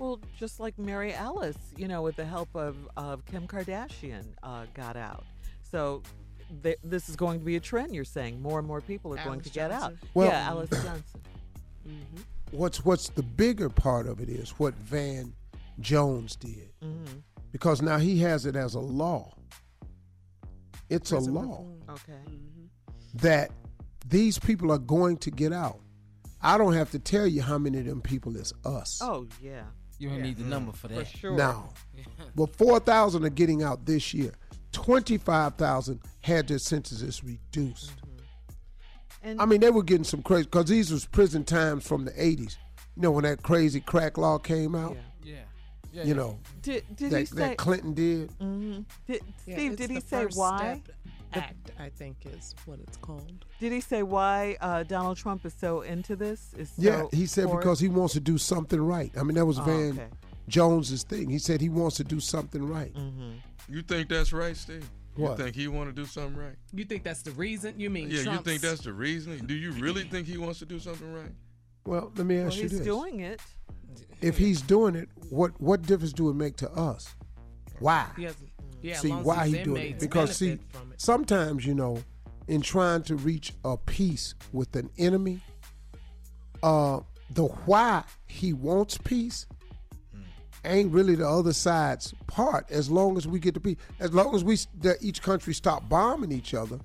[0.00, 4.64] Well, just like Mary Alice, you know, with the help of, of Kim Kardashian, uh,
[4.74, 5.24] got out.
[5.62, 6.02] So
[6.64, 8.42] th- this is going to be a trend, you're saying.
[8.42, 9.94] More and more people are going Alice to get out.
[10.14, 11.20] Well- yeah, Alice Johnson.
[12.50, 15.32] What's what's the bigger part of it is what Van
[15.80, 17.18] Jones did, Mm-hmm.
[17.52, 19.32] because now he has it as a law.
[20.90, 22.12] It's a law Okay.
[22.28, 22.66] Mm-hmm.
[23.18, 23.50] that
[24.08, 25.80] these people are going to get out.
[26.42, 28.98] I don't have to tell you how many of them people is us.
[29.02, 29.62] Oh, yeah.
[29.98, 31.06] You don't need the number for For that.
[31.06, 31.36] sure.
[31.36, 31.70] Now,
[32.34, 34.32] but 4,000 are getting out this year.
[34.72, 37.96] 25,000 had their sentences reduced.
[37.96, 39.28] Mm-hmm.
[39.28, 42.10] And I mean, they were getting some crazy, because these was prison times from the
[42.12, 42.56] 80s.
[42.96, 45.32] You know, when that crazy crack law came out, yeah.
[45.34, 45.40] Yeah.
[45.94, 47.36] Yeah you know, Did, did that, he say.
[47.36, 48.30] that Clinton did.
[48.32, 50.80] hmm Did, Yeah, Steve, did he the say First why?
[50.84, 50.96] Step
[51.36, 53.44] Act, I think, is what it's called.
[53.58, 56.54] Did he say why uh, Donald Trump is so into this?
[56.56, 57.58] Is Yeah, he said for it?
[57.62, 59.10] because he wants to do something right.
[59.18, 60.06] I mean, that was Oh, Van okay.
[60.46, 61.28] Jones's thing.
[61.30, 62.92] He said he wants to do something right.
[62.94, 63.32] Mm-hmm.
[63.68, 64.88] You think that's right, Steve?
[65.16, 65.38] What?
[65.38, 66.54] You think he want to do something right?
[66.72, 67.80] You think that's the reason?
[67.80, 69.44] You mean Yeah, Trump's, you think that's the reason?
[69.46, 71.32] Do you really think he wants to do something right?
[71.86, 73.40] Well, let me Well, ask you he's this: doing it.
[74.20, 77.14] If he's doing it, what what difference do it make to us?
[77.78, 78.06] Why?
[78.16, 78.36] Has,
[78.80, 80.60] yeah, see long why he doing it because see it.
[80.98, 82.02] sometimes you know
[82.48, 85.40] in trying to reach a peace with an enemy
[86.62, 87.00] uh
[87.30, 89.46] the why he wants peace
[90.66, 94.34] ain't really the other side's part as long as we get the peace as long
[94.34, 96.78] as we that each country stop bombing each other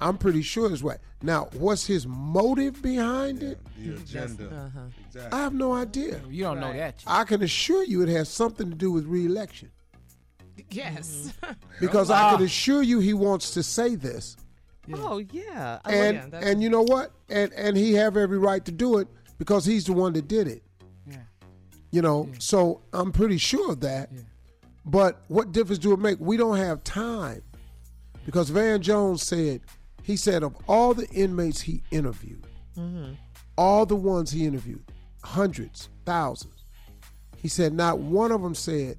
[0.00, 4.46] i'm pretty sure it's right now what's his motive behind it The agenda.
[4.48, 5.28] Uh-huh.
[5.32, 6.76] i have no idea You don't know Right.
[6.98, 7.02] that.
[7.06, 9.70] i can assure you it has something to do with reelection
[10.70, 11.32] Yes.
[11.80, 14.36] because i can assure you he wants to say this
[14.94, 15.80] Oh yeah.
[15.84, 17.10] I and yeah, and you know what?
[17.28, 20.46] And and he have every right to do it because he's the one that did
[20.46, 20.62] it.
[21.10, 21.16] Yeah.
[21.90, 24.10] You know, so I'm pretty sure of that.
[24.14, 24.20] Yeah.
[24.84, 26.20] But what difference do it make?
[26.20, 27.42] We don't have time
[28.24, 29.62] because Van Jones said
[30.06, 32.46] he said of all the inmates he interviewed,
[32.78, 33.14] Mm-hmm.
[33.58, 34.84] all the ones he interviewed,
[35.24, 36.62] hundreds, thousands,
[37.36, 38.98] he said not one of them said,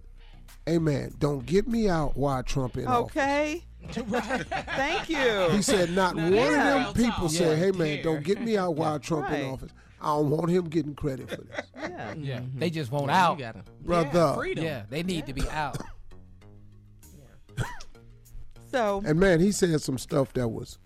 [0.66, 3.64] "Hey man, don't get me out while Trump in office." Okay.
[3.92, 5.50] Thank you.
[5.52, 7.32] He said not Now, one that's of them people talk.
[7.32, 7.66] said, Yeah.
[7.66, 9.44] "Hey man, don't get me out while Trump Right.
[9.44, 9.72] in office.
[10.02, 12.14] I don't want him getting credit for this, Yeah.
[12.16, 12.42] Yeah.
[12.56, 13.38] They just want Yeah, out.
[13.40, 14.64] You gotta, brother." Yeah, freedom.
[14.66, 15.78] Yeah, they need to be out.
[18.72, 20.78] So And man, he said some stuff that was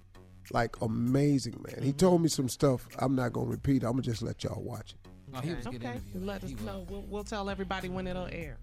[0.54, 1.84] like amazing, man.
[1.84, 2.88] He told me some stuff.
[3.00, 3.84] I'm not gonna repeat.
[3.84, 5.44] I'm gonna just let y'all watch it.
[5.44, 5.92] He was a good okay.
[5.94, 6.22] interview.
[6.22, 6.62] Let us was.
[6.62, 6.86] know.
[6.90, 8.58] We'll, we'll tell everybody when it'll air.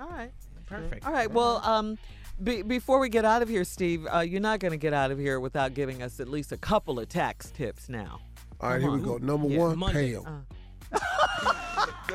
[0.00, 0.32] All right.
[0.66, 1.06] Perfect.
[1.06, 1.30] All right.
[1.30, 1.98] Well, um,
[2.42, 5.10] be, before we get out of here, Steve, uh, you're not going to get out
[5.10, 8.20] of here without giving us at least a couple of tax tips now.
[8.60, 9.18] All right, here we go.
[9.18, 10.08] Number Yeah, one, Monday.
[10.08, 10.46] pay them.
[10.92, 11.54] Uh,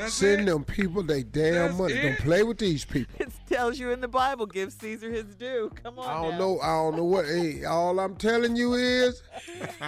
[0.08, 1.94] Send them people they damn money.
[1.94, 3.14] Don't play with these people.
[3.18, 5.70] it tells you in the Bible, give Caesar his due.
[5.82, 6.08] Come on.
[6.08, 6.38] I don't now.
[6.38, 6.60] know.
[6.60, 7.26] I don't know what.
[7.26, 9.22] Hey, all I'm telling you is,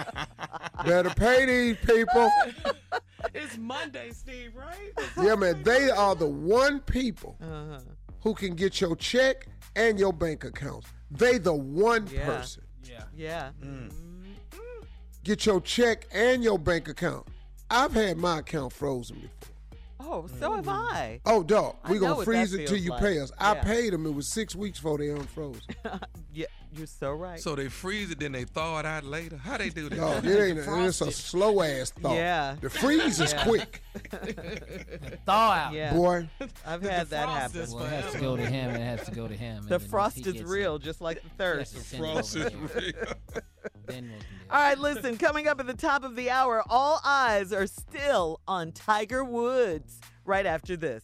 [0.85, 2.31] better pay these people.
[3.33, 4.93] It's Monday, Steve, right?
[5.21, 5.61] Yeah, man.
[5.63, 7.79] They are the one people Uh-huh.
[8.21, 10.87] who can get your check and your bank accounts.
[11.11, 12.25] They the one Yeah.
[12.25, 12.63] person.
[12.83, 13.03] Yeah.
[13.15, 13.49] Yeah.
[15.23, 17.27] Get your check and your bank account.
[17.69, 19.55] I've had my account frozen before.
[20.09, 20.55] Oh, so mm-hmm.
[20.55, 21.19] have I.
[21.25, 23.01] Oh, dog, we know gonna freeze it till you like.
[23.01, 23.31] pay us.
[23.37, 24.05] I paid them.
[24.05, 25.61] It was six weeks before they unfroze.
[26.33, 26.45] Yeah,
[26.77, 27.39] you're so right.
[27.39, 29.37] So they freeze it, then they thaw it out later.
[29.37, 29.95] How they do that?
[29.97, 30.59] Dog, it ain't.
[30.85, 32.13] It's a slow ass thaw.
[32.13, 32.55] Yeah.
[32.61, 33.43] The freeze is Yeah.
[33.43, 33.81] quick.
[35.25, 35.73] Thaw out.
[35.73, 35.93] Yeah.
[35.93, 36.29] Boy.
[36.65, 37.67] I've had that happen.
[37.71, 38.75] Well, it has to go to him.
[38.75, 39.65] It has to go to him.
[39.67, 40.83] The frost is real, it.
[40.83, 41.73] just like the thirst.
[41.73, 42.69] has to send it over Frost is him.
[42.75, 43.13] real.
[43.85, 44.19] Then we'll
[44.55, 48.39] All right, listen, coming up at the top of the hour, all eyes are still
[48.47, 51.03] on Tiger Woods right after this.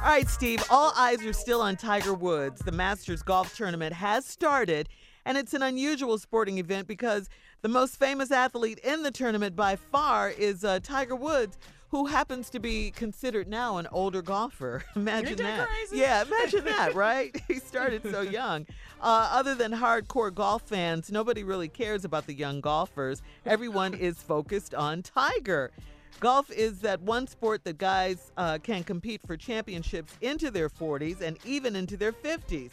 [0.00, 2.62] All right, Steve, all eyes are still on Tiger Woods.
[2.62, 4.88] The Masters Golf Tournament has started,
[5.24, 7.28] and it's an unusual sporting event because
[7.62, 11.58] the most famous athlete in the tournament by far is uh, Tiger Woods,
[11.90, 14.84] who happens to be considered now an older golfer.
[14.96, 15.66] Imagine that.
[15.68, 15.98] crazy?
[15.98, 17.36] Yeah, imagine that, right?
[17.48, 18.66] he started so young.
[19.00, 23.20] Uh, other than hardcore golf fans, nobody really cares about the young golfers.
[23.44, 25.72] Everyone is focused on Tiger.
[26.20, 31.20] Golf is that one sport that guys uh, can compete for championships into their 40s
[31.20, 32.70] and even into their 50s.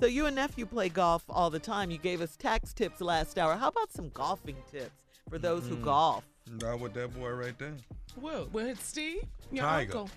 [0.00, 1.90] So you and nephew play golf all the time.
[1.90, 3.54] You gave us tax tips last hour.
[3.56, 5.82] How about some golfing tips for those who Mm.
[5.84, 6.24] golf?
[6.50, 7.74] Not with that boy right there.
[8.16, 9.98] Well, well, it's Steve, your Tiger.
[9.98, 10.10] uncle.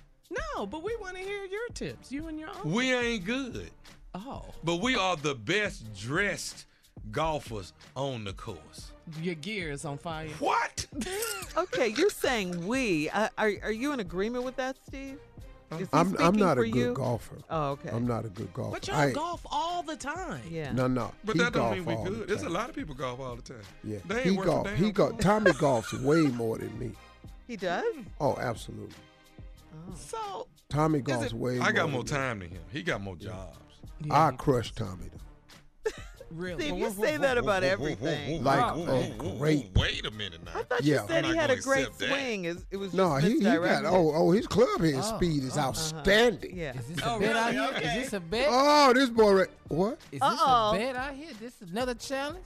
[0.56, 2.12] No, but we want to hear your tips.
[2.12, 2.72] You and your uncle.
[2.72, 3.70] We ain't good.
[4.16, 6.66] Oh, But we are the best dressed
[7.12, 8.92] golfers on the course.
[9.22, 10.30] your gear is on fire.
[10.40, 10.81] What?
[11.58, 13.10] Okay, you're saying we.
[13.10, 15.20] Uh, are, are you in agreement with that, Steve?
[15.94, 16.94] I'm I'm not a good you?
[16.94, 17.38] golfer.
[17.50, 17.90] Oh, okay.
[17.92, 18.72] I'm not a good golfer.
[18.72, 20.42] But y'all ain't- golf all the time.
[20.50, 20.72] Yeah.
[20.72, 21.14] No, no.
[21.26, 22.28] But he that don't mean we all the good.
[22.30, 23.62] There's a lot of people golf all the time.
[23.84, 24.74] Yeah, They he golf.
[24.76, 25.10] He go.
[25.10, 25.18] ball.
[25.20, 26.92] Tommy golfs way more than me.
[27.48, 27.84] He does?
[28.20, 28.96] Oh, absolutely.
[29.96, 31.60] So Tommy golfs it- way.
[31.60, 32.28] I got more more than me.
[32.28, 32.62] time than him.
[32.72, 33.58] He got more jobs.
[34.10, 35.20] I crush Tommy though.
[36.34, 36.64] Really?
[36.68, 38.44] Steve, you say that about everything.
[38.44, 39.70] Like Whoa, a whoa, whoa, great.
[39.76, 40.52] Wait a minute now.
[40.56, 41.02] I thought Yeah.
[41.02, 42.10] you said I'm he not had a gonna great accept that.
[42.10, 42.46] swing.
[42.46, 43.62] Is it was No, just he, he got.
[43.62, 43.86] misdirected?
[43.92, 46.58] Oh, oh, his club head Oh, speed is oh, outstanding.
[46.58, 46.78] Yeah.
[46.78, 47.58] Is this Oh, a bet out really?
[47.68, 47.70] here?
[47.78, 47.98] Okay.
[48.00, 48.48] Is this a bet?
[48.50, 49.34] Oh, this boy.
[49.34, 49.94] Right, what?
[50.12, 50.76] Is this Uh-oh.
[50.76, 51.30] a bet out here?
[51.40, 52.46] This is another challenge?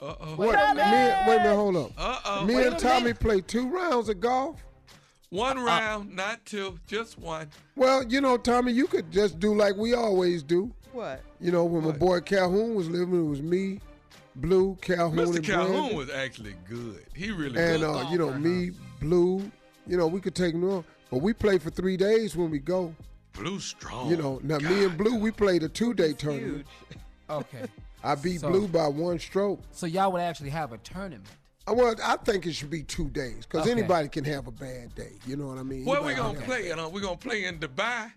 [0.00, 0.36] Uh oh.
[0.36, 0.52] What?
[0.76, 1.54] Me, and- wait a minute.
[1.56, 1.92] Hold up.
[1.98, 2.44] Uh oh.
[2.44, 3.20] Me wait and Tommy minute.
[3.20, 4.64] played two rounds of golf.
[5.30, 7.50] One round, not two, just one.
[7.76, 10.72] Well, you know, Tommy, you could just do like we always do.
[10.92, 11.22] What?
[11.40, 13.80] You know, when my boy Calhoun was living, it was me,
[14.36, 15.36] Blue, Calhoun, Mr.
[15.36, 15.96] and Calhoun Brandon.
[15.96, 17.04] was actually good.
[17.14, 17.84] He really and good.
[18.06, 18.70] uh, you know, golfer, me,
[19.00, 19.50] Blue.
[19.86, 22.58] You know, we could take him on, but we play for three days when we
[22.58, 22.94] go.
[23.32, 24.10] Blue strong.
[24.10, 26.66] You know, now me and Blue, we played a two-day tournament.
[26.88, 26.98] Huge.
[27.30, 27.64] Okay.
[28.02, 29.60] I beat So- Blue by one stroke.
[29.72, 31.26] So y'all would actually have a tournament.
[31.68, 33.72] Uh, Well, I think it should be two days because Okay.
[33.72, 35.12] anybody can have a bad day.
[35.26, 35.84] You know what I mean?
[35.84, 36.78] Where we Anybody gonna play it?
[36.78, 38.10] Uh, we gonna play in Dubai.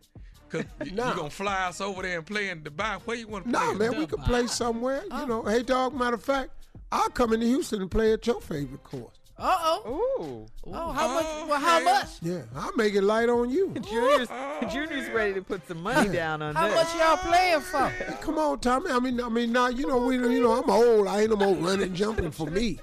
[0.52, 1.14] Cause you Nah.
[1.16, 3.00] gonna fly us over there and play in Dubai.
[3.06, 3.68] Where you want to No, play?
[3.68, 3.92] nah, it?
[3.92, 5.04] man, we could play somewhere.
[5.12, 5.94] You know, hey, dog.
[5.94, 6.50] Matter of fact,
[6.92, 9.16] I'll come into Houston and play at your favorite course.
[9.38, 10.18] Uh oh.
[10.20, 10.72] Ooh.
[10.72, 11.26] Oh, how much?
[11.28, 11.86] Oh, Well, how yeah.
[11.86, 12.08] much?
[12.22, 13.74] Yeah, I'll make it light on you.
[13.90, 14.28] Junior's,
[14.72, 16.76] Junior's ready to put some money down on How this.
[16.76, 17.88] much y'all playing for?
[17.90, 18.92] Hey, come on, Tommy.
[18.92, 21.08] I mean, I mean, now you know, we, you know, I'm old.
[21.08, 22.80] I ain't no more running, and jumping for me.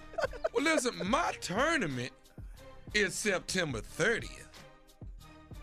[0.52, 2.10] Well, listen, my tournament
[2.92, 4.28] is September 30th.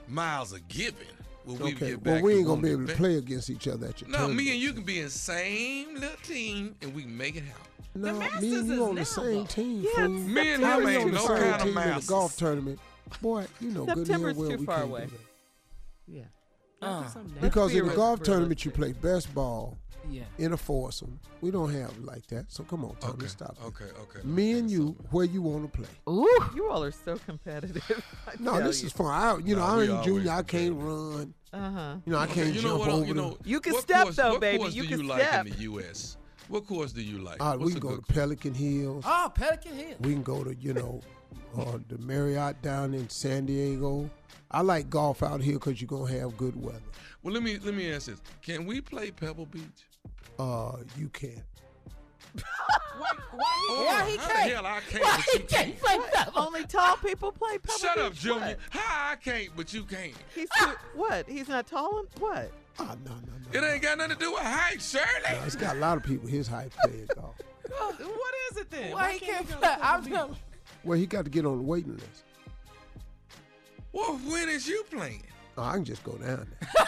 [0.08, 1.08] Miles are given.
[1.46, 3.88] When we Okay, get well, we ain't gonna be able to play against each other
[3.88, 4.38] at your No, tournament.
[4.46, 7.44] me and you can be in the same little team and we can make it
[7.44, 7.62] happen.
[7.98, 9.46] No, me and you on now, the same though.
[9.46, 9.82] team.
[9.84, 10.10] Yeah, fool.
[10.10, 12.80] Me and him ain't on the no same kind of team in the golf tournament.
[13.22, 15.06] Boy, you know good and well too we far can't away.
[15.06, 15.20] do that.
[16.08, 16.22] Yeah.
[16.82, 17.04] Uh,
[17.42, 19.78] Because in the golf tournament, you play best ball
[20.10, 20.24] yeah.
[20.38, 21.20] in a foursome.
[21.42, 22.52] We don't have like that.
[22.52, 23.58] So come on, Tommy, Okay, stop.
[23.62, 23.66] it.
[23.68, 24.20] okay, okay.
[24.28, 25.88] Me okay, and so- you, where you want to play?
[26.10, 26.46] Ooh.
[26.56, 27.84] You all are so competitive.
[28.40, 28.88] No, this you.
[28.88, 29.08] is fun.
[29.08, 30.32] I, you know, Nah, we I'm always junior.
[30.32, 31.34] I can't run.
[31.54, 31.96] Uh-huh.
[32.06, 34.04] You know, I can't you know jump what, over you know, You can what step,
[34.04, 34.58] course, though, what baby.
[34.58, 35.46] Course You do can you like step.
[35.46, 36.18] in the U.S.?
[36.50, 37.38] What course do you like?
[37.40, 37.44] the.
[37.44, 39.04] Uh, What's we can go to Pelican Hills.
[39.08, 39.96] Oh, Pelican Hill.
[40.02, 41.02] We can go to, you know,
[41.58, 44.10] uh, the Marriott down in San Diego.
[44.52, 46.80] I like golf out here because you're gonna have good weather.
[47.24, 49.64] Well, let me let me ask this: Can we play Pebble Beach?
[50.40, 51.42] Uh, you can.
[53.32, 54.52] Why he how the can't?
[54.52, 55.04] hell I can't?
[55.04, 56.32] Why but he you can't play Pebble?
[56.40, 58.40] Only tall people play Pebble Shut up, Junior.
[58.42, 58.58] What?
[58.70, 60.14] How I can't, but you can't.
[60.34, 61.28] He's too, what?
[61.30, 62.00] He's not tall?
[62.00, 62.52] en- What?
[62.80, 63.18] Oh, no, no,
[63.52, 63.60] no.
[63.60, 65.06] It ain't got nothing to do with height, Shirley.
[65.32, 67.36] No, it's got a lot of people his height playing golf.
[67.70, 68.92] What is it then?
[68.94, 69.70] Why he can't he go play?
[69.70, 70.38] to I'm Pebble Beach?
[70.84, 72.24] Well, he got to get on the waiting list.
[73.92, 75.24] Well, when is you playing?
[75.58, 76.88] Oh, I can just go down there.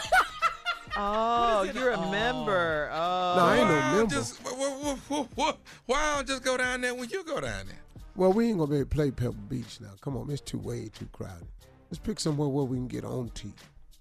[0.96, 2.10] Oh, you're a Oh.
[2.10, 2.88] member.
[2.92, 3.34] Oh.
[3.36, 4.14] No, I ain't no Why member.
[4.14, 5.56] Just, wh- wh- wh- wh-
[5.88, 7.78] why don't just go down there when you go down there?
[8.16, 9.90] Well, we ain't gonna be able to play Pebble Beach now.
[10.00, 11.46] Come on, it's too way too crowded.
[11.90, 13.52] Let's pick somewhere where we can get on tee.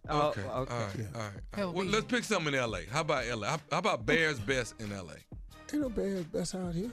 [0.09, 0.41] Oh, okay.
[0.41, 0.49] okay.
[0.49, 0.95] All right.
[0.97, 1.05] Yeah.
[1.15, 1.31] All right.
[1.51, 1.93] Pebble Well, Beach.
[1.93, 2.85] let's pick something in L.A.
[2.91, 3.47] How about L.A.?
[3.47, 5.15] How, how about Bears Best in L.A.?
[5.73, 6.91] Ain't no bad best out here.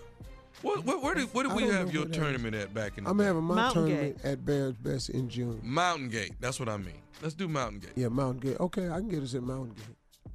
[0.65, 2.17] What, what, where did, where did we have your where that is.
[2.17, 3.25] tournament at back in the I'm day?
[3.25, 5.61] having my Mountain tournament at Bears Best in June.
[5.63, 6.33] Mountain Gate.
[6.41, 6.95] That's what I mean.
[7.23, 7.93] Let's do Mountain Gate.
[7.97, 8.57] Yeah, Mountain Gate.
[8.61, 10.33] Okay, I can get us at Mountain Gate.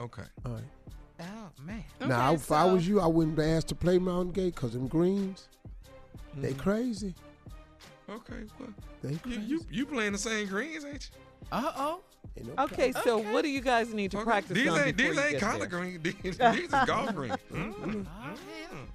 [0.00, 0.22] Okay.
[0.46, 0.62] All right.
[1.20, 1.24] Oh
[1.62, 1.84] man.
[2.00, 4.54] now, Okay, if I so- was you, I wouldn't be asked to play Mountain Gate
[4.54, 5.48] because them greens,
[6.36, 6.58] they Mhm.
[6.58, 7.14] crazy.
[8.08, 8.44] Okay.
[8.58, 8.70] Well,
[9.02, 9.40] They you, crazy.
[9.42, 11.18] you you playing the same greens, ain't you?
[11.52, 12.00] Uh oh.
[12.36, 13.32] Ain't no Okay, so Okay.
[13.32, 14.24] what do you guys need to Okay.
[14.24, 16.02] practice These on ain't before these you ain't get collard greens.
[16.02, 17.36] These, these is golf greens.
[17.52, 18.06] Mm.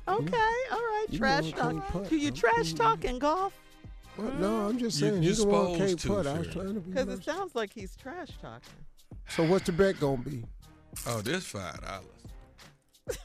[0.07, 0.17] Oh.
[0.17, 0.37] Okay,
[0.71, 1.05] all right.
[1.09, 1.87] You trash talk.
[1.89, 2.09] putt.
[2.09, 3.53] Do you I'm trash talk in golf?
[4.17, 5.21] Well, no, I'm just saying.
[5.21, 6.27] you he's the one who supposed can't to, putt.
[6.27, 6.91] I was trying to be.
[6.91, 8.73] Because it sounds like he's trash talking.
[9.29, 10.43] So what's the bet gonna be?
[11.07, 12.05] Oh, this five dollars.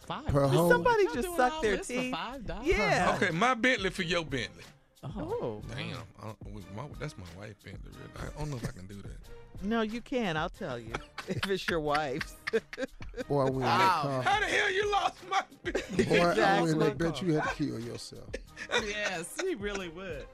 [0.07, 0.27] Five.
[0.27, 0.71] Per dollars?
[0.71, 2.13] Somebody Y'all just doing suck their this teeth.
[2.13, 2.67] Five dollars?
[2.67, 3.17] Yeah.
[3.17, 4.63] Okay, my Bentley for your Bentley.
[5.03, 5.11] Oh.
[5.17, 5.63] oh.
[5.69, 6.35] Damn, I
[6.75, 7.91] my, that's my wife Bentley.
[7.93, 8.29] Really.
[8.29, 9.17] I don't know if I can do that.
[9.63, 10.37] No, you can.
[10.37, 10.93] I'll tell you.
[11.29, 12.35] if it's your wife's.
[13.29, 14.23] Boy, I win that car.
[14.23, 16.05] How the hell you lost my Bentley?
[16.05, 16.75] Boy, I Exactly.
[16.75, 18.29] win that bet you had to kill yourself.
[18.87, 20.27] yes, he really would.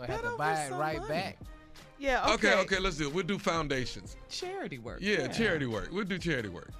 [0.00, 1.08] I have to buy it some right money.
[1.08, 1.38] back.
[1.98, 2.52] yeah, okay.
[2.52, 3.14] Okay, okay, let's do it.
[3.14, 4.16] We'll do foundations.
[4.28, 4.98] Charity work.
[5.00, 5.90] Yeah, charity work.
[5.92, 6.70] We'll do charity work.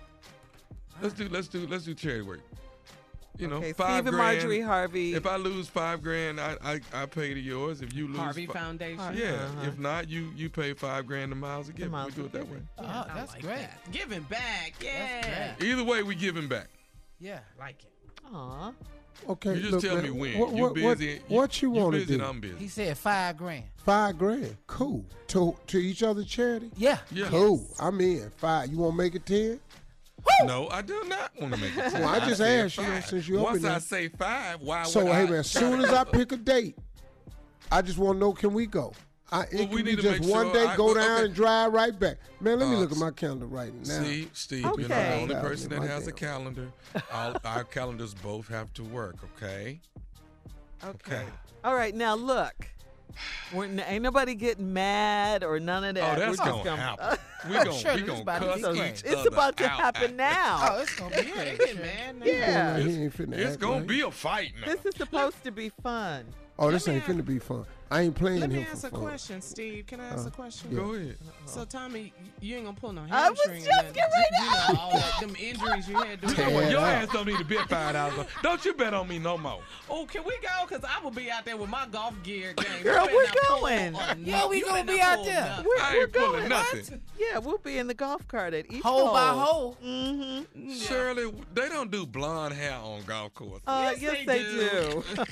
[1.00, 2.40] Let's do let's do let's do charity work.
[3.38, 4.36] You know, Okay, five Steve and grand.
[4.36, 5.14] Marjorie Harvey.
[5.14, 7.80] If I lose five grand, I I, I pay to yours.
[7.80, 9.16] If you lose, Harvey fi- Foundation.
[9.16, 9.32] Yeah.
[9.32, 9.68] Uh-huh.
[9.68, 11.90] If not, you you pay five grand to miles a gift.
[11.90, 12.48] We do a it that way.
[12.48, 12.68] Giving.
[12.78, 13.56] Oh, I that's like great.
[13.56, 13.90] that.
[13.90, 14.74] Giving back.
[14.82, 15.54] Yeah.
[15.60, 16.68] Either way, we giving back.
[17.18, 17.40] Yeah.
[17.58, 17.92] Like it.
[18.34, 18.72] Aw.
[19.28, 20.38] Okay, You just look, tell man, me when.
[20.38, 22.24] What, You what, what- busy- What, you, you want to do?
[22.24, 22.56] I'm busy.
[22.56, 23.64] He said five grand.
[23.76, 24.56] Five grand.
[24.66, 25.04] Cool.
[25.28, 26.70] To to each other charity?
[26.76, 26.98] Yeah.
[27.10, 27.28] Yeah.
[27.28, 27.66] Cool.
[27.80, 28.30] I'm in.
[28.36, 28.70] Five.
[28.70, 29.60] You want to make it ten?
[30.44, 31.92] No, I do not want to make it.
[31.94, 33.72] Well, I just said asked you, since you up Once in there.
[33.72, 36.36] I say five, why So would hey I man, as soon as I pick a
[36.36, 36.76] date,
[37.70, 38.92] I just want to know can we go?
[39.30, 40.86] I, it Well, can we be need to just make one sure day, I- go
[40.86, 41.24] well, down okay.
[41.26, 42.18] and drive right back.
[42.40, 43.84] Man, let me Uh, look at my calendar right now.
[44.02, 45.22] See, Steve, you're not the Okay.
[45.22, 46.68] only person that my has a calendar.
[47.12, 49.80] All, our calendars both have to work, okay?
[50.84, 51.24] Okay.
[51.64, 52.66] All right, now look.
[53.52, 56.16] We're, ain't nobody getting mad or none of oh, that.
[56.16, 57.18] Oh, that's We're just gonna happen.
[57.48, 59.08] We gon- Sure, we gonna to cuss be each crazy.
[59.08, 60.58] It's about to out happen now.
[60.70, 61.56] Oh, it's gonna be Yeah, crazy.
[61.56, 62.26] they mad now.
[62.26, 62.78] Yeah.
[62.78, 63.86] He ain't finna It's gonna right.
[63.86, 64.66] be a fight now.
[64.66, 66.24] This is supposed to be fun.
[66.58, 67.64] Oh, this Let me ain't finna be fun.
[67.92, 69.00] I ain't playing Let me him ask for a fun.
[69.00, 69.86] question, Steve.
[69.86, 70.70] Can I ask Uh, a question?
[70.70, 70.78] yeah.
[70.78, 71.18] Go ahead.
[71.44, 73.20] So, Tommy, you ain't gonna pull no hamstring.
[73.22, 73.64] I was hamstring.
[73.64, 74.36] just or getting ready
[74.68, 76.42] You know, all that, them injuries you had doing You?
[76.60, 76.68] Yeah.
[76.70, 78.26] Your ass don't need to bet five dollars.
[78.42, 79.60] Don't you bet on me no more.
[79.90, 80.66] Oh, can we go?
[80.66, 82.82] Cause I will be out there with my golf gear game.
[82.82, 83.94] Girl, we're better not pull going.
[83.94, 85.40] a- Yeah, we you gonna be out there.
[85.44, 85.64] nothing.
[85.66, 86.48] We're, I we're ain't pulling going.
[86.48, 87.02] nothing.
[87.18, 89.42] Yeah, we'll be in the golf cart at each Hole by hole.
[89.44, 89.76] hole.
[89.84, 90.72] Mm-hmm.
[90.72, 93.62] Shirley, they don't do blonde hair on golf courses.
[93.66, 95.04] Uh, Yes, yes, they they, do.
[95.14, 95.24] do.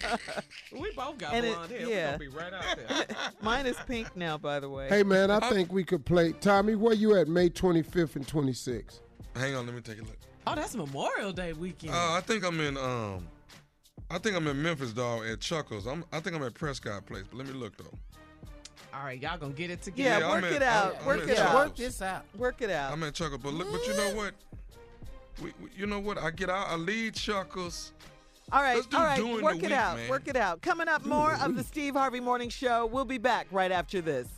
[0.81, 1.81] We both got And it- blonde hair.
[1.81, 1.87] yeah.
[1.87, 3.06] We're gonna be right out there.
[3.43, 4.89] Mine is pink now, by the way.
[4.89, 6.32] Hey man, I think we could play.
[6.32, 7.28] Tommy, where you at?
[7.28, 9.01] May 25th and 26th.
[9.36, 10.16] Hang on, let me take a look.
[10.47, 11.94] Oh, that's Memorial Day weekend.
[11.94, 13.27] Uh, I think I'm in um,
[14.10, 15.86] I think I'm in Memphis, dog, at Chuckles.
[15.86, 17.97] I'm, I think I'm at Prescott Place, but let me look though.
[18.93, 20.24] All right, y'all gonna get it yeah, together.
[20.24, 20.85] Yeah, I'm work at- it out.
[20.85, 21.48] I'm- I'm work at it Chuckles.
[21.48, 21.55] out.
[21.55, 22.24] Work this out.
[22.36, 22.93] Work it out.
[22.93, 24.35] I'm at Chuckles, but look, but you know what?
[25.40, 26.18] We, we, you know what?
[26.18, 27.93] I get out, I lead Chuckles.
[28.52, 29.16] All right, Let's do all right.
[29.16, 29.97] during the Work it week, out.
[29.97, 30.10] man.
[30.10, 30.60] Work it out.
[30.60, 32.86] Coming up, more of the Steve Harvey Morning Show.
[32.86, 34.28] We'll be back right after this.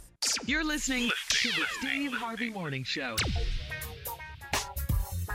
[0.45, 3.17] You're listening to the Steve Harvey Morning Show.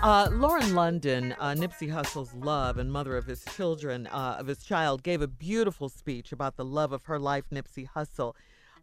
[0.03, 4.59] Uh, Lauren London, uh, Nipsey Hussle's love and mother of his children, uh, of his
[4.63, 8.35] child, gave a beautiful speech about the love of her life, Nipsey Hussle,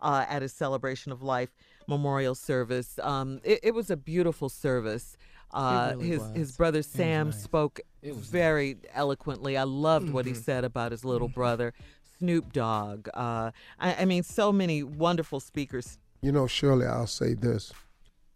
[0.03, 1.51] uh, at his celebration of life
[1.87, 2.99] memorial service.
[3.01, 5.17] Um, it, it was a beautiful service.
[5.53, 6.31] Uh, really his was.
[6.37, 7.43] his brother Sam nice.
[7.43, 9.57] spoke It was very eloquently.
[9.57, 10.41] I loved what he Mm-hmm.
[10.43, 11.73] said about his little brother,
[12.19, 13.09] Snoop Dogg.
[13.15, 15.99] Uh, I, I mean, so many wonderful speakers.
[16.23, 17.73] You know, Shirley, I'll say this.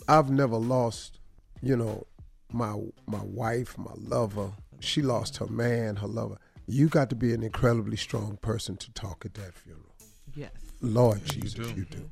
[0.07, 1.19] I've never lost,
[1.63, 2.07] you know,
[2.53, 2.75] my
[3.07, 4.53] my wife, my lover.
[4.81, 6.39] She lost her man, her lover.
[6.67, 9.95] You got to be an incredibly strong person to talk at that funeral.
[10.37, 10.53] Yes.
[10.81, 12.11] Lord Jesus, you do.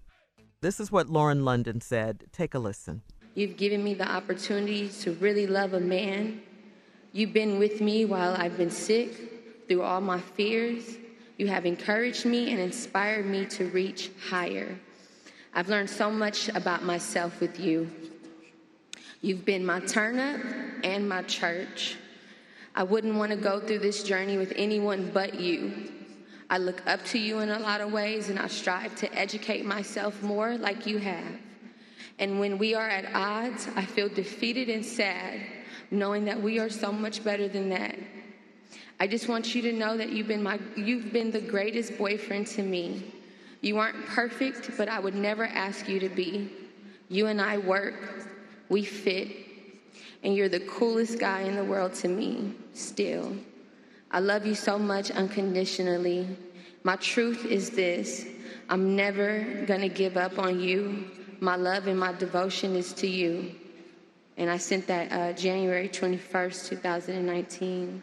[0.63, 2.25] This is what Lauren London said.
[2.33, 3.03] Take a listen.
[3.37, 6.41] You've given me the opportunity to really love a man.
[7.13, 10.97] You've been with me while I've been sick, through all my fears.
[11.37, 14.79] You have encouraged me and inspired me to reach higher.
[15.53, 17.91] I've learned so much about myself with you.
[19.21, 20.41] You've been my turn up
[20.83, 21.97] and my church.
[22.75, 25.91] I wouldn't want to go through this journey with anyone but you.
[26.49, 29.67] I look up to you in a lot of ways and I strive to educate
[29.67, 31.27] myself more like you have.
[32.19, 35.41] And when we are at odds, I feel defeated and sad,
[35.91, 37.97] knowing that we are so much better than that.
[38.99, 42.47] I just want you to know that you've been my you've been the greatest boyfriend
[42.49, 43.13] to me.
[43.61, 46.51] You aren't perfect, but I would never ask you to be.
[47.09, 48.29] You and I work,
[48.69, 49.29] we fit,
[50.23, 53.37] and you're the coolest guy in the world to me, still.
[54.11, 56.27] I love you so much unconditionally.
[56.85, 58.27] My truth is this
[58.69, 61.11] I'm never gonna give up on you.
[61.41, 63.55] My love and my devotion is to you.
[64.39, 68.03] And I sent that uh, January 21st, 2019.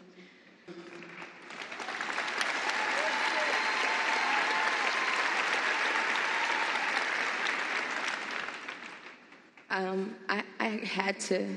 [9.70, 11.48] Um, I, I had to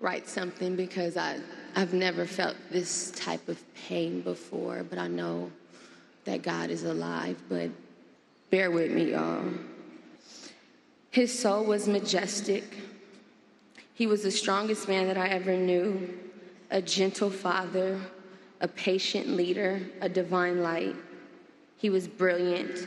[0.00, 1.38] write something because I,
[1.76, 5.52] I've never felt this type of pain before, but I know
[6.24, 7.40] that God is alive.
[7.48, 7.70] But
[8.50, 9.44] bear with me, y'all.
[11.18, 12.62] His soul was majestic.
[13.92, 16.16] He was the strongest man that I ever knew,
[16.70, 18.00] a gentle father,
[18.60, 20.94] a patient leader, a divine light.
[21.76, 22.86] He was brilliant.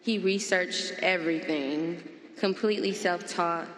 [0.00, 2.02] He researched everything,
[2.36, 3.68] completely self taught,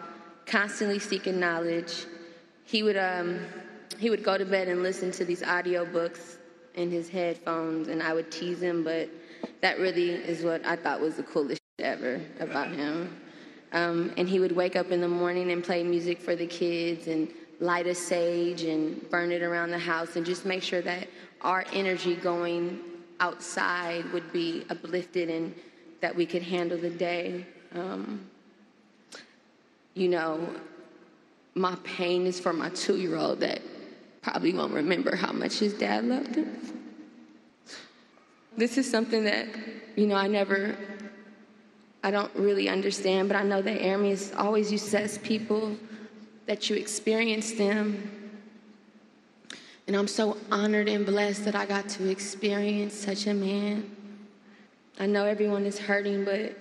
[0.47, 2.07] constantly seeking knowledge.
[2.63, 3.39] He would, um,
[3.99, 6.37] he would go to bed and listen to these audiobooks
[6.73, 9.09] in his headphones, and I would tease him, but
[9.61, 13.15] that really is what I thought was the coolest ever about him.
[13.73, 17.07] Um, and he would wake up in the morning and play music for the kids
[17.07, 17.29] and
[17.59, 21.07] light a sage and burn it around the house and just make sure that
[21.41, 22.79] our energy going
[23.19, 25.55] outside would be uplifted and
[26.01, 27.45] that we could handle the day.
[27.73, 28.27] Um,
[29.93, 30.49] you know,
[31.53, 33.61] my pain is for my two year old that
[34.21, 36.59] probably won't remember how much his dad loved him.
[38.57, 39.47] this is something that,
[39.95, 40.75] you know, I never,
[42.03, 45.77] I don't really understand, but I know that Ermias always used to as people
[46.47, 48.37] that you experience them.
[49.85, 53.89] And I'm so honored and blessed that I got to experience such a man.
[54.99, 56.57] I know everyone is hurting, but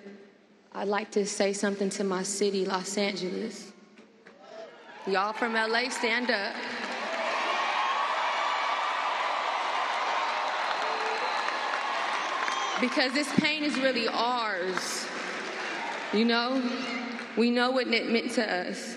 [0.75, 3.73] I'd like to say something to my city, Los Angeles.
[5.07, 6.55] Y'all from LA, stand up.
[12.81, 15.10] Because this pain is really ours.
[16.13, 16.63] You know?
[17.37, 18.97] We know what it meant to us.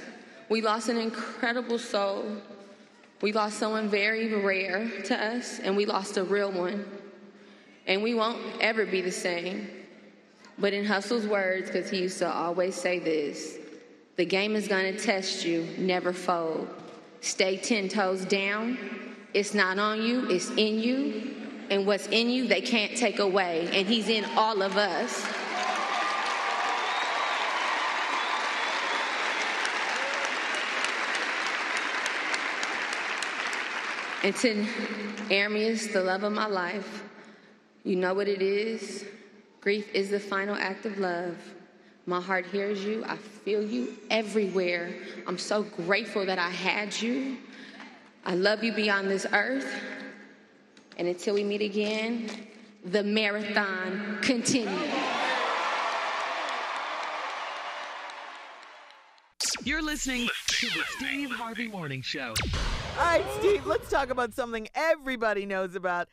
[0.49, 2.25] We lost an incredible soul.
[3.21, 6.85] We lost someone very rare to us, and we lost a real one.
[7.87, 9.69] And we won't ever be the same.
[10.57, 13.57] But in Hussle's words, because he used to always say this
[14.15, 16.67] the game is going to test you, never fold.
[17.21, 18.77] Stay 10 toes down.
[19.33, 21.35] It's not on you, it's in you.
[21.69, 23.67] And what's in you, they can't take away.
[23.73, 25.25] And he's in all of us.
[34.23, 34.65] And to
[35.29, 37.03] Ermias, the love of my life,
[37.83, 39.05] you know what it is.
[39.59, 41.37] Grief is the final act of love.
[42.05, 43.03] My heart hears you.
[43.05, 44.95] I feel you everywhere.
[45.27, 47.37] I'm so grateful that I had you.
[48.25, 49.73] I love you beyond this earth.
[50.97, 52.29] And until we meet again,
[52.85, 54.93] the marathon continues.
[59.63, 62.33] You're listening to the Steve Harvey Morning Show.
[62.99, 66.07] All right, Steve, let's talk about something everybody knows about.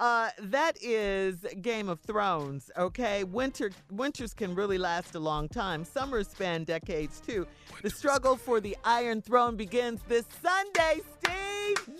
[0.00, 3.22] Uh, that is Game of Thrones, okay?
[3.22, 5.84] Winter winters can really last a long time.
[5.84, 7.46] Summers span decades too.
[7.82, 11.94] The struggle for the Iron Throne begins this Sunday, Steve.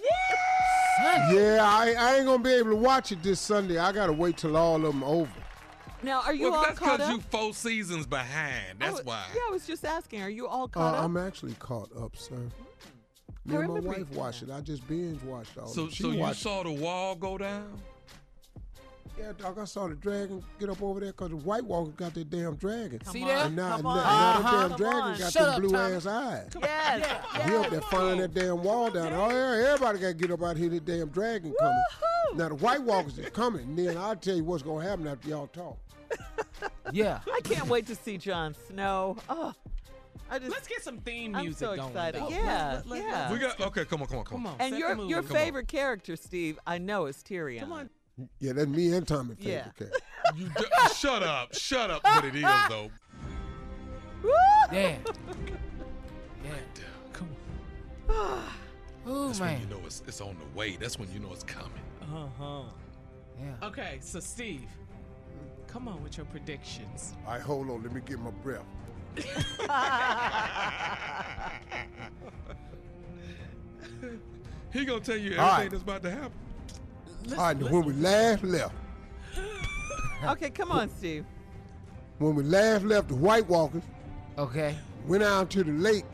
[1.30, 3.78] Yeah, I, I ain't gonna be able to watch it this Sunday.
[3.78, 5.30] I gotta wait till all of them over.
[6.02, 7.16] Now, are you well, all that's caught because up?
[7.16, 8.78] you four seasons behind.
[8.80, 9.24] That's why.
[9.34, 10.20] Yeah, I was just asking.
[10.22, 11.04] Are you all Uh, caught up?
[11.04, 12.50] I'm actually caught up, sir.
[13.46, 14.50] Me I and my wife watched it.
[14.50, 15.94] I just binge watched all So, of it.
[15.94, 17.80] She so you watched saw the wall go down?
[19.18, 22.14] Yeah, dog, I saw the dragon get up over there because the White Walker got
[22.14, 23.04] that damn dragon.
[23.04, 23.46] See that?
[23.46, 23.96] And now, Come now, on.
[23.96, 24.42] now Uh-huh.
[24.42, 25.18] that damn Come dragon on.
[25.18, 25.94] got Shut them up, blue Tommy.
[25.94, 26.48] ass eyes.
[26.60, 27.46] Yes.
[27.48, 29.12] He up there firing that damn wall down.
[29.12, 30.68] Oh, yeah, everybody got to get up out here.
[30.68, 31.82] The damn dragon coming.
[32.34, 33.62] Now, the White Walkers is coming.
[33.62, 35.78] And then I'll tell you what's going to happen after y'all talk.
[36.90, 37.20] Yeah.
[37.32, 39.16] I can't wait to see Jon Snow.
[39.28, 39.52] Oh,
[40.34, 41.88] I just Let's get some theme I'm music so going.
[41.90, 42.20] excited.
[42.22, 42.28] though.
[42.28, 43.32] Yeah, Let- let- yeah.
[43.32, 43.84] We got okay.
[43.84, 44.52] Come on, come on, come on.
[44.52, 44.60] Come on.
[44.60, 47.60] and your the your favorite character, Steve, I know is Tyrion.
[47.60, 47.90] Come on.
[48.40, 49.34] Yeah, that's me and Tommy.
[49.36, 49.62] favorite Yeah.
[49.78, 49.90] character.
[50.36, 50.64] You d-
[50.96, 52.02] shut up, shut up.
[52.02, 52.90] What it is though.
[54.72, 54.96] Yeah.
[56.44, 56.50] Yeah.
[57.12, 57.28] Come
[58.08, 58.42] on.
[59.06, 59.52] Oh That's man.
[59.54, 60.76] when you know it's it's on the way.
[60.76, 61.70] That's when you know it's coming.
[62.02, 62.62] Uh huh.
[63.38, 63.66] Yeah.
[63.68, 64.68] Okay, so Steve,
[65.66, 67.14] come on with your predictions.
[67.26, 67.82] All right, hold on.
[67.82, 68.64] Let me get my breath.
[74.72, 75.70] He gonna tell you everything All right.
[75.70, 76.32] that's about to happen.
[77.30, 78.74] All right, now, when we last left,
[80.24, 81.24] Okay, come on, Steve.
[82.18, 83.82] when we last left the White Walkers,
[84.36, 84.76] Okay.
[85.06, 86.04] went out to the lake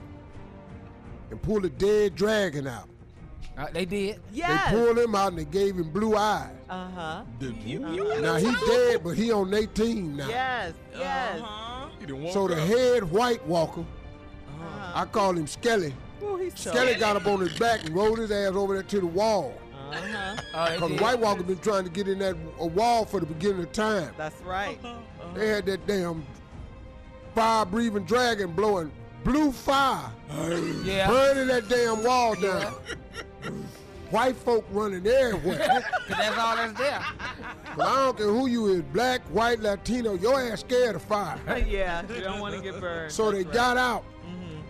[1.31, 2.89] and pulled a dead dragon out.
[3.57, 4.21] Uh, they did.
[4.33, 4.71] Yeah.
[4.71, 6.51] They pulled him out and they gave him blue eyes.
[6.69, 7.23] Uh huh.
[7.41, 10.29] Now he dead, but he on their team now.
[10.29, 10.75] Yes.
[10.97, 11.41] Yes.
[11.41, 11.70] Uh-huh.
[12.01, 12.69] He done woke So the up.
[12.69, 14.93] head White Walker, uh-huh.
[14.95, 15.95] I call him Skelly.
[16.23, 16.51] Ooh.
[16.55, 19.55] Skelly got up on his back and rolled his ass over there to the wall.
[19.73, 19.97] Uh-huh.
[19.97, 20.43] uh-huh.
[20.55, 21.01] Oh, they Because.
[21.01, 24.13] White Walker been trying to get in that a wall for the beginning of time.
[24.17, 24.79] That's right.
[24.83, 25.35] Uh-huh.
[25.35, 26.25] They had that damn
[27.35, 28.91] fire-breathing dragon blowing
[29.25, 30.11] blue fire,
[30.83, 31.07] Yeah.
[31.07, 32.75] burning that damn wall down.
[34.11, 35.59] White folk running everywhere.
[36.09, 36.99] 'Cause that's all that's there.
[37.65, 41.39] 'Cause I don't care who you is, black, white, Latino, your ass scared of fire.
[41.69, 42.03] yeah.
[42.13, 43.13] You don't want to get burned.
[43.13, 43.83] So they That's got right.
[43.83, 44.05] out.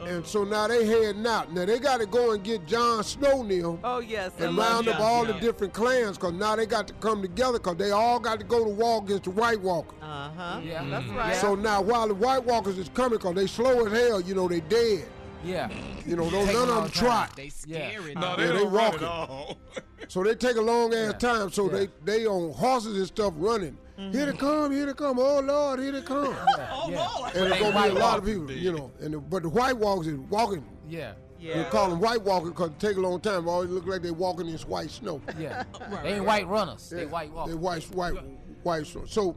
[0.06, 1.52] And so now they heading out.
[1.52, 4.32] Now they got to go and get Jon Snow now Oh yes.
[4.38, 5.34] And love round up all Snow.
[5.34, 8.44] the different clans because now they got to come together because they all got to
[8.46, 9.94] go to war against the White Walker.
[10.02, 10.60] Uh huh.
[10.64, 10.84] Yeah.
[10.88, 11.16] That's Mhm.
[11.16, 11.36] right.
[11.36, 14.48] So now while the White Walkers is coming because they slow as hell, you know,
[14.48, 15.04] they dead.
[15.44, 15.70] Yeah.
[16.06, 17.04] You know, those, none of long them time.
[17.06, 17.36] trot.
[17.36, 17.88] They Yeah.
[17.90, 18.14] scary.
[18.14, 19.02] No, they Yeah, they don't run walking.
[19.02, 19.58] at all.
[20.08, 21.18] So they take a long ass Yeah.
[21.18, 21.52] time.
[21.52, 21.78] So Yeah.
[21.78, 23.76] they they on horses and stuff running.
[23.98, 24.12] Mm-hmm.
[24.16, 25.18] Here they come, here they come.
[25.20, 26.34] Oh Lord, here they come.
[26.58, 27.06] Oh Yeah.
[27.16, 27.36] Lord.
[27.36, 28.58] And it's gonna be a lot of people, did.
[28.58, 28.90] you know.
[29.00, 30.64] And the, but the White Walkers is walking.
[30.88, 31.12] Yeah.
[31.38, 31.70] They yeah.
[31.70, 33.46] call them White Walkers because it take a long time.
[33.46, 35.20] It always look like they walking in this white snow.
[35.38, 35.64] Yeah.
[35.90, 36.46] Right, They ain't right.
[36.46, 36.90] white runners.
[36.90, 37.54] They white walkers.
[37.54, 38.14] They white, white,
[38.62, 39.04] white snow.
[39.06, 39.36] So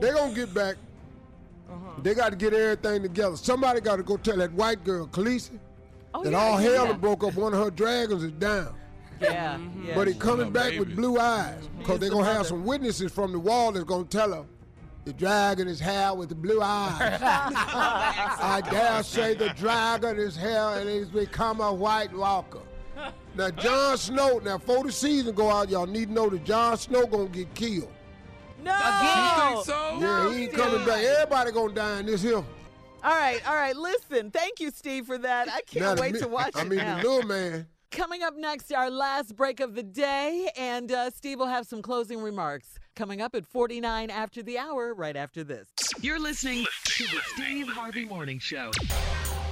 [0.00, 0.76] they gonna get back.
[2.02, 3.36] They got to get everything together.
[3.36, 5.58] Somebody got to go tell that white girl, Khaleesi,
[6.16, 6.92] Oh, that yeah, all yeah, hell yeah.
[6.92, 7.34] broke up.
[7.34, 8.74] One of her dragons is down.
[9.20, 9.86] Yeah, Mm-hmm.
[9.86, 9.94] yeah.
[9.94, 13.38] But he coming back with blue eyes because they're gonna have some witnesses from the
[13.38, 14.44] wall that's gonna tell her
[15.04, 17.20] the dragon is hair with the blue eyes.
[17.22, 22.60] I dare say the dragon is hair and he's become a white walker.
[23.36, 26.76] Now Jon Snow, now before the season go out, y'all need to know that Jon
[26.76, 27.88] Snow gonna get killed.
[28.64, 28.72] No.
[28.72, 29.98] You think so?
[30.00, 31.02] Yeah, he ain't coming back.
[31.02, 32.44] Everybody gonna die in this hill.
[33.02, 33.76] All right, all right.
[33.76, 35.48] Listen, thank you, Steve, for that.
[35.48, 36.96] I can't Now, wait mi- to watch I it I mean, now.
[37.02, 37.66] the little man.
[37.90, 41.80] Coming up next, our last break of the day, and uh, Steve will have some
[41.82, 42.78] closing remarks.
[42.96, 45.68] Coming up at 49 after the hour, right after this.
[46.00, 48.70] You're listening to the Steve Harvey Morning Show.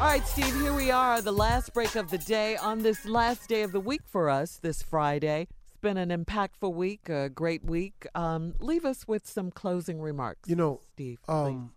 [0.01, 3.49] All right, Steve, here we are, the last break of the day on this last
[3.49, 5.47] day of the week for us, this Friday.
[5.83, 8.07] Been an impactful week, a great week.
[8.15, 10.49] Um, leave us with some closing remarks.
[10.49, 11.73] You know, Steve, um,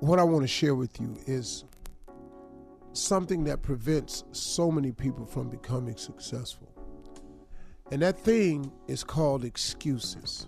[0.00, 1.64] what I want to share with you is
[2.92, 6.68] something that prevents so many people from becoming successful.
[7.90, 10.46] And that thing is called excuses.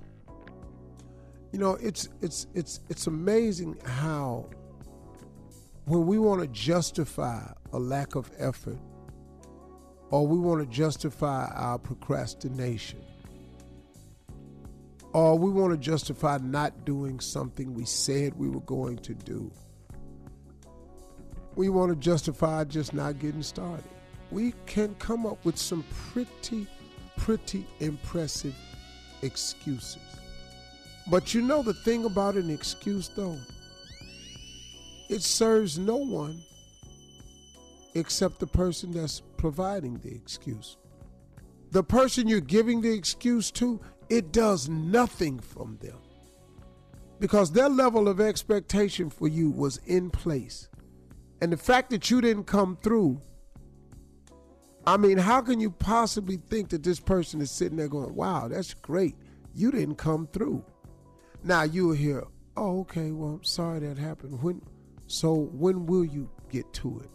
[1.52, 4.50] You know, it's it's it's it's amazing how
[5.86, 7.40] when we want to justify
[7.72, 8.78] a lack of effort
[10.10, 13.00] or we want to justify our procrastination
[15.12, 19.50] or we want to justify not doing something we said we were going to do.
[21.56, 23.84] We want to justify just not getting started.
[24.30, 26.68] We can come up with some pretty,
[27.16, 28.54] pretty impressive
[29.22, 29.98] excuses.
[31.10, 33.36] But you know the thing about an excuse, though?
[35.08, 36.40] It serves no one
[37.94, 40.76] except the person that's providing the excuse.
[41.70, 43.80] The person you're giving the excuse to,
[44.10, 45.96] it does nothing from them.
[47.20, 50.68] Because their level of expectation for you was in place.
[51.40, 53.22] And the fact that you didn't come through,
[54.86, 58.46] I mean, how can you possibly think that this person is sitting there going, wow,
[58.46, 59.16] that's great.
[59.54, 60.62] You didn't come through.
[61.44, 62.24] Now you'll hear,
[62.58, 64.42] oh, okay, well, I'm sorry that happened.
[64.42, 64.60] When
[65.06, 67.10] so when will you get to it?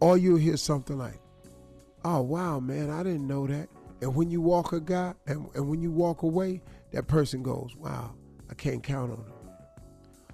[0.00, 1.23] Or you'll hear something like,
[2.04, 3.68] oh wow, man, I didn't know that.
[4.00, 6.60] And when you walk a guy and, and when you walk away,
[6.92, 8.14] that person goes, wow,
[8.50, 9.32] I can't count on him.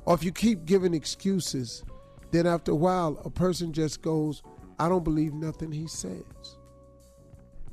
[0.05, 1.85] Or if you keep giving excuses,
[2.33, 4.43] then after a while, a person just goes,
[4.79, 6.25] I don't believe nothing he says.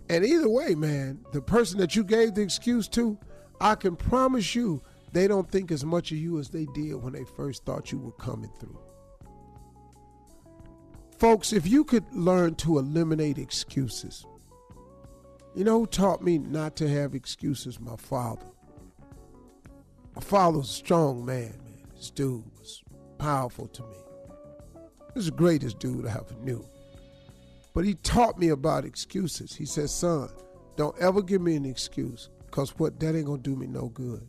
[0.10, 3.18] And either way, man, the person that you gave the excuse to,
[3.60, 7.14] I can promise you, they don't think as much of you as they did when
[7.14, 8.80] they first thought you were coming through.
[11.18, 14.26] Folks, if you could learn to eliminate excuses,
[15.56, 17.80] you know who taught me not to have excuses?
[17.80, 18.46] My father.
[20.16, 21.88] My father was a strong man, man.
[21.96, 22.84] This dude was
[23.18, 23.98] powerful to me.
[24.76, 26.64] He was the greatest dude I ever knew.
[27.74, 29.56] But he taught me about excuses.
[29.56, 30.30] He said, son,
[30.76, 34.28] don't ever give me an excuse, because what that ain't gonna do me no good.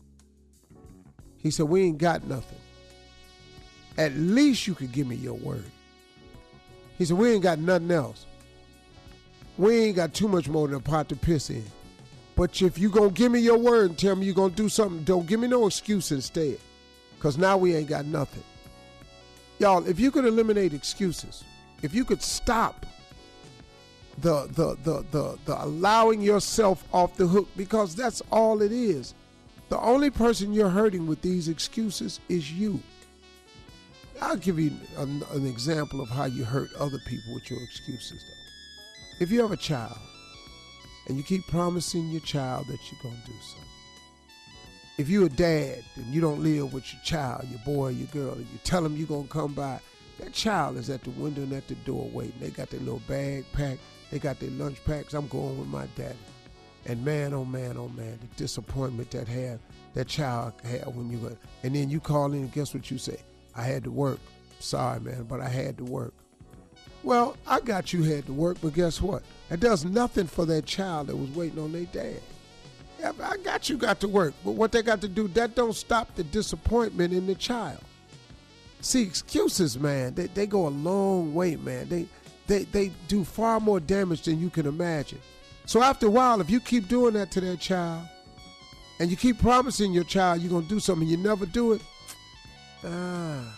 [1.37, 2.59] He said, we ain't got nothing.
[3.99, 5.71] At least you could give me your word.
[6.99, 8.27] He said, we ain't got nothing else.
[9.57, 11.65] We ain't got too much more than a pot to piss in.
[12.37, 15.03] But if you gonna give me your word and tell me you're gonna do something,
[15.03, 16.59] don't give me no excuse instead.
[17.19, 18.45] Cause now we ain't got nothing.
[19.59, 21.43] Y'all, if you could eliminate excuses,
[21.83, 22.87] if you could stop
[24.19, 29.15] the the the the, the allowing yourself off the hook, because that's all it is.
[29.69, 32.81] The only person you're hurting with these excuses is you.
[34.21, 38.23] I'll give you an, an example of how you hurt other people with your excuses,
[38.23, 39.25] though.
[39.25, 39.99] If you have a child
[41.07, 43.69] and you keep promising your child that you're going to do something,
[44.99, 48.33] if you're a dad and you don't live with your child, your boy, your girl,
[48.33, 49.79] and you tell them you're going to come by,
[50.19, 52.35] that child is at the window and at the door waiting.
[52.41, 53.81] They got their little bag packed,
[54.11, 55.15] they got their lunch packs.
[55.15, 56.17] I'm going with my daddy.
[56.87, 59.61] And man, oh man, oh man, the disappointment that had
[59.95, 62.99] that child had when you go, and then you call in and guess what you
[62.99, 63.19] say?
[63.59, 64.21] I had to work.
[64.61, 66.15] Sorry, man, but I had to work.
[67.03, 69.25] Well, I got you had to work, but guess what?
[69.51, 72.21] It does nothing for that child that was waiting on their dad.
[73.01, 75.75] Yeah, I got you got to work, but what they got to do, that don't
[75.75, 77.81] stop the disappointment in the child.
[78.81, 81.89] See, excuses, man, they, they go a long way, man.
[81.89, 82.07] They,
[82.47, 85.21] they, they do far more damage than you can imagine.
[85.67, 88.07] So after a while, if you keep doing that to that child,
[89.01, 91.83] and you keep promising your child you're going to do something, you never do it,
[92.85, 93.57] ah,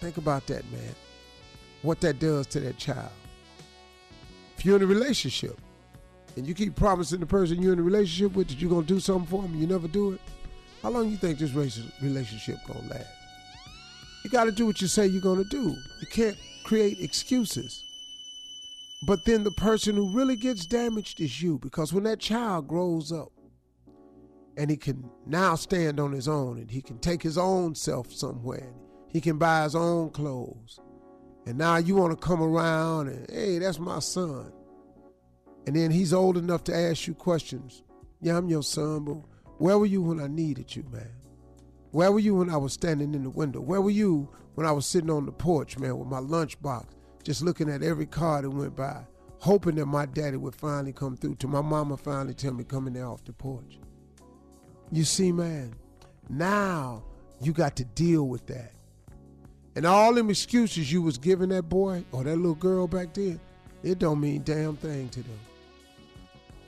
[0.00, 0.94] think about that, man.
[1.82, 3.10] What that does to that child.
[4.56, 5.58] If you're in a relationship,
[6.36, 8.94] and you keep promising the person you're in a relationship with that you're going to
[8.94, 10.20] do something for them, you never do it,
[10.82, 13.06] how long you think this relationship going to last?
[14.24, 15.76] You got to do what you say you're going to do.
[16.00, 17.82] You can't create excuses.
[19.04, 23.10] But then the person who really gets damaged is you because when that child grows
[23.10, 23.32] up
[24.56, 28.12] and he can now stand on his own and he can take his own self
[28.12, 28.72] somewhere,
[29.08, 30.80] he can buy his own clothes.
[31.46, 34.52] And now you want to come around and, hey, that's my son.
[35.66, 37.82] And then he's old enough to ask you questions.
[38.20, 39.16] Yeah, I'm your son, but
[39.58, 41.10] where were you when I needed you, man?
[41.90, 43.60] Where were you when I was standing in the window?
[43.60, 46.86] Where were you when I was sitting on the porch, man, with my lunchbox,
[47.22, 49.04] just looking at every car that went by,
[49.38, 52.94] hoping that my daddy would finally come through till my mama finally tell me coming
[52.94, 53.78] there off the porch.
[54.92, 55.74] You see, man,
[56.28, 57.02] now
[57.40, 58.72] you got to deal with that.
[59.74, 63.40] And all them excuses you was giving that boy or that little girl back then,
[63.82, 65.40] it don't mean damn thing to them.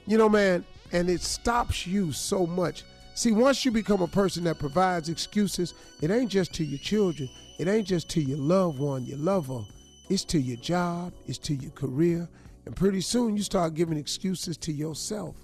[0.07, 2.85] You know, man, and it stops you so much.
[3.15, 7.29] See, once you become a person that provides excuses, it ain't just to your children,
[7.59, 9.61] it ain't just to your loved one, your lover.
[10.09, 12.27] It's to your job, it's to your career,
[12.65, 15.37] and pretty soon you start giving excuses to yourself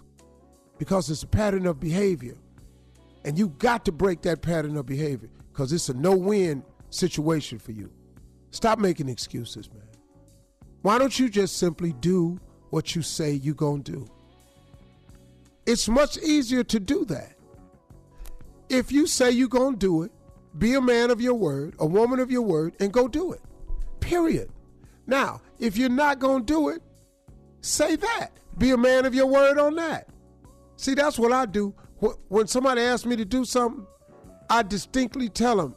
[0.79, 2.37] because it's a pattern of behavior.
[3.25, 7.59] And you got to break that pattern of behavior because it's a no win situation
[7.59, 7.91] for you.
[8.51, 9.83] Stop making excuses, man.
[10.83, 12.41] Why don't you just simply do
[12.71, 14.09] what you say you're going to do?
[15.67, 17.35] It's much easier to do that.
[18.69, 20.13] If you say you're going to do it,
[20.59, 23.41] be a man of your word, a woman of your word, and go do it.
[24.01, 24.51] Period.
[25.07, 26.83] Now, if you're not going to do it,
[27.61, 28.31] say that.
[28.59, 30.09] Be a man of your word on that.
[30.77, 31.75] See, that's what I do.
[32.29, 33.87] When somebody asks me to do something,
[34.49, 35.75] I distinctly tell them,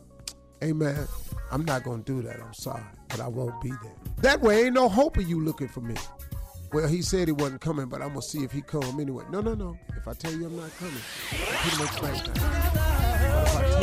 [0.61, 1.07] hey man,
[1.51, 2.39] I'm not going to do that.
[2.39, 3.95] I'm sorry, but I won't be there.
[4.21, 5.95] That way, ain't no hope of you looking for me.
[6.71, 9.25] Well, he said he wasn't coming, but I'm gonna see if he come anyway.
[9.29, 9.77] No, no, no.
[9.95, 10.95] If I tell you I'm not coming,
[11.29, 12.01] pretty much
[12.35, 13.82] now.